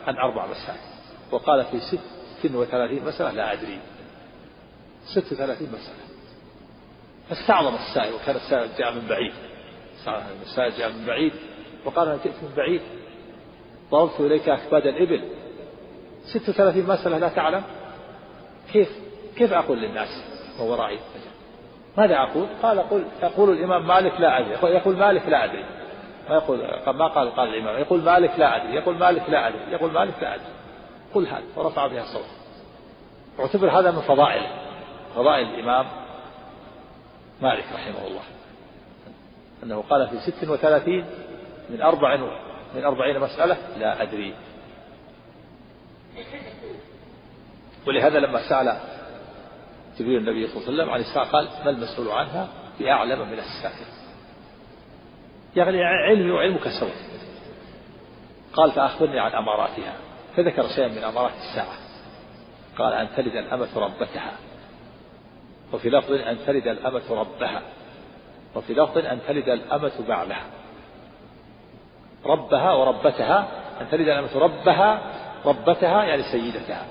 عن 0.08 0.18
أربع 0.18 0.46
مسائل. 0.46 0.80
وقال 1.32 1.66
في 1.66 1.80
ست 1.80 2.56
وثلاثين 2.56 3.06
مسألة 3.06 3.32
لا 3.32 3.54
أدري. 3.54 3.80
ست 5.06 5.32
وثلاثين 5.32 5.68
مسألة. 5.68 6.04
فاستعظم 7.30 7.76
السائل 7.76 8.14
وكان 8.14 8.36
السائل 8.36 8.70
جاء 8.78 8.94
من 8.94 9.08
بعيد. 9.08 9.34
السائل 10.42 10.72
جاء 10.72 10.92
من 10.92 11.06
بعيد 11.06 11.34
وقال 11.86 12.08
أنا 12.08 12.18
جئت 12.24 12.44
من 12.44 12.54
بعيد. 12.58 12.82
ضربت 13.92 14.20
إليك 14.20 14.50
أكباد 14.50 14.88
الإبل. 14.88 15.22
ست 16.24 16.50
وثلاثين 16.50 16.88
مسألة 16.88 17.18
لا 17.18 17.30
تعلم. 17.30 17.64
كيف 18.74 18.90
كيف 19.38 19.54
أقول 19.54 19.78
للناس 19.78 20.24
وورائي 20.60 21.00
ماذا 21.98 22.16
أقول؟ 22.16 22.48
قال 22.64 22.80
قل 22.80 23.06
يقول 23.24 23.50
الإمام 23.50 23.88
مالك 23.88 24.22
لا 24.22 24.40
أدري. 24.40 24.74
يقول 24.76 24.98
مالك 24.98 25.28
لا 25.28 25.46
أدري. 25.46 25.66
ما 26.30 26.36
يقول 26.36 26.58
ما 26.88 27.08
قال 27.08 27.36
قال 27.36 27.50
الإمام 27.50 27.80
يقول 27.80 28.02
مالك 28.02 28.40
لا 28.40 28.56
أدري 28.56 28.76
يقول 28.76 28.98
مالك 28.98 29.30
لا 29.30 29.48
أدري 29.48 29.72
يقول 29.72 29.92
مالك 29.92 30.14
لا 30.22 30.36
أدري. 30.36 30.54
قل 31.14 31.28
هذا 31.28 31.44
ورفع 31.56 31.88
بها 31.88 32.04
صوت 32.04 32.26
واعتبر 33.40 33.80
هذا 33.80 33.92
من 33.92 34.02
فضائله 34.02 34.48
فضائل 35.16 35.48
الإمام 35.48 35.86
مالك 37.42 37.66
رحمه 37.74 38.08
الله. 38.08 38.22
أنه 39.64 39.84
قال 39.90 40.08
في 40.08 40.32
ست 40.32 40.48
وثلاثين 40.50 41.06
من 41.70 41.82
أربع 41.82 42.16
من 42.76 42.84
أربعين 42.84 43.20
مسألة 43.20 43.58
لا 43.78 44.02
أدري. 44.02 44.34
ولهذا 47.88 48.20
لما 48.20 48.50
سأل 48.50 48.78
جبريل 50.00 50.18
النبي 50.18 50.48
صلى 50.48 50.58
الله 50.58 50.68
عليه 50.68 50.74
وسلم 50.74 50.90
عن 50.90 51.00
الساعة 51.00 51.32
قال 51.32 51.48
ما 51.66 51.70
المسؤول 51.70 52.10
عنها؟ 52.10 52.48
بأعلم 52.80 53.20
من 53.20 53.40
السائل 53.40 53.88
يعني 55.56 55.84
علمي 55.84 56.32
وعلمك 56.32 56.68
سواء 56.80 56.96
قال 58.54 58.72
فأخبرني 58.72 59.20
عن 59.20 59.32
أماراتها. 59.32 59.94
فذكر 60.36 60.68
شيئا 60.76 60.88
من 60.88 61.04
أمارات 61.04 61.34
الساعة. 61.34 61.78
قال 62.78 62.94
أن 62.94 63.08
تلد 63.18 63.36
الأمة 63.36 63.78
ربتها. 63.78 64.32
وفي 65.74 65.90
لفظ 65.90 66.12
أن 66.12 66.38
تلد 66.46 66.68
الأمة 66.68 67.02
ربها. 67.10 67.62
وفي 68.56 68.74
لفظ 68.74 68.98
أن 68.98 69.20
تلد 69.28 69.50
الأمة 69.50 69.92
بعلها 70.08 70.44
ربها 72.26 72.74
وربتها 72.74 73.48
أن 73.82 73.90
تلد 73.92 74.08
الأمة 74.08 74.38
ربها 74.40 75.02
ربتها 75.46 76.04
يعني 76.04 76.24
سيدتها. 76.24 76.86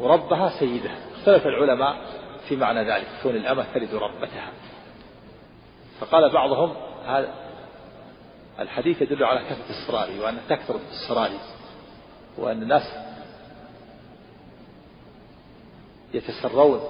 وربها 0.00 0.48
سيدها. 0.58 0.96
اختلف 1.14 1.46
العلماء 1.46 1.96
في 2.48 2.56
معنى 2.56 2.84
ذلك 2.84 3.06
كون 3.22 3.36
الأمة 3.36 3.64
تلد 3.74 3.94
ربتها. 3.94 4.50
فقال 6.00 6.32
بعضهم 6.32 6.74
هذا 7.06 7.28
الحديث 8.58 9.02
يدل 9.02 9.24
على 9.24 9.40
كثرة 9.40 9.70
السراري 9.70 10.20
وأن 10.20 10.38
تكثر 10.48 10.76
السراري 10.90 11.38
وأن 12.38 12.62
الناس 12.62 12.82
يتسرون 16.14 16.80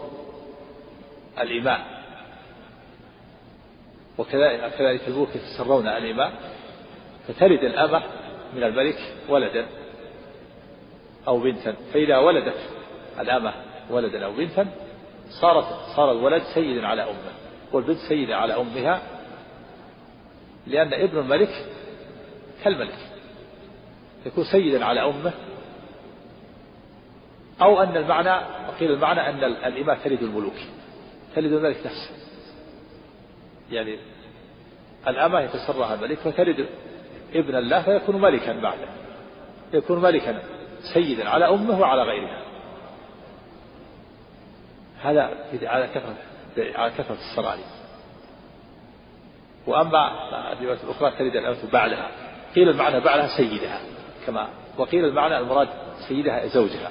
الإماء 1.38 1.93
وكذلك 4.18 5.08
الملوك 5.08 5.28
يتسرون 5.36 5.88
الإماء 5.88 6.32
فتلد 7.28 7.64
الأمة 7.64 8.02
من 8.56 8.62
الملك 8.62 8.98
ولدا 9.28 9.66
أو 11.28 11.38
بنتا 11.38 11.74
فإذا 11.92 12.18
ولدت 12.18 12.58
الأمة 13.20 13.54
ولدا 13.90 14.24
أو 14.24 14.32
بنتا 14.32 14.66
صارت 15.40 15.64
صار 15.96 16.12
الولد 16.12 16.42
سيدا 16.54 16.86
على 16.86 17.02
أمه 17.02 17.32
والبنت 17.72 17.98
سيدة 17.98 18.36
على 18.36 18.56
أمها 18.56 19.02
لأن 20.66 20.94
ابن 20.94 21.18
الملك 21.18 21.66
كالملك 22.64 22.98
يكون 24.26 24.44
سيدا 24.44 24.84
على 24.84 25.00
أمه 25.00 25.32
أو 27.62 27.82
أن 27.82 27.96
المعنى 27.96 28.44
قيل 28.80 28.90
المعنى 28.90 29.20
أن 29.20 29.44
الإماء 29.44 29.98
تلد 30.04 30.22
الملوك 30.22 30.54
تلد 31.34 31.52
الملك 31.52 31.76
نفسه. 31.76 32.10
يعني 33.70 33.98
الأمة 35.08 35.40
يتسرها 35.40 35.94
الملك 35.94 36.18
فتلد 36.18 36.68
ابن 37.34 37.56
الله 37.56 37.82
فيكون 37.82 38.20
ملكا 38.20 38.52
بعده. 38.52 38.88
يكون 39.72 40.02
ملكا 40.02 40.42
سيدا 40.94 41.28
على 41.28 41.48
أمه 41.48 41.80
وعلى 41.80 42.02
غيرها. 42.02 42.44
هذا 45.02 45.30
على 45.62 45.86
كثرة 45.86 46.16
على 46.58 46.90
كثرة 46.90 47.16
السرائر 47.30 47.64
وأما 49.66 50.52
الرواية 50.52 50.78
الأخرى 50.84 51.10
تلد 51.10 51.36
الأمة 51.36 51.70
بعلها 51.72 52.10
قيل 52.54 52.68
المعنى 52.68 53.00
بعلها 53.00 53.36
سيدها 53.36 53.80
كما 54.26 54.48
وقيل 54.78 55.04
المعنى 55.04 55.38
المراد 55.38 55.68
سيدها 56.08 56.46
زوجها. 56.46 56.90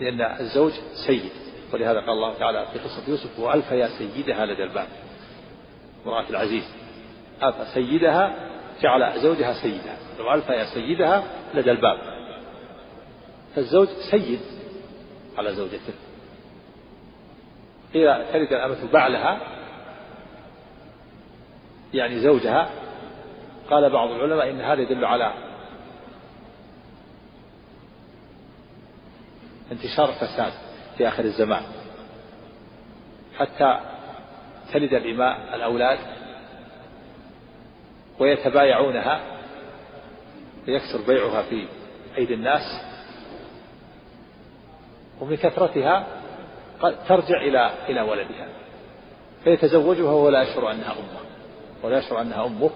لأن 0.00 0.20
الزوج 0.20 0.72
سيد. 1.06 1.41
ولهذا 1.74 2.00
قال 2.00 2.10
الله 2.10 2.34
تعالى 2.34 2.66
في 2.72 2.78
قصة 2.78 3.08
يوسف 3.08 3.38
وألف 3.38 3.72
يا 3.72 3.88
سيدها 3.98 4.46
لدى 4.46 4.62
الباب. 4.62 4.86
امرأة 6.06 6.28
العزيز. 6.30 6.64
ألف 7.42 7.68
سيدها؟ 7.74 8.48
جعل 8.80 9.20
زوجها 9.20 9.52
سيدها. 9.52 9.96
وألف 10.20 10.48
يا 10.48 10.64
سيدها 10.64 11.24
لدى 11.54 11.70
الباب. 11.70 11.98
فالزوج 13.54 13.88
سيد 14.10 14.40
على 15.38 15.54
زوجته. 15.54 15.94
قيل 17.94 18.24
تلد 18.32 18.52
الأمة 18.52 18.92
بعلها 18.92 19.40
يعني 21.94 22.20
زوجها. 22.20 22.70
قال 23.70 23.90
بعض 23.90 24.10
العلماء 24.10 24.50
إن 24.50 24.60
هذا 24.60 24.80
يدل 24.80 25.04
على 25.04 25.32
انتشار 29.72 30.08
الفساد. 30.08 30.52
في 30.98 31.08
آخر 31.08 31.24
الزمان. 31.24 31.62
حتى 33.38 33.80
تلد 34.72 34.94
الإماء 34.94 35.54
الأولاد 35.54 35.98
ويتبايعونها 38.18 39.20
ويكثر 40.68 41.00
بيعها 41.06 41.42
في 41.42 41.66
أيدي 42.18 42.34
الناس. 42.34 42.82
ومن 45.20 45.36
كثرتها 45.36 46.06
قد 46.80 47.04
ترجع 47.08 47.40
إلى 47.40 47.70
إلى 47.88 48.00
ولدها. 48.00 48.48
فيتزوجها 49.44 50.04
وهو 50.04 50.28
لا 50.28 50.42
يشعر 50.42 50.70
أنها 50.70 50.92
أمه 50.92 51.20
ولا 51.82 51.98
يشعر 51.98 52.20
أنها 52.20 52.46
أمه. 52.46 52.70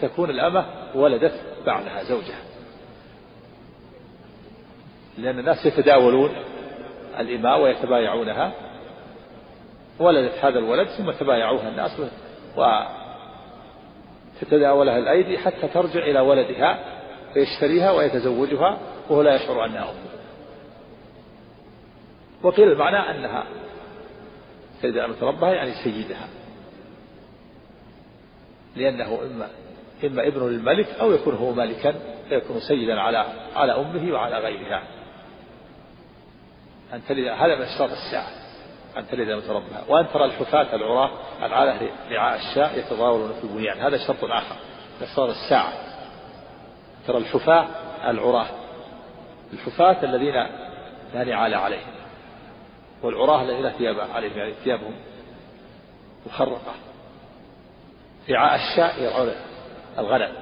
فتكون 0.00 0.30
الأمة 0.30 0.66
ولدت 0.94 1.40
بعدها 1.66 2.02
زوجها. 2.02 2.49
لأن 5.20 5.38
الناس 5.38 5.66
يتداولون 5.66 6.30
الإماء 7.18 7.60
ويتبايعونها. 7.60 8.52
ولدت 10.00 10.44
هذا 10.44 10.58
الولد 10.58 10.88
ثم 10.88 11.10
تبايعوها 11.10 11.68
الناس 11.68 12.00
وتتداولها 14.40 14.98
الأيدي 14.98 15.38
حتى 15.38 15.68
ترجع 15.68 16.00
إلى 16.00 16.20
ولدها 16.20 16.78
فيشتريها 17.34 17.90
ويتزوجها 17.92 18.78
وهو 19.10 19.22
لا 19.22 19.34
يشعر 19.34 19.64
أنها 19.64 19.82
أمه 19.82 20.10
وقيل 22.42 22.72
المعنى 22.72 22.96
أنها 23.10 23.44
سيدة 24.80 25.04
أمة 25.04 25.16
ربها 25.22 25.52
يعني 25.52 25.72
سيدها. 25.84 26.28
لأنه 28.76 29.18
إما 29.22 29.48
إما 30.04 30.26
ابن 30.26 30.48
للملك 30.48 30.88
أو 31.00 31.12
يكون 31.12 31.34
هو 31.34 31.52
مالكا 31.52 31.94
فيكون 32.28 32.60
سيدا 32.60 33.00
على 33.00 33.26
على 33.56 33.72
أمه 33.72 34.12
وعلى 34.12 34.38
غيرها. 34.38 34.82
أن 36.94 37.00
تلد 37.08 37.26
هذا 37.28 37.56
من 37.56 37.62
أشراط 37.62 37.90
الساعة 37.90 38.28
أن 38.96 39.06
تلد 39.08 39.28
أمة 39.28 39.52
ربها 39.52 39.84
وأن 39.88 40.06
ترى 40.12 40.24
الحفاة 40.24 40.74
العراة 40.74 41.10
العالة 41.42 41.90
رعاء 42.10 42.40
الشاء 42.40 42.78
يتضاولون 42.78 43.32
في 43.32 43.44
البنيان. 43.44 43.78
هذا 43.78 44.06
شرط 44.06 44.24
آخر 44.24 44.56
من 45.00 45.06
أشراط 45.06 45.28
الساعة. 45.28 45.72
ترى 47.06 47.18
الحفاة 47.18 47.66
العراة 48.10 48.46
الحفاة 49.52 50.04
الذين 50.04 50.34
لا 51.14 51.24
نعال 51.24 51.54
عليهم 51.54 51.92
والعراة 53.02 53.42
الذين 53.42 53.70
ثياب 53.70 54.00
عليهم 54.14 54.38
يعني 54.38 54.52
ثيابهم 54.64 54.94
مخرقة. 56.26 56.74
رعاء 58.30 58.54
الشاء 58.54 59.02
يرعون 59.02 59.32
الغنم 59.98 60.32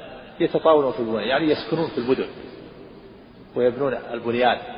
يتطاولون 0.41 0.93
في 0.93 1.01
البنيان 1.01 1.29
يعني 1.29 1.51
يسكنون 1.51 1.89
في 1.89 1.99
المدن 1.99 2.29
ويبنون 3.57 3.95
البنيان. 3.95 4.78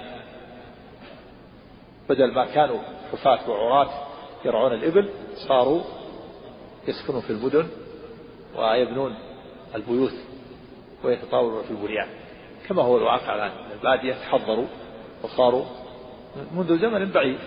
بدل 2.11 2.35
ما 2.35 2.47
كانوا 2.47 2.79
حفاة 3.13 3.51
وعراة 3.51 3.91
يرعون 4.45 4.73
الإبل 4.73 5.11
صاروا 5.49 5.83
يسكنون 6.89 7.21
في 7.21 7.31
المدن 7.31 7.69
ويبنون 8.57 9.15
البيوت 9.75 10.13
ويتطاولون 11.05 11.63
في 11.63 11.71
البنيان. 11.71 12.09
كما 12.69 12.83
هو 12.83 12.97
الواقع 12.97 13.35
الآن. 13.35 13.53
البادية 13.73 14.15
تحضروا 14.15 14.67
وصاروا 15.23 15.65
منذ 16.55 16.79
زمن 16.79 17.11
بعيد 17.11 17.39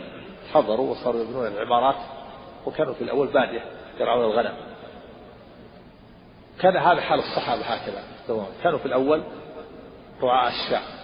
تحضروا 0.50 0.92
وصاروا 0.92 1.22
يبنون 1.22 1.48
العمارات 1.48 1.96
وكانوا 2.66 2.94
في 2.94 3.02
الأول 3.02 3.28
بادية 3.28 3.66
يرعون 4.00 4.26
الغنم. 4.26 4.54
كان 6.60 6.78
هذا 6.78 7.02
حال 7.02 7.20
الصحابة 7.20 7.62
هكذا. 7.62 8.04
كانوا 8.64 8.80
في 8.80 8.86
الأول 8.86 9.24
رعاء 10.22 10.52
الشاء 10.52 11.03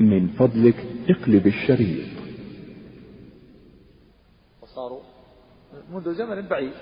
من 0.00 0.28
فضلك 0.28 0.86
اقلب 1.08 1.46
الشريط. 1.46 2.08
وصاروا 4.62 5.00
منذ 5.92 6.14
زمن 6.14 6.48
بعيد 6.48 6.72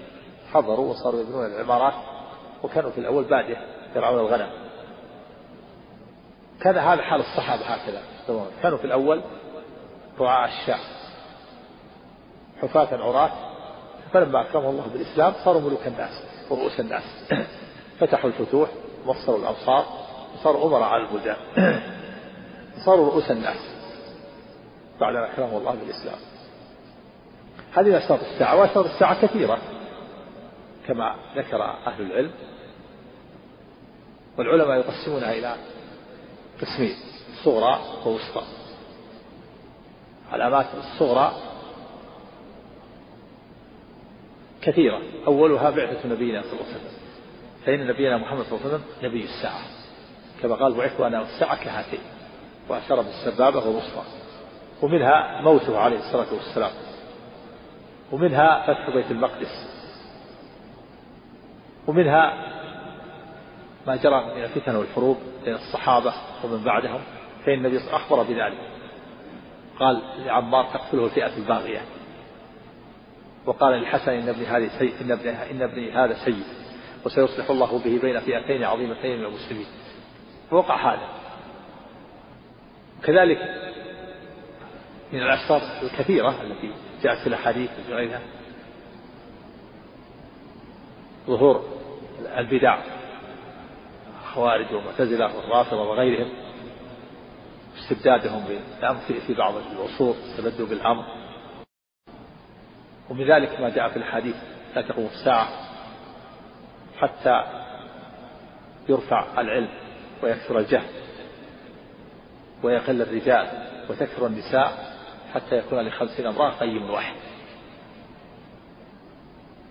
حضروا 0.53 0.91
وصاروا 0.91 1.21
يبنون 1.21 1.47
العمارات 1.47 1.95
وكانوا 2.63 2.91
في 2.91 2.99
الأول 2.99 3.25
بادية 3.25 3.57
يرعون 3.97 4.19
الغنم. 4.21 4.51
كان 6.61 6.75
هذا 6.79 7.03
حال 7.03 7.21
الصحابة 7.21 7.63
هكذا 7.63 8.03
كانوا 8.63 8.79
في 8.79 8.85
الأول 8.85 9.23
رعاء 10.19 10.49
الشاء 10.49 10.79
حفاة 12.63 13.03
عراة 13.03 13.31
فلما 14.13 14.41
أكرمهم 14.41 14.71
الله 14.71 14.87
بالإسلام 14.87 15.33
صاروا 15.45 15.61
ملوك 15.61 15.87
الناس 15.87 16.23
ورؤوس 16.51 16.81
الناس. 16.81 17.03
فتحوا 18.01 18.31
الفتوح 18.31 18.69
وصلوا 19.07 19.39
الأمصار 19.39 19.87
وصاروا 20.35 20.67
أمراء 20.67 20.83
على 20.83 21.03
البلدان 21.03 21.37
صاروا 22.85 23.07
رؤوس 23.07 23.31
الناس 23.31 23.57
بعد 25.01 25.17
أن 25.17 25.23
أكرمهم 25.23 25.57
الله 25.57 25.75
بالإسلام. 25.75 26.19
هذه 27.73 27.99
أشراط 27.99 28.21
الساعة 28.21 28.57
وأشراط 28.57 28.85
الساعة 28.85 29.27
كثيرة 29.27 29.59
كما 30.87 31.15
ذكر 31.37 31.63
أهل 31.63 32.03
العلم 32.03 32.31
والعلماء 34.39 34.77
يقسمونها 34.77 35.33
إلى 35.33 35.57
قسمين 36.61 36.97
صغرى 37.45 37.81
ووسطى. 38.07 38.43
علامات 40.33 40.67
الصغرى 40.79 41.33
كثيرة 44.63 45.03
أولها 45.27 45.71
بعثة 45.71 46.09
نبينا 46.09 46.43
صلى 46.43 46.53
الله 46.53 46.65
عليه 46.65 46.77
وسلم. 46.77 46.97
فإن 47.67 47.87
نبينا 47.87 48.17
محمد 48.17 48.45
صلى 48.45 48.59
الله 48.59 48.67
عليه 48.67 48.75
وسلم 48.75 48.85
نبي 49.03 49.25
الساعة. 49.25 49.61
كما 50.43 50.55
قال 50.55 50.75
بعثت 50.75 51.01
أنا 51.01 51.21
والساعة 51.21 51.65
كهاتين. 51.65 52.01
وأشار 52.69 53.03
بالسبابة 53.03 53.59
والوسطى. 53.59 54.03
ومنها 54.83 55.41
موته 55.41 55.79
عليه 55.79 55.99
الصلاة 55.99 56.35
والسلام. 56.35 56.71
ومنها 58.13 58.67
فتح 58.67 58.91
بيت 58.91 59.11
المقدس. 59.11 59.67
ومنها 61.87 62.35
ما 63.87 63.97
جرى 63.97 64.35
من 64.35 64.45
الفتن 64.45 64.77
والحروب 64.77 65.17
بين 65.45 65.55
الصحابة 65.55 66.13
ومن 66.45 66.65
بعدهم 66.65 67.01
فإن 67.45 67.55
النبي 67.55 67.79
أخبر 67.91 68.23
بذلك. 68.23 68.59
قال 69.79 70.03
لعمار 70.25 70.65
تقتله 70.65 71.05
الفئة 71.05 71.37
الباغية. 71.37 71.81
وقال 73.47 73.73
للحسن 73.73 74.13
إن 74.13 74.29
ابني 74.29 74.47
هذه 74.47 74.71
سيء 74.79 74.95
إن 75.01 75.13
ابني 75.13 75.51
إن 75.51 75.63
ابني 75.63 75.93
هذا 75.93 76.15
سيء 76.25 76.45
وسيصلح 77.07 77.51
الله 77.51 77.79
به 77.79 77.99
بين 78.03 78.21
فئتين 78.21 78.65
عظيمتين 78.65 79.19
من 79.19 79.25
المسلمين. 79.25 79.67
فوقع 80.51 80.95
هذا. 80.95 81.09
كذلك 83.05 83.39
من 85.13 85.23
الأشرار 85.23 85.63
الكثيرة 85.83 86.43
التي 86.43 86.73
جاءت 87.03 87.19
في 87.19 87.27
الأحاديث 87.27 87.71
وفي 87.81 87.95
غيرها 87.95 88.21
ظهور 91.27 91.65
البدع 92.37 92.79
الخوارج 94.21 94.75
والمعتزلة 94.75 95.37
والرافضة 95.37 95.83
وغيرهم 95.83 96.33
استبدادهم 97.79 98.45
بالأمر 98.45 99.01
في 99.27 99.35
بعض 99.35 99.55
العصور 99.57 100.17
استبدوا 100.31 100.67
بالأمر. 100.67 101.05
ومن 103.11 103.31
ذلك 103.31 103.61
ما 103.61 103.69
جاء 103.69 103.89
في 103.89 103.97
الحديث 103.97 104.37
لا 104.77 104.83
تقوم 104.83 105.07
الساعة 105.07 105.49
حتى 106.99 107.45
يرفع 108.89 109.41
العلم 109.41 109.69
ويكثر 110.23 110.59
الجهل. 110.59 111.06
ويقل 112.63 113.03
الرجال 113.03 113.49
وتكثر 113.91 114.27
النساء 114.27 114.97
حتى 115.35 115.59
يكون 115.59 115.81
لخمسين 115.81 116.27
امرأة 116.27 116.51
قيم 116.51 116.91
واحد. 116.91 117.17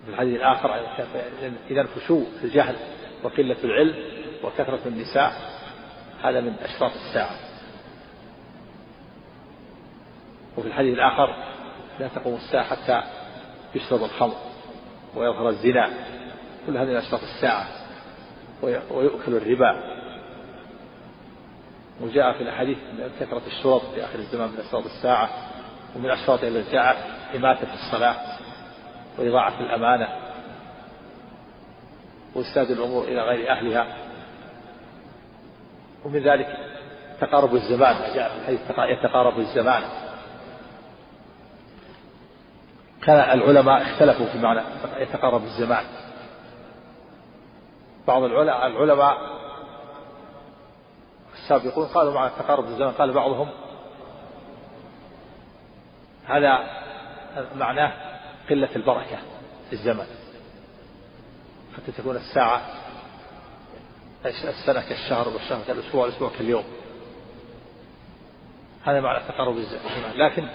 في 0.04 0.12
الحديث 0.12 0.36
الآخر 0.36 0.74
إذا 1.70 1.86
فشو 1.86 2.24
في 2.40 2.44
الجهل 2.44 2.76
وقلة 3.22 3.56
العلم 3.64 3.94
وكثرة 4.44 4.80
النساء 4.86 5.32
هذا 6.22 6.40
من 6.40 6.54
أشراط 6.62 6.92
الساعة. 6.92 7.36
وفي 10.56 10.68
الحديث 10.68 10.94
الآخر 10.94 11.34
لا 12.00 12.08
تقوم 12.08 12.34
الساعة 12.34 12.64
حتى 12.64 13.02
يشرب 13.74 14.02
الخمر 14.02 14.36
ويظهر 15.16 15.48
الزنا. 15.48 15.90
كل 16.66 16.76
هذه 16.76 16.86
من 16.86 16.96
أشراط 16.96 17.20
الساعة. 17.22 17.66
ويؤكل 18.62 19.34
الربا. 19.34 19.95
وجاء 22.00 22.32
في 22.32 22.42
الحديث 22.42 22.78
كثرة 23.20 23.42
الشرط 23.46 23.82
في 23.94 24.04
آخر 24.04 24.18
الزمان 24.18 24.48
من 24.48 24.58
أشراط 24.58 24.84
الساعة 24.84 25.28
ومن 25.96 26.10
أشراط 26.10 26.44
التي 26.44 26.72
جاءت 26.72 26.96
إماتة 27.36 27.74
الصلاة 27.74 28.16
وإضاعة 29.18 29.60
الأمانة 29.60 30.08
وإسناد 32.34 32.70
الأمور 32.70 33.04
إلى 33.04 33.22
غير 33.22 33.50
أهلها. 33.50 33.86
ومن 36.04 36.18
ذلك 36.18 36.56
تقارب 37.20 37.54
الزمان 37.54 38.14
جاء 38.14 38.28
في 38.28 38.38
الحديث 38.40 38.60
يتقارب 38.98 39.38
الزمان. 39.38 39.82
كان 43.02 43.38
العلماء 43.38 43.82
اختلفوا 43.82 44.26
في 44.26 44.38
معنى 44.38 44.60
يتقارب 44.98 45.44
الزمان. 45.44 45.84
بعض 48.06 48.22
العلماء 48.22 49.35
السابقون 51.46 51.86
قالوا 51.86 52.12
معنى 52.12 52.30
تقارب 52.38 52.64
الزمان 52.64 52.92
قال 52.92 53.12
بعضهم 53.12 53.48
هذا 56.24 56.58
معناه 57.54 57.92
قلة 58.50 58.76
البركة 58.76 59.18
في 59.66 59.72
الزمن. 59.72 60.06
حتى 61.76 61.92
تكون 61.92 62.16
الساعة 62.16 62.62
السنة 64.26 64.88
كالشهر 64.88 65.28
والشهر 65.28 65.62
كالأسبوع 65.66 66.02
والأسبوع 66.02 66.30
كاليوم. 66.38 66.64
هذا 68.84 69.00
معنى 69.00 69.24
تقارب 69.28 69.56
الزمان 69.56 70.12
لكن 70.14 70.48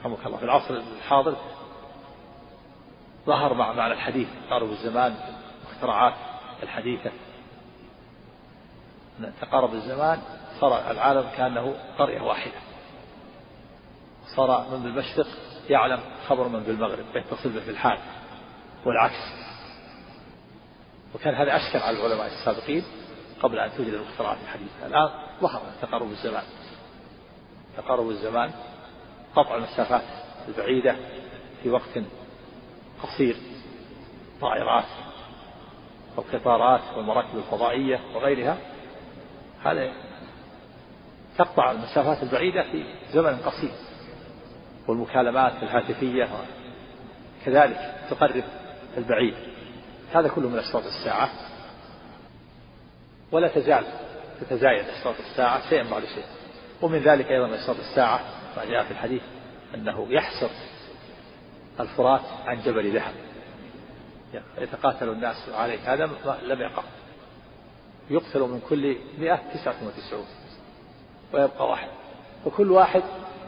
رحمك 0.00 0.26
الله 0.26 0.38
في 0.38 0.44
العصر 0.44 0.74
الحاضر 0.74 1.36
ظهر 3.26 3.54
مع 3.54 3.72
معنى 3.72 3.92
الحديث 3.92 4.28
تقارب 4.48 4.70
الزمان 4.70 5.14
واختراعات 5.64 6.14
الحديثة. 6.62 7.10
تقارب 9.40 9.74
الزمان 9.74 10.18
صار 10.60 10.90
العالم 10.90 11.24
كأنه 11.36 11.74
قرية 11.98 12.20
واحدة. 12.20 12.60
صار 14.36 14.66
من 14.70 14.82
بالمشرق 14.82 15.26
يعلم 15.68 16.00
خبر 16.28 16.48
من 16.48 16.60
بالمغرب 16.60 17.04
يتصل 17.14 17.48
به 17.48 17.60
في 17.60 17.70
الحال 17.70 17.98
والعكس. 18.86 19.32
وكان 21.14 21.34
هذا 21.34 21.56
أشكل 21.56 21.78
على 21.78 21.96
العلماء 21.96 22.26
السابقين 22.26 22.84
قبل 23.42 23.58
أن 23.58 23.70
توجد 23.76 23.92
المخترعات 23.92 24.38
الحديثة 24.42 24.86
الآن 24.86 25.10
ظهر 25.40 25.62
تقارب 25.82 26.10
الزمان. 26.10 26.44
تقارب 27.76 28.08
الزمان 28.08 28.50
قطع 29.36 29.54
المسافات 29.54 30.04
البعيدة 30.48 30.96
في 31.62 31.70
وقت 31.70 31.98
قصير. 33.02 33.36
طائرات 34.40 34.84
أو 36.18 36.24
قطارات 36.32 36.80
والمراكب 36.96 37.38
الفضائية 37.38 38.00
وغيرها 38.14 38.58
هذا 39.64 39.92
تقطع 41.38 41.70
المسافات 41.70 42.22
البعيدة 42.22 42.62
في 42.62 42.84
زمن 43.12 43.36
قصير 43.36 43.72
والمكالمات 44.88 45.52
الهاتفية 45.62 46.28
كذلك 47.44 47.94
تقرب 48.10 48.44
البعيد. 48.96 49.34
هذا 50.14 50.28
كله 50.28 50.48
من 50.48 50.58
أشراط 50.58 50.84
الساعة. 50.84 51.30
ولا 53.32 53.48
تزال 53.48 53.84
تتزايد 54.40 54.84
أشراط 54.88 55.14
الساعة 55.30 55.68
شيئا 55.68 55.90
بعد 55.90 56.04
شيء. 56.04 56.24
ومن 56.82 56.98
ذلك 56.98 57.30
أيضا 57.30 57.54
أشراط 57.54 57.76
الساعة 57.76 58.20
ما 58.56 58.64
جاء 58.64 58.84
في 58.84 58.90
الحديث 58.90 59.22
أنه 59.74 60.06
يحسر 60.10 60.50
الفرات 61.80 62.20
عن 62.46 62.60
جبل 62.62 62.94
ذهب. 62.94 63.14
يتقاتل 64.58 65.08
الناس 65.08 65.48
عليه. 65.54 65.94
هذا 65.94 66.10
لم 66.42 66.60
يقع. 66.60 66.82
يقتل 68.10 68.40
من 68.40 68.60
كل 68.68 68.96
مئة 69.18 69.36
تسعة 69.54 69.76
وتسعون 69.86 70.26
ويبقى 71.32 71.68
واحد. 71.68 71.88
وكل 72.46 72.70
واحد 72.70 73.02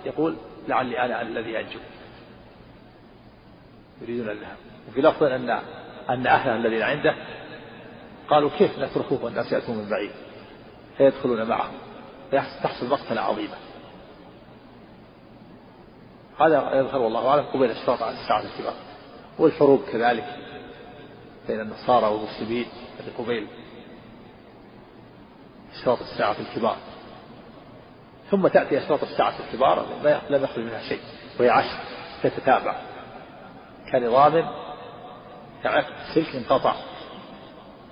يقول 0.06 0.36
لعلي 0.68 1.04
أنا 1.04 1.22
الذي 1.22 1.60
أنجو. 1.60 1.78
يريدون 4.02 4.30
الذهب 4.30 4.56
وفي 4.88 5.00
لفظ 5.00 5.22
أن 5.22 5.50
أن 6.10 6.26
أهله 6.26 6.56
الذين 6.56 6.82
عنده 6.82 7.14
قالوا 8.30 8.50
كيف 8.58 8.78
نتركوه 8.78 9.24
والناس 9.24 9.52
يأتون 9.52 9.76
من 9.76 9.90
بعيد؟ 9.90 10.10
فيدخلون 10.96 11.48
معه 11.48 11.70
فيحصل 12.30 12.88
مقتلة 12.88 13.20
عظيمة. 13.20 13.54
هذا 16.40 16.74
يظهر 16.74 17.00
والله 17.00 17.28
أعلم 17.28 17.44
قبيل 17.44 17.70
اشتراط 17.70 18.02
على 18.02 18.16
الساعة 18.20 18.42
الكبار 18.42 18.74
والحروب 19.38 19.82
كذلك 19.92 20.36
بين 21.48 21.60
النصارى 21.60 22.06
والمسلمين. 22.06 22.66
قبيل 23.18 23.46
اشراط 25.74 25.98
الساعة 26.00 26.36
الكبار. 26.40 26.76
ثم 28.30 28.48
تأتي 28.48 28.78
أشراط 28.78 29.02
الساعة 29.02 29.34
الكبار 29.46 29.86
لم 30.30 30.44
يخرج 30.44 30.64
منها 30.64 30.82
شيء 30.88 31.00
وهي 31.40 31.50
عشر 31.50 31.78
تتتابع. 32.22 32.76
كنظام 33.92 34.48
كعقد 35.62 35.94
سلك 36.14 36.36
انقطع 36.36 36.74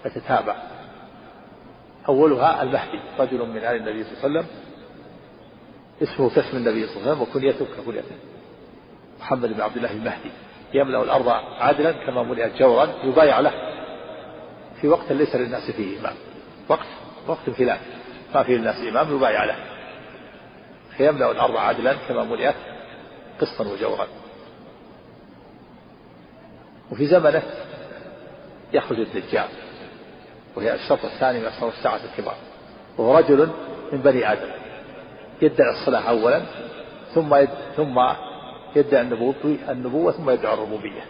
فتتابع 0.05 0.57
أولها 2.09 2.62
المهدي 2.62 3.01
رجل 3.18 3.49
من 3.49 3.57
آل 3.57 3.76
النبي 3.76 4.05
صلى 4.05 4.12
الله 4.12 4.22
عليه 4.24 4.39
وسلم. 4.41 4.47
اسمه 6.03 6.31
كاسم 6.31 6.57
النبي 6.57 6.87
صلى 6.87 6.97
الله 6.97 7.11
عليه 7.11 7.20
وسلم 7.20 7.22
وكنيته 7.22 7.66
ككنيته. 7.76 8.16
محمد 9.20 9.53
بن 9.53 9.61
عبد 9.61 9.76
الله 9.76 9.93
المهدي. 9.93 10.31
يملأ 10.74 11.03
الأرض 11.03 11.28
عدلا 11.61 11.93
كما 11.93 12.22
ملئت 12.22 12.57
جورا 12.57 12.89
يبايع 13.05 13.41
له. 13.41 13.53
في 14.81 14.89
وقت 14.89 15.12
ليس 15.12 15.37
للناس 15.37 15.70
فيه 15.70 16.01
إمام 16.01 16.14
وقت 16.68 16.87
وقت 17.27 17.51
خلاف 17.59 17.81
ما 18.35 18.43
فيه 18.43 18.57
للناس 18.57 18.77
إمام 18.89 19.16
يبايع 19.16 19.45
له 19.45 19.57
فيملأ 20.97 21.31
الأرض 21.31 21.57
عدلا 21.57 21.95
كما 22.09 22.25
ملئت 22.25 22.55
قسطا 23.41 23.64
وجورا 23.64 24.07
وفي 26.91 27.07
زمنه 27.07 27.43
يخرج 28.73 29.01
الدجال 29.01 29.49
وهي 30.57 30.75
الشرط 30.75 31.05
الثاني 31.05 31.41
من 31.41 31.47
أشرار 31.47 31.71
الساعة 31.79 32.01
الكبار. 32.05 32.37
وهو 32.99 33.18
رجل 33.18 33.51
من 33.93 33.99
بني 33.99 34.33
آدم. 34.33 34.51
يدعي 35.43 35.71
الصلاة 35.71 36.09
أولا 36.11 36.43
ثم 37.14 37.35
يد... 37.35 37.49
ثم 37.77 38.01
يدعي 38.77 39.03
النبوة 39.03 39.35
النبوة 39.68 40.12
ثم 40.12 40.31
يدعي 40.31 40.55
الربوبية. 40.55 41.03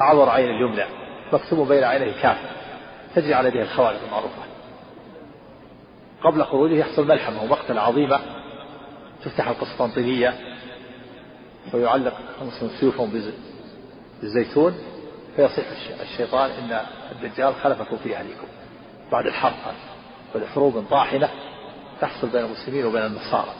أعور 0.00 0.28
عين 0.28 0.50
اليمنى 0.50 0.84
مكتوب 1.32 1.68
بين 1.68 1.84
عينيه 1.84 2.22
كافر 2.22 2.59
تجري 3.14 3.34
على 3.34 3.48
يده 3.48 3.62
الخوارج 3.62 3.96
المعروفة. 4.06 4.42
قبل 6.22 6.44
خروجه 6.44 6.74
يحصل 6.74 7.08
ملحمة 7.08 7.42
ومقتلة 7.42 7.80
عظيمة 7.80 8.20
تفتح 9.24 9.48
القسطنطينية 9.48 10.34
ويعلق 11.74 12.14
المسلمون 12.42 12.76
سيوفهم 12.80 13.30
بالزيتون 14.20 14.74
فيصيح 15.36 15.66
الشيطان 16.00 16.50
إن 16.50 16.80
الدجال 17.12 17.54
خلفكم 17.54 17.96
في 17.96 18.16
أهليكم. 18.16 18.46
بعد 19.12 19.26
الحرب 19.26 19.54
بعد 20.34 20.44
حروب 20.44 20.84
طاحنة 20.90 21.30
تحصل 22.00 22.28
بين 22.28 22.44
المسلمين 22.44 22.86
وبين 22.86 23.02
النصارى. 23.02 23.52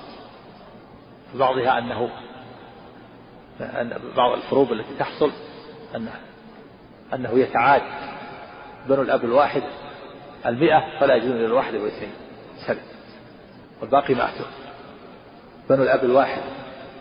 بعضها 1.34 1.78
أنه 1.78 2.11
أن 3.61 4.01
بعض 4.16 4.32
الحروب 4.38 4.72
التي 4.72 4.94
تحصل 4.98 5.30
أنه 5.96 6.12
أنه 7.14 7.38
يتعاد 7.38 7.82
بنو 8.89 9.03
الأب 9.03 9.24
الواحد 9.24 9.62
المئة 10.47 11.01
فلا 11.01 11.14
يجوز 11.14 11.31
إلى 11.31 11.47
الواحد 11.47 11.74
والإثنين. 11.74 12.12
سلم 12.66 12.83
والباقي 13.81 14.14
ماتوا 14.14 14.47
بنو 15.70 15.83
الأب 15.83 16.05
الواحد 16.05 16.43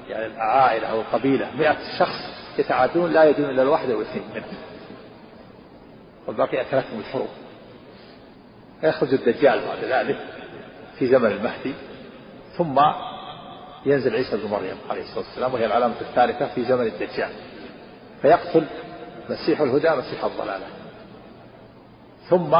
يعني 0.09 0.25
العائلة 0.25 0.88
أو 0.88 1.01
القبيلة 1.01 1.51
مئة 1.57 1.77
شخص 1.99 2.19
يتعادون 2.57 3.11
لا 3.11 3.23
يدون 3.23 3.49
إلا 3.49 3.61
الواحد 3.61 3.91
والإثنين 3.91 4.23
منهم. 4.36 4.57
والباقي 6.27 6.61
أكلتهم 6.61 6.99
الحروب. 6.99 7.30
يخرج 8.84 9.13
الدجال 9.13 9.61
بعد 9.67 9.84
ذلك 9.84 10.17
في 10.99 11.07
زمن 11.07 11.32
المهدي 11.32 11.73
ثم 12.57 12.80
ينزل 13.86 14.15
عيسى 14.15 14.38
بن 14.38 14.49
مريم 14.49 14.77
عليه 14.89 15.01
الصلاة 15.01 15.25
والسلام 15.25 15.53
وهي 15.53 15.65
العلامة 15.65 16.01
الثالثة 16.01 16.47
في 16.55 16.65
زمن 16.65 16.88
الدجال. 16.88 17.30
فيقتل 18.21 18.65
مسيح 19.30 19.61
الهدى 19.61 19.89
مسيح 19.89 20.23
الضلالة. 20.23 20.78
ثم 22.30 22.57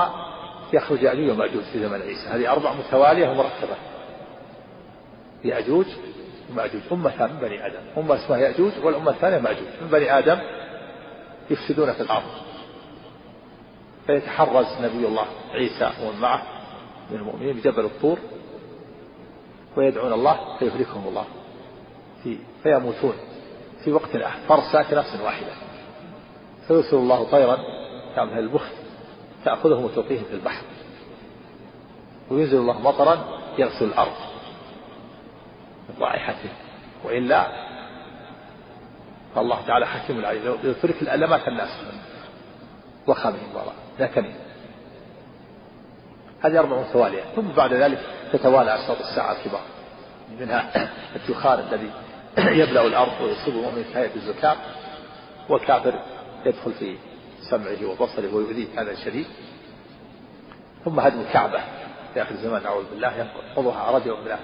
يخرج 0.74 1.03
يأجوج 1.03 1.30
ومأجوج 1.30 1.63
في 1.63 1.80
زمن 1.80 2.01
عيسى. 2.01 2.28
هذه 2.28 2.51
أربع 2.51 2.74
متوالية 2.74 3.30
ومرتبة. 3.30 3.76
يأجوج 5.43 5.86
ومأجوج. 6.51 6.82
أمة 6.91 7.28
من 7.28 7.39
بني 7.41 7.65
آدم. 7.67 7.80
أمة 7.97 8.15
اسمها 8.15 8.38
يأجوج 8.38 8.72
والأمة 8.84 9.11
الثانية 9.11 9.38
مأجوج. 9.38 9.67
من 9.82 9.88
بني 9.88 10.17
آدم 10.17 10.39
يفسدون 11.49 11.93
في 11.93 12.01
الأرض. 12.01 12.32
فيتحرز 14.07 14.65
نبي 14.82 15.07
الله 15.07 15.26
عيسى 15.53 15.91
ومن 16.03 16.20
معه 16.20 16.43
من 17.11 17.17
المؤمنين 17.17 17.55
بجبل 17.55 17.86
الطور 17.86 18.17
ويدعون 19.78 20.13
الله 20.13 20.57
فيهلكهم 20.59 21.07
الله. 21.07 21.26
في 22.24 22.38
فيموتون 22.63 23.13
في 23.84 23.91
وقت 23.91 24.15
واحد 24.15 24.39
فرسة 24.47 24.84
كنفس 24.84 25.22
واحدة. 25.24 25.53
فيرسل 26.67 26.95
الله 26.95 27.32
طيرا. 27.32 27.57
كامل 28.15 28.39
البخت. 28.39 28.78
تأخذهم 29.45 29.83
وتلقيهم 29.83 30.23
في 30.23 30.33
البحر. 30.33 30.63
وينزل 32.31 32.57
الله 32.57 32.81
مطرا 32.81 33.39
يغسل 33.57 33.85
الأرض. 33.85 34.15
من 35.89 35.95
رائحته 36.01 36.49
وإلا 37.05 37.47
فالله 39.35 39.67
تعالى 39.67 39.87
حكيم 39.87 40.25
عليم. 40.25 40.57
لو 40.63 40.73
ترك 40.73 41.03
لمات 41.03 41.47
الناس 41.47 41.69
وخامهم 43.07 43.55
وراء 43.55 43.75
لكن 43.99 44.25
هذه 46.41 46.59
أربع 46.59 46.81
متوالية 46.81 47.23
ثم 47.35 47.47
بعد 47.47 47.73
ذلك 47.73 47.99
تتوالى 48.33 48.75
أشراط 48.75 48.97
الساعة 48.99 49.31
الكبار. 49.31 49.61
منها 50.39 50.71
الدخان 51.15 51.59
الذي 51.59 51.91
يبلأ 52.37 52.87
الأرض 52.87 53.21
ويصيب 53.21 53.53
المؤمن 53.53 53.83
في 53.83 53.97
هيئة 53.97 54.09
والكافر 55.49 55.99
يدخل 56.45 56.71
في 56.71 56.95
سمعه 57.41 57.85
وبصره 57.85 58.35
ويؤذيه 58.35 58.67
هذا 58.81 58.95
شديد 58.95 59.25
ثم 60.85 60.99
هدم 60.99 61.19
الكعبة 61.19 61.59
في 62.13 62.21
آخر 62.21 62.31
الزمان 62.31 62.63
نعوذ 62.63 62.83
بالله 62.91 63.13
ينقضها 63.17 63.91
رجل 63.91 64.11
من 64.11 64.35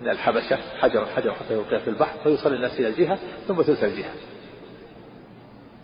من 0.00 0.08
الحبشة 0.08 0.58
حجر 0.80 1.06
حجر 1.06 1.34
حتى 1.34 1.54
يلقيه 1.54 1.78
في 1.78 1.90
البحر 1.90 2.18
فيصلي 2.22 2.56
الناس 2.56 2.80
إلى 2.80 2.88
الجهة 2.88 3.18
ثم 3.48 3.62
تلك 3.62 3.84
الجهة. 3.84 4.14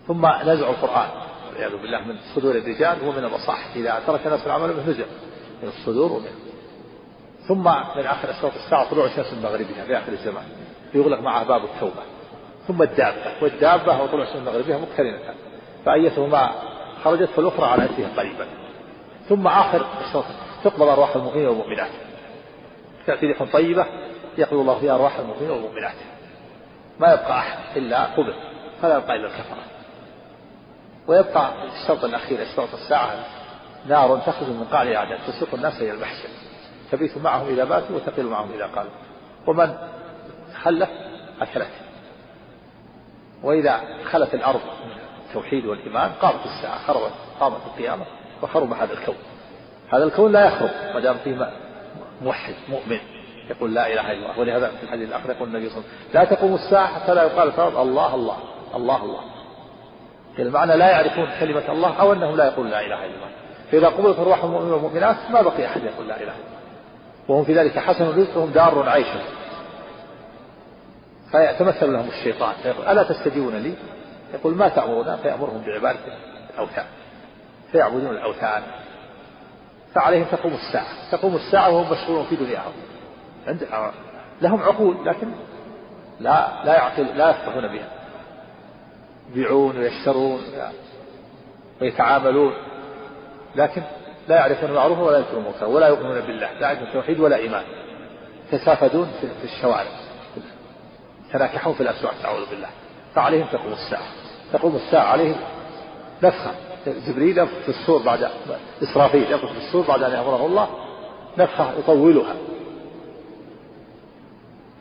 ثم 0.07 0.25
نزع 0.25 0.69
القرآن 0.69 1.09
والعياذ 1.47 1.71
بالله 1.71 2.01
من 2.07 2.17
صدور 2.35 2.55
الرجال 2.55 2.97
ومن 3.07 3.23
المصاحف. 3.23 3.75
إذا 3.75 4.01
ترك 4.07 4.25
الناس 4.25 4.45
العمل 4.45 4.73
منه 4.73 4.89
نزع 4.89 5.05
من 5.63 5.69
الصدور 5.69 6.11
ومن 6.11 6.31
ثم 7.47 7.63
من 7.63 8.05
آخر 8.05 8.29
أشراط 8.31 8.51
الساعة 8.65 8.89
طلوع 8.89 9.05
الشمس 9.05 9.33
من 9.33 9.41
مغربها 9.41 9.85
في 9.85 9.97
آخر 9.97 10.11
الزمان. 10.11 10.43
يغلق 10.93 11.19
معها 11.19 11.43
باب 11.43 11.63
التوبة. 11.63 12.03
ثم 12.67 12.81
الدابة 12.81 13.43
والدابة 13.43 14.03
وطلوع 14.03 14.23
الشمس 14.23 14.37
من 14.37 14.45
مغربها 14.45 14.77
مقترنتان 14.77 15.35
فأيتهما 15.85 16.51
خرجت 17.03 17.29
فالأخرى 17.29 17.65
على 17.65 17.83
أنفها 17.83 18.09
قريبا. 18.17 18.45
ثم 19.29 19.47
آخر 19.47 19.85
الشرط 20.01 20.25
تقبل 20.63 20.83
أرواح 20.89 21.15
المؤمنين 21.15 21.47
والمؤمنات. 21.47 21.91
تأتي 23.07 23.25
ريح 23.25 23.43
طيبة 23.43 23.85
يقبل 24.37 24.57
الله 24.57 24.79
فيها 24.79 24.95
أرواح 24.95 25.19
المؤمنين 25.19 25.51
والمؤمنات. 25.51 25.95
ما 26.99 27.13
يبقى 27.13 27.39
أحد 27.39 27.77
إلا 27.77 28.05
قبل 28.05 28.33
فلا 28.81 28.97
يبقى 28.97 29.15
إلا 29.15 29.27
الكفرة. 29.27 29.63
ويبقى 31.07 31.51
الشرط 31.65 32.03
الأخير 32.03 32.41
الشرط 32.41 32.73
الساعة 32.73 33.25
نار 33.87 34.17
تخرج 34.17 34.47
من 34.47 34.67
قاع 34.71 34.81
الأعداء 34.81 35.19
تسوق 35.27 35.49
الناس 35.53 35.81
إلى 35.81 35.91
المحشر. 35.91 36.29
تبيت 36.91 37.17
معهم 37.17 37.47
إذا 37.47 37.63
باتوا 37.63 37.95
وتقل 37.95 38.25
معهم 38.25 38.51
إذا 38.53 38.65
قالوا 38.65 38.91
ومن 39.47 39.77
خلف 40.63 40.89
أكلته 41.41 41.81
وإذا 43.43 43.81
خلت 44.11 44.33
الأرض 44.33 44.61
من 44.85 45.00
التوحيد 45.31 45.65
والإيمان 45.65 46.11
قامت 46.21 46.45
الساعة 46.45 46.77
خربت 46.77 47.11
قامت 47.39 47.59
القيامة 47.65 48.05
وخرب 48.41 48.73
هذا 48.73 48.93
الكون. 48.93 49.15
هذا 49.93 50.03
الكون 50.03 50.31
لا 50.31 50.45
يخرب 50.45 50.69
ما 50.93 50.99
دام 50.99 51.15
فيه 51.23 51.51
موحد 52.21 52.53
مؤمن. 52.69 52.99
يقول 53.49 53.73
لا 53.73 53.93
إله 53.93 54.11
إلا 54.11 54.13
الله. 54.13 54.39
ولهذا 54.39 54.67
في 54.67 54.83
الحديث 54.83 55.09
الآخر 55.09 55.29
يقول 55.29 55.47
النبي 55.47 55.69
صلى 55.69 55.77
الله 55.77 55.89
عليه 55.89 56.09
وسلم 56.09 56.21
لا 56.21 56.35
تقوم 56.35 56.55
الساعة 56.55 56.87
حتى 56.87 57.13
لا 57.13 57.23
يقال 57.23 57.51
فرض 57.51 57.77
الله 57.77 58.15
الله 58.15 58.37
الله 58.75 59.03
الله. 59.03 59.21
المعنى 60.39 60.75
لا 60.75 60.89
يعرفون 60.89 61.27
كلمة 61.39 61.71
الله 61.71 62.01
أو 62.01 62.13
أنهم 62.13 62.37
لا 62.37 62.45
يقولون 62.45 62.71
لا 62.71 62.79
إله 62.79 63.05
إلا 63.05 63.15
الله. 63.15 63.29
فإذا 63.71 63.87
قبلت 63.87 64.19
أرواح 64.19 64.43
المؤمنين 64.43 64.73
والمؤمنات 64.73 65.15
ما 65.31 65.41
بقي 65.41 65.65
أحد 65.65 65.83
يقول 65.83 66.07
لا 66.07 66.15
إله 66.15 66.23
إلا 66.23 66.33
الله. 66.33 66.61
وهم 67.27 67.43
في 67.43 67.53
ذلك 67.53 67.79
حسن 67.79 68.09
رزقهم 68.09 68.51
دار 68.51 68.89
عيشهم. 68.89 69.21
فيتمثل 71.31 71.93
لهم 71.93 72.07
الشيطان 72.07 72.53
فيقول 72.63 72.85
ألا 72.85 73.03
تستجيبون 73.03 73.55
لي؟ 73.55 73.73
يقول 74.33 74.55
ما 74.55 74.69
تأمرنا 74.69 75.15
فيأمرهم 75.15 75.61
بعبادة 75.65 75.99
الأوثان 76.53 76.85
فيعبدون 77.71 78.09
الأوثان. 78.09 78.63
فعليهم 79.95 80.25
تقوم 80.31 80.53
الساعة 80.53 81.11
تقوم 81.11 81.35
الساعة 81.35 81.69
وهم 81.69 81.91
مشغولون 81.91 82.25
في 82.25 82.35
دنياهم. 82.35 82.73
عند 83.47 83.67
لهم 84.41 84.61
عقول 84.61 85.05
لكن 85.05 85.27
لا 86.19 86.63
لا 86.65 86.73
يعقل 86.73 87.05
لا 87.17 87.29
يفقهون 87.29 87.67
بها. 87.67 87.87
يبيعون 89.31 89.77
ويشترون 89.77 90.41
ويتعاملون 91.81 92.53
لكن 93.55 93.81
لا 94.27 94.35
يعرفون 94.35 94.69
المعروف 94.69 94.99
ولا 94.99 95.17
ينكرون 95.17 95.43
المنكر 95.45 95.65
ولا 95.65 95.87
يؤمنون 95.87 96.21
بالله 96.21 96.53
لا 96.53 96.61
يعرفون 96.61 96.87
التوحيد 96.87 97.19
ولا 97.19 97.35
إيمان 97.35 97.63
يتسافدون 98.53 99.11
في 99.21 99.43
الشوارع 99.43 99.91
يتناكحون 101.29 101.73
في 101.73 101.81
الأسواق 101.81 102.13
أعوذ 102.25 102.49
بالله. 102.49 102.69
فعليهم 103.15 103.47
تقوم 103.51 103.73
الساعة. 103.73 104.07
تقوم 104.53 104.75
الساعة 104.75 105.03
عليهم 105.03 105.35
نفخة 106.23 106.51
جبريل 107.07 107.37
ينفخ 107.37 107.57
في 107.65 107.69
الصور 107.69 108.01
بعد 108.01 108.29
إسرافيل 108.83 109.31
ينفخ 109.31 109.51
في 109.51 109.57
الصور 109.57 109.87
بعد 109.87 110.03
أن 110.03 110.11
يأمره 110.11 110.45
الله 110.45 110.69
نفخة 111.37 111.73
يطولها. 111.79 112.35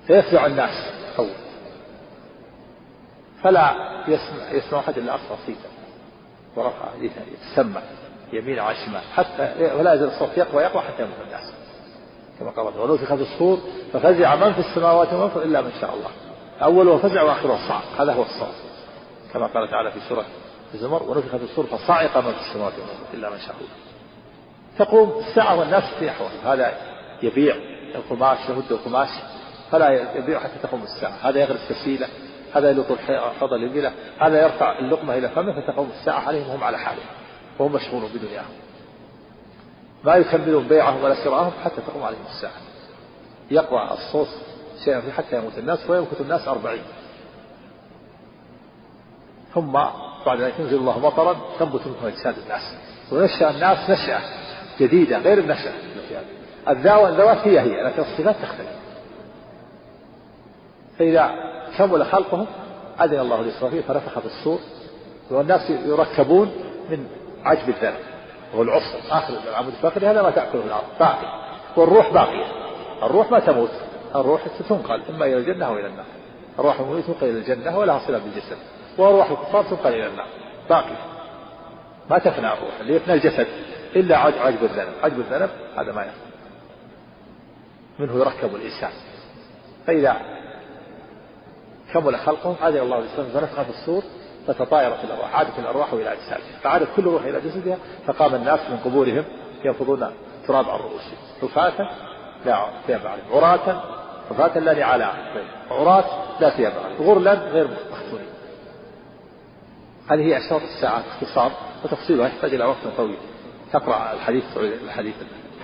فيفزع 0.06 0.46
الناس 0.46 0.92
طول 1.16 1.30
فلا 3.42 3.74
يسمع 4.08 4.50
يسمع 4.52 4.78
أحد 4.78 4.98
إلا 4.98 5.14
أصغر 5.14 5.36
صيتا 5.46 5.68
ورفع 6.56 6.88
يتسمى 7.00 7.82
يمين 8.32 8.58
على 8.58 8.76
الشمال 8.76 9.00
حتى 9.14 9.74
ولا 9.78 9.94
يزال 9.94 10.08
الصوت 10.08 10.36
يقوى 10.36 10.62
يقوى 10.62 10.82
حتى 10.82 11.02
يموت 11.02 11.16
الناس. 11.26 11.52
كما 12.40 12.50
قال 12.50 12.90
ونفخ 12.90 13.14
في 13.14 13.22
الصور 13.22 13.58
ففزع 13.92 14.36
من 14.36 14.52
في 14.52 14.60
السماوات 14.60 15.12
ومن 15.12 15.42
إلا 15.42 15.60
من 15.60 15.72
شاء 15.80 15.94
الله. 15.94 16.10
أوله 16.62 16.98
فزع 16.98 17.22
وآخره 17.22 17.58
صعق 17.68 18.00
هذا 18.00 18.12
هو 18.12 18.22
الصوت 18.22 18.54
كما 19.32 19.46
قال 19.46 19.70
تعالى 19.70 19.90
في 19.90 20.00
سورة 20.08 20.24
الزمر 20.74 21.02
ونفخ 21.02 21.36
في 21.36 21.44
الصور 21.44 21.66
فصعق 21.66 22.16
من 22.16 22.32
في 22.32 22.40
السماوات 22.40 22.72
والأرض 22.72 23.14
إلا 23.14 23.30
من 23.30 23.38
شاء. 23.38 23.54
الله 23.56 23.68
تقوم 24.78 25.24
الساعة 25.28 25.58
والناس 25.58 25.84
في 25.98 26.10
أحوال. 26.10 26.30
هذا 26.44 26.72
يبيع 27.22 27.56
القماش 27.94 28.38
يمد 28.48 28.72
القماش. 28.72 29.08
فلا 29.70 30.16
يبيع 30.16 30.40
حتى 30.40 30.58
تقوم 30.62 30.82
الساعة. 30.82 31.12
هذا 31.22 31.40
يغرس 31.40 31.68
تسيلة 31.68 32.08
هذا 32.54 32.70
يلقي 32.70 32.94
الحوض 33.30 33.52
الإبلة 33.52 33.92
هذا 34.18 34.42
يرفع 34.42 34.78
اللقمة 34.78 35.14
إلى 35.14 35.28
فمه 35.28 35.60
فتقوم 35.60 35.90
الساعة 36.00 36.20
عليهم 36.20 36.50
هم 36.50 36.64
على 36.64 36.78
حالهم. 36.78 37.06
وهم 37.58 37.72
مشغولون 37.72 38.10
بدنياهم. 38.14 38.54
ما 40.04 40.14
يكملون 40.14 40.68
بيعهم 40.68 41.04
ولا 41.04 41.24
شراءهم 41.24 41.52
حتى 41.64 41.80
تقوم 41.86 42.02
عليهم 42.02 42.24
الساعة. 42.34 42.52
يقوى 43.50 43.90
الصوص 43.92 44.28
شيئا 44.84 45.02
حتى 45.16 45.36
يموت 45.36 45.58
الناس 45.58 45.90
ويمكث 45.90 46.20
الناس 46.20 46.48
أربعين. 46.48 46.82
ثم 49.54 49.72
بعد 50.26 50.40
ذلك 50.40 50.54
ينزل 50.58 50.76
الله 50.76 50.98
مطرا 50.98 51.36
تنبت 51.58 51.86
منه 51.86 52.08
أجساد 52.08 52.34
الناس. 52.38 52.62
ونشأ 53.12 53.50
الناس 53.50 53.90
نشأة 53.90 54.20
جديدة 54.80 55.18
غير 55.18 55.38
النشأة. 55.38 55.72
الذوات 56.68 57.38
هي 57.38 57.60
هي 57.60 57.82
لكن 57.82 58.02
الصفات 58.02 58.36
تختلف. 58.42 58.68
فإذا 60.98 61.30
كمل 61.78 62.06
خلقهم 62.06 62.46
أذن 63.00 63.18
الله 63.18 63.42
لإسرافيل 63.42 63.82
فنفخ 63.82 64.18
في 64.18 64.26
الصور 64.26 64.58
والناس 65.30 65.70
يركبون 65.70 66.52
من 66.90 67.06
عجب 67.44 67.68
الذنب 67.68 67.98
هو 68.54 68.62
العصر. 68.62 68.98
آخر 69.10 69.34
العمود 69.48 69.72
الفقري 69.72 70.06
هذا 70.06 70.22
ما 70.22 70.30
تأكله 70.30 70.64
الأرض. 70.64 70.84
باقي. 71.00 71.40
والروح 71.76 72.12
باقية. 72.12 72.46
الروح 73.02 73.30
ما 73.30 73.40
تموت. 73.40 73.70
الروح 74.14 74.48
تنقل 74.68 75.02
إما 75.10 75.24
إلى 75.26 75.36
الجنة 75.36 75.66
أو 75.66 75.78
إلى 75.78 75.86
النار. 75.86 76.06
الروح 76.58 76.80
المؤمنة 76.80 77.02
تنقل 77.02 77.26
إلى 77.26 77.38
الجنة 77.38 77.78
ولها 77.78 78.06
صلة 78.06 78.18
بالجسد. 78.18 78.56
وأرواح 78.98 79.30
الكفار 79.30 79.64
تنقل 79.64 79.92
إلى 79.92 80.06
النار. 80.06 80.26
باقية 80.70 80.96
ما 82.10 82.18
تفنى 82.18 82.52
الروح. 82.52 82.80
اللي 82.80 82.96
يفنى 82.96 83.14
الجسد. 83.14 83.46
إلا 83.96 84.16
عجب 84.16 84.62
الذنب. 84.64 84.92
عجب 85.02 85.18
الذنب 85.18 85.50
هذا 85.78 85.92
ما 85.92 86.02
يفنى. 86.02 86.30
منه 87.98 88.14
يركب 88.14 88.54
الإنسان. 88.54 88.90
فإذا 89.86 90.16
كمل 91.92 92.16
خلقهم 92.16 92.56
عاد 92.62 92.76
الله 92.76 92.98
الإنسان 92.98 93.24
فنفخ 93.24 93.62
في 93.62 93.70
الصور 93.70 94.02
فتطايرت 94.46 95.04
الأرواح. 95.04 95.36
عادت 95.36 95.58
الأرواح 95.58 95.92
إلى 95.92 96.12
أجسادها. 96.12 96.60
فعادت 96.62 96.88
كل 96.96 97.04
روح 97.04 97.22
إلى 97.22 97.40
جسدها. 97.40 97.76
فقام 98.06 98.34
الناس 98.34 98.60
من 98.70 98.76
قبورهم 98.76 99.24
ينفضون 99.64 100.10
تراب 100.46 100.70
عن 100.70 100.78
رؤوسهم 100.78 101.16
حفاة 101.42 101.90
لا 102.44 102.66
ثياب 102.86 103.06
عليهم 103.06 103.26
عراة 103.32 103.82
حفاة 104.30 104.58
لا 104.58 104.74
نعال 104.78 105.02
عراة 105.70 106.04
لا 106.40 106.50
ثياب 106.50 106.72
غرلا 107.00 107.34
غير 107.34 107.68
مختونين 107.92 108.26
هذه 110.10 110.20
هي 110.20 110.38
أشراط 110.38 110.62
الساعة 110.62 111.02
باختصار 111.02 111.52
وتفصيلها 111.84 112.26
يحتاج 112.26 112.54
إلى 112.54 112.64
وقت 112.64 112.86
طويل. 112.96 113.16
تقرأ 113.72 114.12
الحديث 114.12 114.44
الحديث 114.56 115.14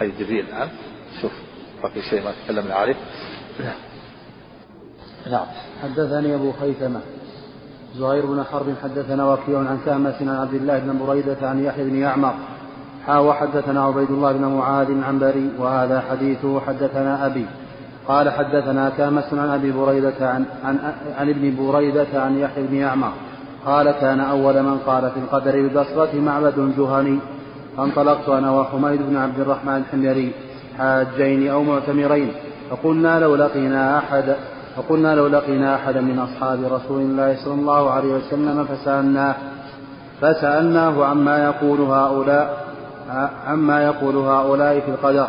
حديث 0.01 0.21
جبريل 0.21 0.45
الآن. 0.49 0.69
شوف 1.23 1.33
بقي 1.83 2.03
شيء 2.11 2.25
ما 2.25 2.33
تكلمنا 2.45 2.75
عليه 2.75 2.95
نعم. 3.61 3.75
نعم. 5.31 5.47
حدثني 5.83 6.35
أبو 6.35 6.53
خيثمة. 6.53 7.01
زهير 7.97 8.27
بن 8.27 8.45
حرب 8.45 8.75
حدثنا 8.83 9.33
وكيع 9.33 9.59
عن 9.59 9.81
كامس 9.87 10.15
عن 10.23 10.29
عبد 10.29 10.55
الله 10.55 10.79
بن 10.79 11.07
بريدة 11.07 11.49
عن 11.49 11.65
يحيى 11.65 11.85
بن 11.85 12.01
يعمر. 12.01 12.35
حا 13.07 13.19
وحدثنا 13.19 13.85
عبيد 13.85 14.11
الله 14.11 14.33
بن 14.33 14.45
معاذ 14.45 15.03
عن 15.03 15.19
بري 15.19 15.51
وهذا 15.59 16.01
حديثه 16.11 16.61
حدثنا 16.61 17.27
أبي. 17.27 17.47
قال 18.09 18.31
حدثنا 18.31 18.93
كامس 18.99 19.25
عن 19.33 19.49
أبي 19.49 19.73
بريدة 19.73 20.15
عن, 20.21 20.45
عن, 20.65 20.79
عن 21.19 21.29
ابن 21.29 21.57
بريدة 21.57 22.07
عن 22.15 22.39
يحيى 22.39 22.67
بن 22.67 22.75
يعمر. 22.75 23.13
قال 23.67 23.91
كان 23.91 24.21
أول 24.21 24.63
من 24.63 24.79
قال 24.87 25.11
في 25.11 25.21
القدر 25.21 25.53
بالبصرة 25.53 26.21
معبد 26.21 26.59
الجهني 26.59 27.19
فانطلقت 27.77 28.29
أنا 28.29 28.51
وحميد 28.51 29.03
بن 29.03 29.17
عبد 29.17 29.41
الرحمن 29.41 29.77
الحميري 29.77 30.33
حاجين 30.79 31.51
أو 31.51 31.63
معتمرين. 31.63 32.33
فقلنا 32.71 33.21
لو 33.21 33.37
لقينا 33.37 33.99
أحد 33.99 34.37
فقلنا 34.77 35.15
لو 35.15 35.27
لقينا 35.27 35.75
أحدا 35.75 36.01
من 36.01 36.19
أصحاب 36.19 36.59
رسول 36.65 37.01
الله 37.01 37.37
صلى 37.45 37.55
الله 37.55 37.91
عليه 37.91 38.15
وسلم 38.15 38.65
فسألناه. 38.65 39.35
فسألناه 40.21 41.05
عما 41.05 41.45
يقول 41.45 41.81
هؤلاء 41.81 42.67
عما 43.47 43.85
يقول 43.85 44.17
هؤلاء 44.17 44.81
في 44.81 44.89
القدر. 44.89 45.29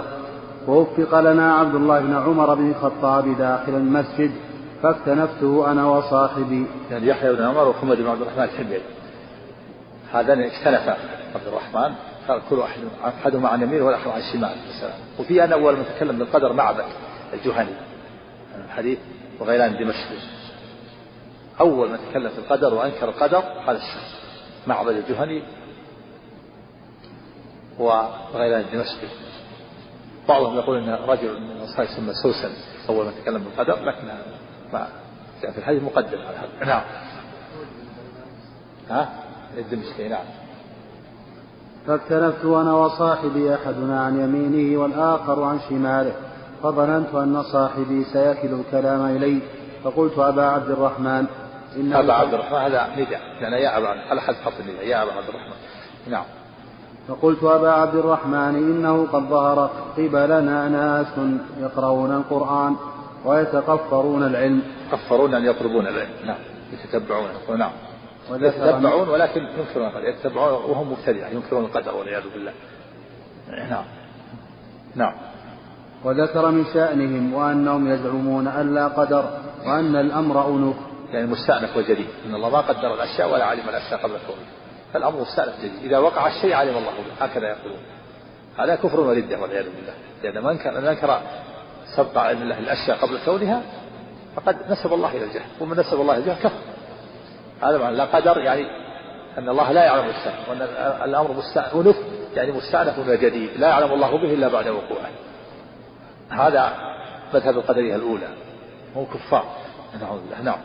ووفق 0.67 1.19
لنا 1.19 1.55
عبد 1.55 1.75
الله 1.75 1.99
بن 1.99 2.15
عمر 2.15 2.55
بن 2.55 2.69
الخطاب 2.69 3.37
داخل 3.37 3.75
المسجد 3.75 4.31
فاكتنفته 4.83 5.71
أنا 5.71 5.85
وصاحبي. 5.85 6.65
يعني 6.91 7.07
يحيى 7.07 7.33
بن 7.33 7.43
عمر 7.43 7.67
وحمد 7.67 7.97
بن 7.97 8.07
عبد 8.07 8.21
الرحمن 8.21 8.43
الحميري. 8.43 8.83
هذان 10.13 10.43
اختلفا. 10.43 10.97
عبد 11.35 11.47
الرحمن 11.47 11.95
قال 12.27 12.41
كل 12.49 12.55
واحد 12.55 12.79
أحدهما 13.05 13.49
عن 13.49 13.61
يمين 13.61 13.81
والآخر 13.81 14.11
عن 14.11 14.21
شمال 14.33 14.55
وفي 15.19 15.43
أن 15.43 15.51
أول 15.51 15.75
من 15.75 15.85
تكلم 15.95 16.17
بالقدر 16.17 16.53
معبد 16.53 16.85
الجهني. 17.33 17.73
الحديث 18.65 18.99
وغيلان 19.39 19.77
دمشق 19.77 20.07
أول 21.59 21.89
من 21.89 21.97
تكلم 22.09 22.29
في 22.29 22.37
القدر 22.37 22.73
وأنكر 22.73 23.09
القدر 23.09 23.43
هذا 23.67 23.77
الشخص 23.77 24.15
معبد 24.67 24.95
الجهني 24.95 25.43
وغيلان 27.79 28.61
الدمشقي 28.61 29.07
بعضهم 30.27 30.55
يقول 30.57 30.77
ان 30.77 30.89
رجل 30.89 31.41
من 31.41 31.51
الاصحاب 31.51 31.85
يسمى 31.85 32.13
سوسن 32.13 32.49
أول 32.89 33.05
ما 33.05 33.11
تكلم 33.11 33.43
بالقدر 33.43 33.83
لكن 33.85 34.07
ما 34.73 34.87
جاء 35.43 35.51
في 35.51 35.57
الحديث 35.57 35.83
مقدم 35.83 36.17
على 36.17 36.37
هذا. 36.37 36.65
نعم. 36.65 36.81
ها؟ 38.89 39.09
الدمشقي 39.57 40.07
نعم. 40.09 40.25
فاكتنفت 41.87 42.45
أنا 42.45 42.73
وصاحبي 42.73 43.55
أحدنا 43.55 44.01
عن 44.01 44.19
يمينه 44.19 44.81
والآخر 44.81 45.43
عن 45.43 45.59
شماله 45.69 46.13
فظننت 46.63 47.15
أن 47.15 47.43
صاحبي 47.43 48.03
سيكل 48.03 48.53
الكلام 48.53 49.05
إلي 49.15 49.39
فقلت 49.83 50.19
أبا 50.19 50.45
عبد 50.45 50.69
الرحمن 50.69 51.25
إن 51.77 51.93
أبا 51.93 52.13
عبد 52.13 52.33
الرحمن 52.33 52.57
هذا 52.57 52.87
نداء 52.97 53.21
يعني 53.41 53.55
يا 53.55 53.77
أبا 53.77 53.87
على 53.87 54.21
حد 54.21 54.35
خط 54.45 54.53
النداء 54.59 54.87
يا 54.87 55.03
أبا 55.03 55.13
عبد 55.13 55.29
الرحمن. 55.29 55.55
نعم. 56.07 56.25
فقلت 57.07 57.43
أبا 57.43 57.71
عبد 57.71 57.95
الرحمن 57.95 58.55
إنه 58.55 59.07
قد 59.13 59.21
ظهر 59.21 59.69
قبلنا 59.97 60.69
ناس 60.69 61.07
يقرؤون 61.59 62.11
القرآن 62.11 62.75
ويتقفرون 63.25 64.23
العلم. 64.23 64.61
يتقفرون 64.87 65.33
أن 65.33 65.45
يطلبون 65.45 65.87
العلم. 65.87 66.09
نعم. 66.25 66.37
يتتبعون. 66.73 67.29
نعم. 67.57 67.71
يتتبعون 68.31 69.09
ولكن 69.09 69.41
ينكرون 69.41 69.87
القدر. 69.87 70.07
يتتبعون 70.07 70.53
وهم 70.71 70.91
مبتدعة 70.91 71.29
ينكرون 71.29 71.65
القدر 71.65 71.95
والعياذ 71.95 72.23
بالله. 72.33 72.53
نعم. 73.69 73.85
نعم. 74.95 75.13
وذكر 76.03 76.51
من 76.51 76.65
شأنهم 76.73 77.33
وأنهم 77.33 77.87
يزعمون 77.87 78.47
أن 78.47 78.75
لا 78.75 78.87
قدر 78.87 79.29
وأن 79.65 79.95
الأمر 79.95 80.47
أنوف. 80.47 80.75
يعني 81.11 81.27
مستأنف 81.27 81.77
وجديد. 81.77 82.07
إن 82.25 82.35
الله 82.35 82.49
ما 82.49 82.61
قدر 82.61 82.93
الأشياء 82.93 83.33
ولا 83.33 83.45
علم 83.45 83.69
الأشياء 83.69 83.99
قبل 83.99 84.13
كونه 84.27 84.66
فالأمر 84.93 85.21
مستأنف 85.21 85.59
جديد 85.59 85.83
إذا 85.83 85.97
وقع 85.97 86.27
الشيء 86.27 86.53
علم 86.53 86.77
الله 86.77 86.91
به. 86.91 87.25
هكذا 87.25 87.47
يقولون. 87.47 87.79
هذا 88.57 88.75
كفر 88.75 88.99
وردة 88.99 89.39
والعياذ 89.39 89.65
بالله. 89.65 89.93
لأن 90.23 90.43
من 90.43 90.57
كان 90.57 90.73
من 90.73 90.87
أنكر 90.87 91.21
سبق 91.95 92.17
علم 92.17 92.41
الله 92.41 92.59
الأشياء 92.59 92.97
قبل 92.97 93.19
كونها 93.25 93.61
فقد 94.35 94.71
نسب 94.71 94.93
الله 94.93 95.11
إلى 95.11 95.23
الجهل. 95.23 95.49
ومن 95.59 95.79
نسب 95.79 96.01
الله 96.01 96.13
إلى 96.13 96.21
الجهل 96.21 96.43
كفر. 96.43 96.59
هذا 97.61 97.77
معنى 97.77 97.95
لا 97.95 98.05
قدر 98.05 98.37
يعني 98.37 98.65
أن 99.37 99.49
الله 99.49 99.71
لا 99.71 99.83
يعلم 99.85 100.09
السبب 100.09 100.33
وأن 100.49 100.61
الأمر 101.09 101.31
مستأنف 101.31 101.95
يعني 102.35 102.51
مستأنف 102.51 102.99
وجديد 102.99 103.49
لا 103.57 103.67
يعلم 103.67 103.93
الله 103.93 104.17
به 104.17 104.33
إلا 104.33 104.47
بعد 104.47 104.67
وقوعه. 104.67 105.09
هذا 106.29 106.73
مذهب 107.33 107.57
القدرية 107.57 107.95
الأولى. 107.95 108.27
هم 108.95 109.05
كفار. 109.05 109.45
نعم. 110.43 110.57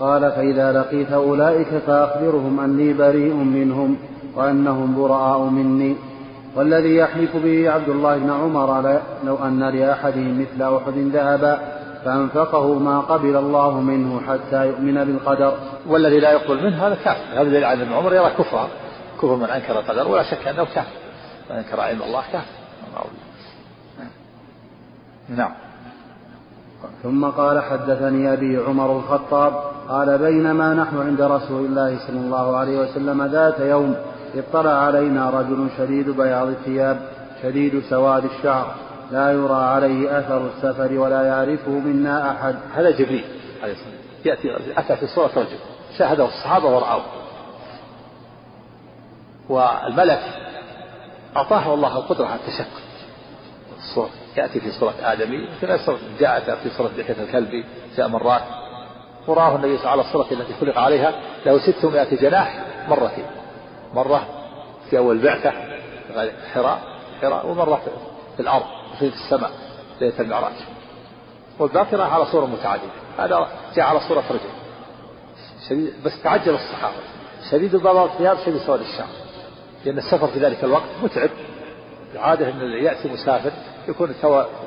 قال 0.00 0.32
فإذا 0.32 0.72
لقيت 0.72 1.12
أولئك 1.12 1.68
فأخبرهم 1.86 2.60
أني 2.60 2.92
بريء 2.92 3.34
منهم 3.34 3.96
وأنهم 4.36 5.02
براء 5.02 5.38
مني. 5.38 5.96
والذي 6.56 6.96
يحلف 6.96 7.36
به 7.36 7.70
عبد 7.70 7.88
الله 7.88 8.18
بن 8.18 8.30
عمر 8.30 9.00
لو 9.24 9.36
أن 9.36 9.60
لأحدهم 9.60 10.40
مثل 10.40 10.76
أحد 10.76 10.98
ذهبا 10.98 11.58
فأنفقه 12.04 12.78
ما 12.78 13.00
قبل 13.00 13.36
الله 13.36 13.80
منه 13.80 14.20
حتى 14.28 14.66
يؤمن 14.66 15.04
بالقدر. 15.04 15.54
والذي 15.86 16.20
لا 16.20 16.32
يقبل 16.32 16.64
منه 16.64 16.86
هذا 16.86 16.94
كافر. 16.94 17.34
هذا 17.34 17.42
دليل 17.42 17.64
على 17.64 17.82
ابن 17.82 17.92
عمر 17.92 18.14
يرى 18.14 18.30
كفرا. 18.38 18.68
كفر 19.18 19.36
من 19.36 19.50
أنكر 19.50 19.78
القدر 19.78 20.08
ولا 20.08 20.22
شك 20.22 20.48
أنه 20.48 20.64
كافر. 20.64 20.96
من 21.50 21.56
أنكر 21.56 21.80
علم 21.80 22.02
الله 22.02 22.22
كافر. 22.32 22.62
نعم. 25.28 25.52
ثم 27.02 27.24
قال 27.24 27.62
حدثني 27.62 28.32
أبي 28.32 28.56
عمر 28.56 28.96
الخطاب 28.96 29.52
قال 29.92 30.18
بينما 30.18 30.74
نحن 30.74 30.98
عند 30.98 31.20
رسول 31.20 31.64
الله 31.64 31.98
صلى 32.06 32.16
الله 32.16 32.56
عليه 32.56 32.78
وسلم 32.78 33.22
ذات 33.22 33.60
يوم 33.60 33.96
اطلع 34.34 34.70
علينا 34.70 35.30
رجل 35.30 35.68
شديد 35.78 36.10
بياض 36.10 36.48
الثياب 36.48 37.00
شديد 37.42 37.82
سواد 37.90 38.24
الشعر. 38.24 38.74
لا 39.10 39.32
يرى 39.32 39.54
عليه 39.54 40.18
أثر 40.18 40.46
السفر 40.46 40.98
ولا 40.98 41.22
يعرفه 41.22 41.70
منا 41.70 42.30
أحد. 42.30 42.56
هذا 42.74 42.90
جبريل 42.90 43.24
عليه 43.62 43.72
الصلاة 43.72 43.92
يأتي 44.24 44.78
أتى 44.78 44.96
في 44.96 45.06
صورة 45.06 45.30
رجل 45.36 45.58
شاهده 45.98 46.24
الصحابة 46.24 46.66
ورأوه 46.76 47.04
والملك 49.48 50.22
أعطاه 51.36 51.74
الله 51.74 51.96
القدرة 51.96 52.26
على 52.26 52.40
الصورة 53.78 54.10
يأتي 54.36 54.60
في 54.60 54.70
صورة 54.70 54.94
آدمي 55.02 55.48
في 55.60 55.78
صورة 55.78 55.98
جاء 56.20 56.58
في 56.62 56.70
صورة 56.70 56.90
دحية 56.98 57.22
الكلب 57.22 57.64
جاء 57.96 58.08
مرات. 58.08 58.61
وراه 59.26 59.56
النبي 59.56 59.78
صلى 59.78 59.78
الله 59.78 59.90
عليه 59.90 60.02
وسلم 60.02 60.18
على 60.18 60.24
الصورة 60.26 60.40
التي 60.40 60.54
خلق 60.60 60.78
عليها 60.78 61.12
له 61.46 61.58
600 61.58 62.16
جناح 62.16 62.64
مرتين. 62.88 63.24
مرة 63.94 64.26
في 64.90 64.98
أول 64.98 65.18
بعثة 65.18 65.52
حراء 66.54 66.80
حراء 67.22 67.46
ومرة 67.46 67.80
في 68.36 68.42
الأرض 68.42 68.66
في 68.98 69.06
السماء 69.06 69.50
ليلة 70.00 70.20
المعراج. 70.20 70.52
والباقي 71.58 72.14
على 72.14 72.26
صورة 72.26 72.46
متعددة. 72.46 72.92
هذا 73.18 73.48
جاء 73.74 73.86
على 73.86 74.00
صورة 74.00 74.24
رجل. 74.30 74.50
شديد 75.68 75.94
بس 76.04 76.22
تعجل 76.22 76.54
الصحابة. 76.54 76.96
شديد 77.50 77.76
بياض 77.76 77.96
الثياب 77.96 78.38
شديد 78.46 78.56
سواد 78.56 78.80
الشعر. 78.80 79.08
لأن 79.84 79.98
السفر 79.98 80.26
في 80.26 80.38
ذلك 80.38 80.64
الوقت 80.64 80.88
متعب. 81.02 81.30
العادة 82.14 82.48
أن 82.48 82.60
يأتي 82.84 83.08
مسافر 83.08 83.52
يكون 83.88 84.12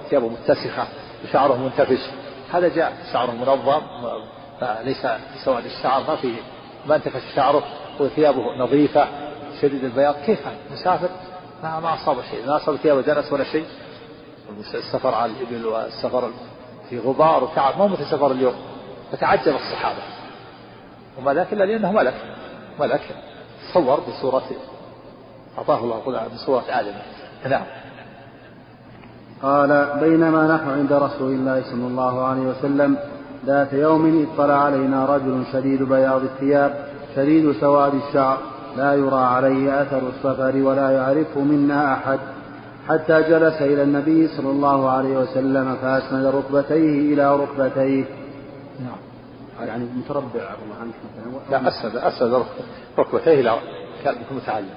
ثيابه 0.09 0.29
متسخة 0.29 0.87
وشعره 1.23 1.57
منتفش. 1.57 2.01
هذا 2.53 2.67
جاء 2.67 2.93
شعره 3.13 3.31
منظم 3.31 3.81
ليس 4.61 5.07
سواد 5.45 5.65
الشعر 5.65 6.03
ما 6.07 6.15
فيه 6.15 6.35
ما 6.87 6.95
انتفش 6.95 7.21
شعره 7.35 7.63
وثيابه 7.99 8.55
نظيفة 8.59 9.07
شديد 9.61 9.83
البياض. 9.83 10.15
كيف 10.15 10.39
مسافر؟ 10.71 11.09
ما 11.63 11.79
ما 11.79 11.93
أصاب 11.93 12.17
شيء. 12.31 12.47
ما 12.47 12.57
أصاب 12.57 12.75
ثيابه 12.75 13.01
دنس 13.01 13.33
ولا 13.33 13.43
شيء. 13.43 13.65
السفر 14.73 15.13
على 15.13 15.31
الإبل 15.31 15.65
والسفر 15.65 16.31
في 16.89 16.99
غبار 16.99 17.43
وتعب 17.43 17.79
ما 17.79 17.87
مثل 17.87 18.05
سفر 18.05 18.31
اليوم. 18.31 18.55
فتعجب 19.11 19.55
الصحابة. 19.55 20.01
وما 21.17 21.33
ذاك 21.33 21.53
إلا 21.53 21.63
لأنه 21.63 21.91
ملك. 21.91 22.13
ملك. 22.79 23.01
صور 23.73 23.99
بصورة 23.99 24.43
أعطاه 25.57 25.79
الله 25.79 26.27
بصورة 26.35 26.63
آدم 26.69 26.93
نعم. 27.49 27.65
قال 29.43 29.99
بينما 29.99 30.55
نحن 30.55 30.69
عند 30.69 30.93
رسول 30.93 31.31
الله 31.31 31.63
صلى 31.63 31.87
الله 31.87 32.25
عليه 32.25 32.41
وسلم 32.41 32.97
ذات 33.45 33.73
يوم 33.73 34.27
اطلع 34.33 34.63
علينا 34.63 35.05
رجل 35.05 35.43
شديد 35.53 35.83
بياض 35.83 36.23
الثياب 36.23 36.87
شديد 37.15 37.51
سواد 37.51 37.93
الشعر 37.95 38.37
لا 38.77 38.93
يرى 38.93 39.19
عليه 39.19 39.81
أثر 39.81 40.09
السفر 40.09 40.57
ولا 40.57 40.91
يعرفه 40.91 41.41
منا 41.41 41.93
أحد. 41.93 42.19
حتى 42.87 43.21
جلس 43.21 43.61
إلى 43.61 43.83
النبي 43.83 44.27
صلى 44.27 44.49
الله 44.49 44.89
عليه 44.89 45.17
وسلم 45.17 45.75
فأسند 45.81 46.25
ركبتيه 46.25 47.13
إلى 47.13 47.35
ركبتيه. 47.35 48.05
نعم. 48.79 49.67
يعني 49.67 49.85
متربع 49.85 50.41
عفوا 50.41 50.75
عنك 50.81 50.93
لا 51.51 51.67
أسند 51.67 51.95
أسند 51.95 52.45
ركبتيه 52.97 53.41
إلى 53.41 53.59
كان 54.03 54.15
متعلم. 54.31 54.69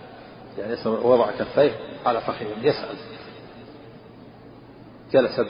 يعني 0.58 0.76
وضع 0.86 1.26
كفيه 1.38 1.70
على 2.06 2.20
فخذه 2.20 2.46
يسأل. 2.62 2.96
جلس 5.12 5.40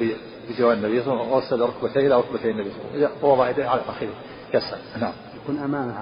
بجوار 0.48 0.72
النبي 0.72 1.02
صلى 1.02 1.12
الله 1.12 1.24
عليه 1.24 1.36
وسلم 1.36 1.60
وأسند 1.60 1.62
ركبتيه 1.62 2.06
إلى 2.06 2.16
ركبتي 2.16 2.50
النبي 2.50 2.70
صلى 2.70 2.80
الله 2.80 2.92
عليه 2.94 3.06
وسلم. 3.06 3.28
ووضع 3.28 3.50
يديه 3.50 3.66
على 3.66 3.80
فخذه 3.80 4.08
يسأل. 4.54 4.78
نعم. 5.00 5.12
يكون 5.42 5.58
أمامه 5.58 5.94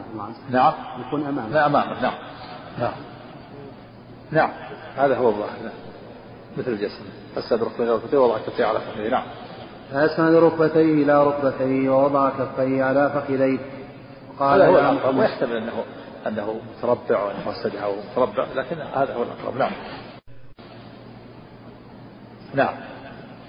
نعم. 0.51 0.75
يكون 1.07 1.23
أمامه. 1.23 1.49
لا 1.49 1.67
أمامه. 1.67 2.03
نعم. 2.03 2.15
نعم. 2.79 2.93
نعم. 4.31 4.51
هذا 4.97 5.17
هو 5.17 5.29
الظاهر 5.29 5.59
نعم. 5.65 5.73
مثل 6.59 6.71
الجسم. 6.71 7.05
أسند 7.39 7.63
ركبتيه 7.63 7.85
إلى 7.85 7.93
ركبتيه 7.93 8.19
ووضع 8.19 8.39
كفيه 8.39 8.65
على 8.65 8.79
فخذه 8.79 9.09
نعم. 9.09 9.25
فأسند 9.93 10.35
ركبتيه 10.35 11.05
إلى 11.05 11.25
ركبتيه 11.25 11.91
ووضع 11.91 12.31
كفيه 12.31 12.85
على 12.85 13.11
فخذيه. 13.11 13.59
قال 14.39 14.63
هذا 14.63 14.71
هو 14.71 14.79
الأقرب. 14.79 15.17
ويحتمل 15.17 15.57
أنه 15.57 15.85
أنه 16.27 16.61
متربع 16.79 17.23
وأنه 17.23 17.51
استدعى 17.51 17.93
متربع 18.13 18.47
لكن 18.55 18.77
هذا 18.81 19.15
هو 19.15 19.23
الأقرب. 19.23 19.57
نعم. 19.57 19.73
نعم. 22.55 22.75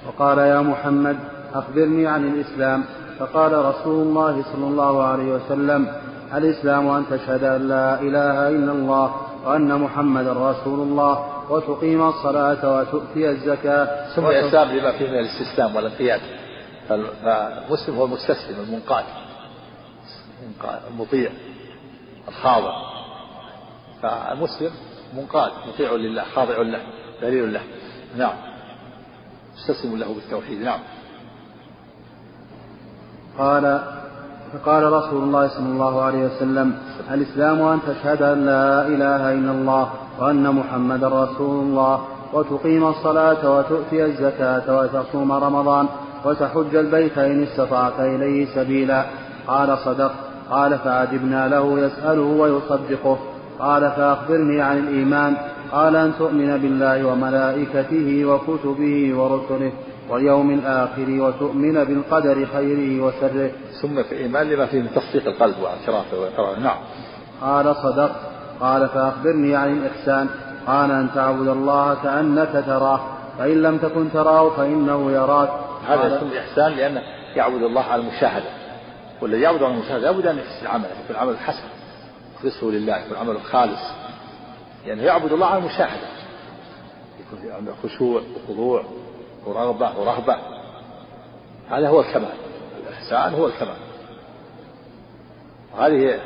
وقال 0.08 0.38
يا 0.38 0.62
محمد 0.62 1.18
أخبرني 1.54 2.08
عن 2.08 2.28
الإسلام. 2.34 2.84
فقال 3.20 3.66
رسول 3.66 4.08
الله 4.08 4.44
صلى 4.54 4.66
الله 4.68 5.04
عليه 5.04 5.24
وسلم 5.34 5.88
الإسلام 6.34 6.88
أن 6.88 7.06
تشهد 7.10 7.44
أن 7.44 7.68
لا 7.68 8.02
إله 8.02 8.50
إلا 8.50 8.72
الله 8.72 9.16
وأن 9.46 9.82
محمدا 9.82 10.34
رسول 10.34 10.80
الله 10.80 11.14
وتقيم 11.50 12.08
الصلاة 12.08 12.80
وتؤتي 12.80 13.30
الزكاة 13.30 14.16
ثم 14.16 14.26
الإسلام 14.26 14.68
لما 14.78 14.92
فيه 14.92 15.08
من 15.08 15.20
الاستسلام 15.20 15.76
والانقياد. 15.76 16.22
فالمسلم 16.90 17.96
هو 17.96 18.06
المستسلم 18.06 18.56
المنقاد 18.68 19.06
المطيع 20.92 21.32
الخاضع. 22.28 22.74
فالمسلم 24.02 24.72
منقاد 25.18 25.52
مطيع 25.68 25.92
لله 25.92 26.24
خاضع 26.36 26.58
له 26.58 26.82
ذليل 27.22 27.54
له. 27.54 27.62
نعم. 28.18 28.36
مستسلم 29.58 29.98
له 29.98 30.14
بالتوحيد. 30.14 30.62
نعم. 30.62 30.80
قال 33.38 33.82
فقال 34.54 34.84
رسول 34.84 35.24
الله 35.24 35.48
صلى 35.48 35.66
الله 35.66 36.02
عليه 36.02 36.26
وسلم 36.26 36.78
الإسلام 37.12 37.62
أن 37.62 37.80
تشهد 37.88 38.22
أن 38.22 38.46
لا 38.46 38.88
إله 38.88 39.34
إلا 39.34 39.52
الله 39.52 39.90
وأن 40.20 40.56
محمدا 40.56 41.08
رسول 41.08 41.64
الله 41.64 42.06
وتقيم 42.34 42.88
الصلاة 42.88 43.58
وتؤتي 43.58 44.06
الزكاة 44.06 44.78
وتصوم 44.78 45.32
رمضان 45.32 45.88
وتحج 46.26 46.76
البيت 46.76 47.18
إن 47.18 47.44
استطعت 47.44 48.00
إليه 48.00 48.56
سبيلا. 48.56 49.06
قال 49.48 49.78
صدق. 49.78 50.12
قال 50.50 50.80
فعجبنا 50.80 51.48
له 51.48 51.80
يسأله 51.80 52.22
ويصدقه. 52.22 53.18
قال 53.60 53.92
فأخبرني 53.92 54.62
عن 54.62 54.78
الإيمان. 54.78 55.38
قال 55.72 55.96
أن 55.96 56.14
تؤمن 56.20 56.58
بالله 56.58 57.08
وملائكته 57.08 58.26
وكتبه 58.26 59.16
ورسله 59.16 59.72
واليوم 60.10 60.52
الآخر 60.52 61.06
وتؤمن 61.10 61.84
بالقدر 61.84 62.46
خيره 62.46 63.04
وشره. 63.04 63.52
ثم 63.82 64.04
في 64.04 64.12
الإيمان 64.12 64.50
لما 64.50 64.66
فيه 64.66 64.82
من 64.82 64.90
تصديق 64.96 65.28
القلب 65.28 65.56
واعترافه 65.62 66.20
وإقراره 66.20 66.60
نعم. 66.60 66.78
قال 67.42 67.76
صدق. 67.76 68.12
قال 68.60 68.90
فأخبرني 68.90 69.56
عن 69.56 69.78
الإحسان. 69.78 70.28
قال 70.68 70.92
أن 70.92 71.08
تعبد 71.16 71.48
الله 71.48 71.98
كأنك 72.04 72.64
تراه. 72.66 73.00
فإن 73.40 73.62
لم 73.62 73.78
تكن 73.78 74.12
تراه 74.12 74.50
فإنه 74.50 75.12
يراك. 75.12 75.50
هذا 75.88 76.16
يكون 76.16 76.30
الإحسان 76.32 76.72
لأنه 76.72 77.02
يعبد 77.36 77.64
الله 77.64 77.84
على 77.84 78.02
المشاهدة. 78.02 78.46
والذي 79.22 79.42
يعبد 79.42 79.64
على 79.64 79.74
المشاهدة 79.74 80.12
لابد 80.12 80.28
أن 80.28 80.38
يحسن 80.38 80.68
عمله 80.68 80.90
يكون 81.06 81.16
عمل 81.16 81.38
حسن. 81.38 81.77
يخلصه 82.38 82.68
لله 82.68 82.98
يكون 82.98 83.18
عمله 83.18 83.40
خالص. 83.40 83.82
يعني 84.86 85.04
يعبد 85.04 85.32
الله 85.32 85.46
على 85.46 85.60
المشاهدة. 85.60 86.08
يكون 87.20 87.52
عنده 87.52 87.74
خشوع 87.84 88.22
وخضوع 88.36 88.84
ورغبة 89.46 90.00
ورهبة. 90.00 90.38
هذا 91.70 91.90
هو 91.90 92.02
الكمال. 92.02 92.34
الإحسان 92.88 93.34
هو 93.34 93.48
الكمال. 93.48 93.78
هذه 95.80 96.20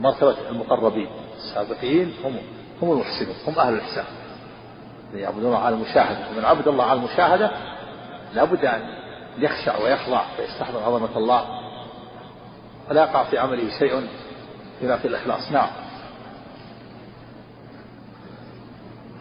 مرتبة 0.00 0.36
المقربين. 0.50 1.08
السابقين 1.36 2.14
هم 2.24 2.36
هم 2.82 2.92
المحسنون. 2.92 3.36
هم 3.46 3.58
أهل 3.58 3.74
الإحسان. 3.74 4.04
يعبدون 5.14 5.54
على 5.54 5.74
المشاهدة. 5.74 6.30
ومن 6.30 6.44
عبد 6.44 6.68
الله 6.68 6.84
على 6.84 6.98
المشاهدة 6.98 7.50
لابد 8.34 8.64
أن 8.64 8.80
يخشع 9.38 9.78
ويخضع 9.78 10.22
ويستحضر 10.38 10.82
عظمة 10.82 11.16
الله. 11.16 11.44
ولا 12.90 13.02
يقع 13.02 13.24
في 13.24 13.38
عمله 13.38 13.78
شيء 13.78 14.08
بما 14.82 14.96
في 14.96 15.08
الإخلاص. 15.08 15.52
نعم. 15.52 15.68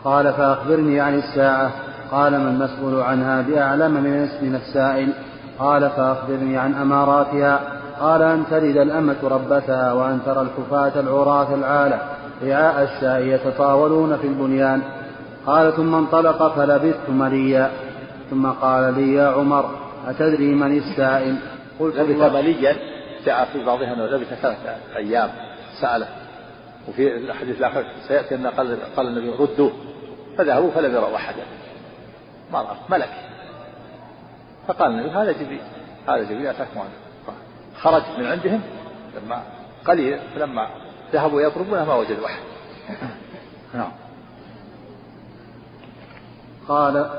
قال 0.03 0.33
فأخبرني 0.33 0.99
عن 0.99 1.15
الساعة. 1.15 1.71
قال 2.11 2.31
ما 2.31 2.49
المسؤول 2.49 3.01
عنها 3.01 3.41
بأعلم 3.41 3.91
من 3.91 4.21
من 4.41 4.55
السائل 4.55 5.13
قال 5.59 5.89
فأخبرني 5.89 6.57
عن 6.57 6.73
أماراتها. 6.73 7.59
قال 7.99 8.21
أن 8.21 8.43
تلد 8.51 8.77
الأمة 8.77 9.15
ربتها 9.23 9.93
وأن 9.93 10.19
ترى 10.25 10.41
الحفاة 10.41 10.99
العراة 10.99 11.55
العالة. 11.55 11.99
رعاء 12.43 12.83
الشاء 12.83 13.21
يتطاولون 13.21 14.17
في 14.17 14.27
البنيان. 14.27 14.81
قال 15.45 15.75
ثم 15.75 15.95
انطلق 15.95 16.55
فلبثت 16.55 17.09
مليا. 17.09 17.71
ثم 18.29 18.47
قال 18.47 18.93
لي 18.93 19.13
يا 19.13 19.27
عمر 19.27 19.69
أتدري 20.07 20.55
من 20.55 20.77
السائل؟ 20.77 21.35
قلت 21.79 21.95
لبث 21.95 22.33
مليا. 22.33 22.75
جاء 23.25 23.45
في 23.53 23.65
بعضها 23.65 23.93
أنه 23.93 24.05
لبث 24.05 24.33
ثلاثة 24.41 24.75
أيام. 24.97 25.29
سأله. 25.81 26.07
وفي 26.87 27.17
الحديث 27.17 27.57
الآخر 27.57 27.85
سيأتي 28.07 28.35
أن 28.35 28.47
قال, 28.47 28.77
قال 28.95 29.07
النبي 29.07 29.29
ردوه. 29.29 29.71
فذهبوا 30.37 30.71
فلم 30.71 30.95
يروا 30.95 31.15
أحدا. 31.15 31.43
ما 32.53 32.61
رأى 32.61 32.75
ملك. 32.89 33.09
فقال 34.67 34.91
النبي 34.91 35.09
هذا 35.09 35.31
جبريل 35.31 35.61
هذا 36.07 36.23
جبريل 36.23 36.47
أتاكم 36.47 36.79
عنه 36.79 36.89
خرج 37.81 38.03
من 38.17 38.25
عندهم 38.25 38.61
لما 39.15 39.43
قليل 39.85 40.19
فلما 40.35 40.67
ذهبوا 41.13 41.41
يضربونه 41.41 41.85
ما 41.85 41.95
وجدوا 41.95 42.25
أحد. 42.25 42.41
نعم. 43.73 43.91
قال 46.67 47.09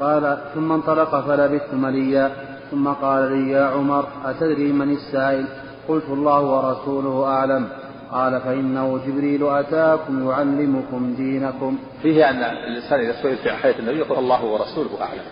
قال 0.00 0.38
ثم 0.54 0.72
انطلق 0.72 1.20
فلبثت 1.20 1.74
مليا. 1.74 2.30
ثم 2.70 2.88
قال 2.88 3.32
لي 3.32 3.50
يا 3.50 3.64
عمر 3.64 4.08
أتدري 4.24 4.72
من 4.72 4.92
السائل؟ 4.92 5.46
قلت 5.88 6.04
الله 6.08 6.40
ورسوله 6.40 7.26
أعلم. 7.26 7.68
قال 8.12 8.40
فإنه 8.40 8.98
جبريل 9.06 9.48
أتاكم 9.48 10.30
يعلمكم 10.30 11.14
دينكم. 11.14 11.78
فيه 12.02 12.30
أن 12.30 12.36
الإنسان 12.36 13.00
إذا 13.00 13.22
سئل 13.22 13.36
في 13.36 13.52
حياة 13.52 13.78
النبي 13.78 13.98
يقول 13.98 14.18
الله 14.18 14.44
ورسوله 14.44 15.02
أعلم. 15.02 15.24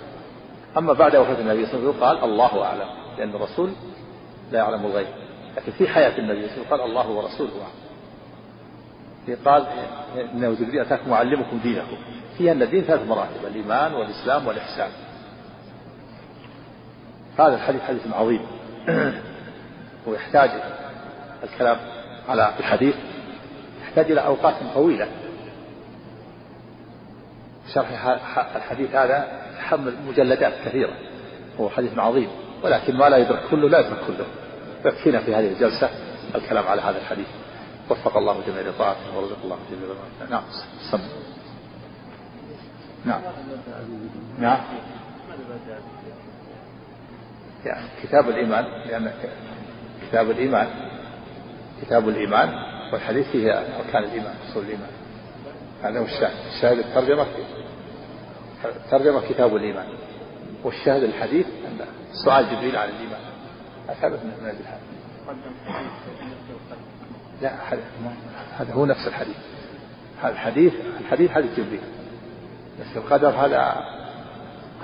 أما 0.78 0.92
بعد 0.92 1.16
وفاة 1.16 1.40
النبي 1.40 1.66
صلى 1.66 1.74
الله 1.74 1.88
عليه 1.88 1.98
وسلم 1.98 2.04
قال 2.04 2.24
الله 2.24 2.64
أعلم 2.64 2.88
لأن 3.18 3.34
الرسول 3.34 3.70
لا 4.52 4.58
يعلم 4.58 4.86
الغيب. 4.86 5.06
لكن 5.56 5.72
في 5.72 5.88
حياة 5.88 6.18
النبي 6.18 6.48
صلى 6.48 6.56
الله 6.56 6.66
عليه 6.66 6.66
وسلم 6.66 6.70
قال 6.70 6.80
الله 6.90 7.10
ورسوله 7.10 7.50
أعلم. 7.50 9.38
قال 9.44 9.66
إنه 10.34 10.54
جبريل 10.54 10.80
أتاكم 10.80 11.10
يعلمكم 11.10 11.58
دينكم. 11.62 11.96
فيها 12.38 12.52
أن 12.52 12.62
الدين 12.62 12.82
ثلاث 12.82 13.08
مراتب 13.08 13.46
الإيمان 13.46 13.94
والإسلام 13.94 14.46
والإحسان. 14.46 14.90
هذا 17.38 17.54
الحديث 17.54 17.82
حديث 17.82 18.02
عظيم. 18.12 18.40
ويحتاج 20.06 20.50
الكلام 21.42 21.76
على 22.28 22.54
الحديث 22.60 22.94
يحتاج 23.82 24.10
إلى 24.10 24.20
أوقات 24.20 24.54
طويلة. 24.74 25.08
شرح 27.74 28.06
الحديث 28.56 28.94
هذا 28.94 29.28
حمل 29.58 29.94
مجلدات 30.08 30.52
كثيرة 30.64 30.92
هو 31.60 31.68
حديث 31.70 31.98
عظيم 31.98 32.28
ولكن 32.62 32.96
ما 32.96 33.08
لا 33.08 33.16
يدرك 33.16 33.40
كله 33.50 33.68
لا 33.68 33.78
يدرك 33.78 33.98
كله. 34.06 34.26
يكفينا 34.84 35.20
في 35.20 35.34
هذه 35.34 35.52
الجلسة 35.52 35.90
الكلام 36.34 36.66
على 36.66 36.82
هذا 36.82 36.98
الحديث. 36.98 37.26
وفق 37.90 38.16
الله 38.16 38.40
جميع 38.46 38.60
لطاعته 38.60 39.16
ورزق 39.16 39.38
الله 39.44 39.58
جميع 39.70 40.30
نعم 40.30 40.42
سم 40.90 41.00
نعم. 43.04 43.20
نعم. 44.38 44.60
يعني 47.64 47.86
كتاب 48.02 48.28
الإيمان 48.28 48.64
لأن 48.64 49.12
كتاب 50.08 50.30
الإيمان. 50.30 50.68
كتاب 51.82 52.08
الإيمان 52.08 52.54
والحديث 52.92 53.28
فيه 53.28 53.52
أركان 53.52 54.04
الإيمان 54.04 54.34
أصول 54.50 54.64
الإيمان. 54.64 54.90
هذا 55.82 56.00
هو 56.00 56.04
الشاهد. 56.04 56.46
الشاهد 56.54 56.78
الترجمة 56.78 57.26
ترجمة 58.90 59.20
كتاب 59.28 59.56
الإيمان. 59.56 59.86
والشاهد 60.64 61.02
الحديث 61.02 61.46
أن 61.46 61.86
سؤال 62.24 62.46
جبريل 62.50 62.76
عن 62.76 62.88
الإيمان. 62.88 63.20
هذا 63.88 64.08
من 64.08 64.32
الحديث. 64.40 64.66
لا 67.42 67.54
هذا 68.56 68.72
هو 68.72 68.86
نفس 68.86 69.06
الحديث. 69.06 69.36
هذا 70.22 70.32
الحديث 70.32 70.72
الحديث 71.00 71.30
حديث 71.30 71.50
جبريل. 71.60 71.80
بس 72.80 72.96
القدر 72.96 73.28
هذا 73.28 73.84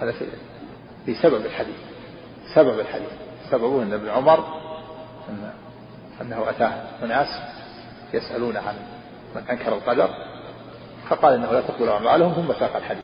هذا 0.02 0.12
في 1.06 1.14
سبب 1.14 1.46
الحديث. 1.46 1.76
سبب 2.54 2.80
الحديث. 2.80 3.08
سببه 3.50 3.82
أن 3.82 3.92
ابن 3.92 4.08
عمر 4.08 4.61
أن 5.28 5.50
أنه 6.20 6.50
أتاه. 6.50 6.72
أناس 7.02 7.28
يسألون 8.14 8.56
عن 8.56 8.74
من 9.34 9.42
أنكر 9.50 9.68
القدر 9.68 10.08
فقال 11.08 11.34
إنه 11.34 11.52
لا 11.52 11.60
تقبل 11.60 11.88
أعمالهم 11.88 12.32
ثم 12.32 12.52
ساق 12.60 12.76
الحديث. 12.76 13.00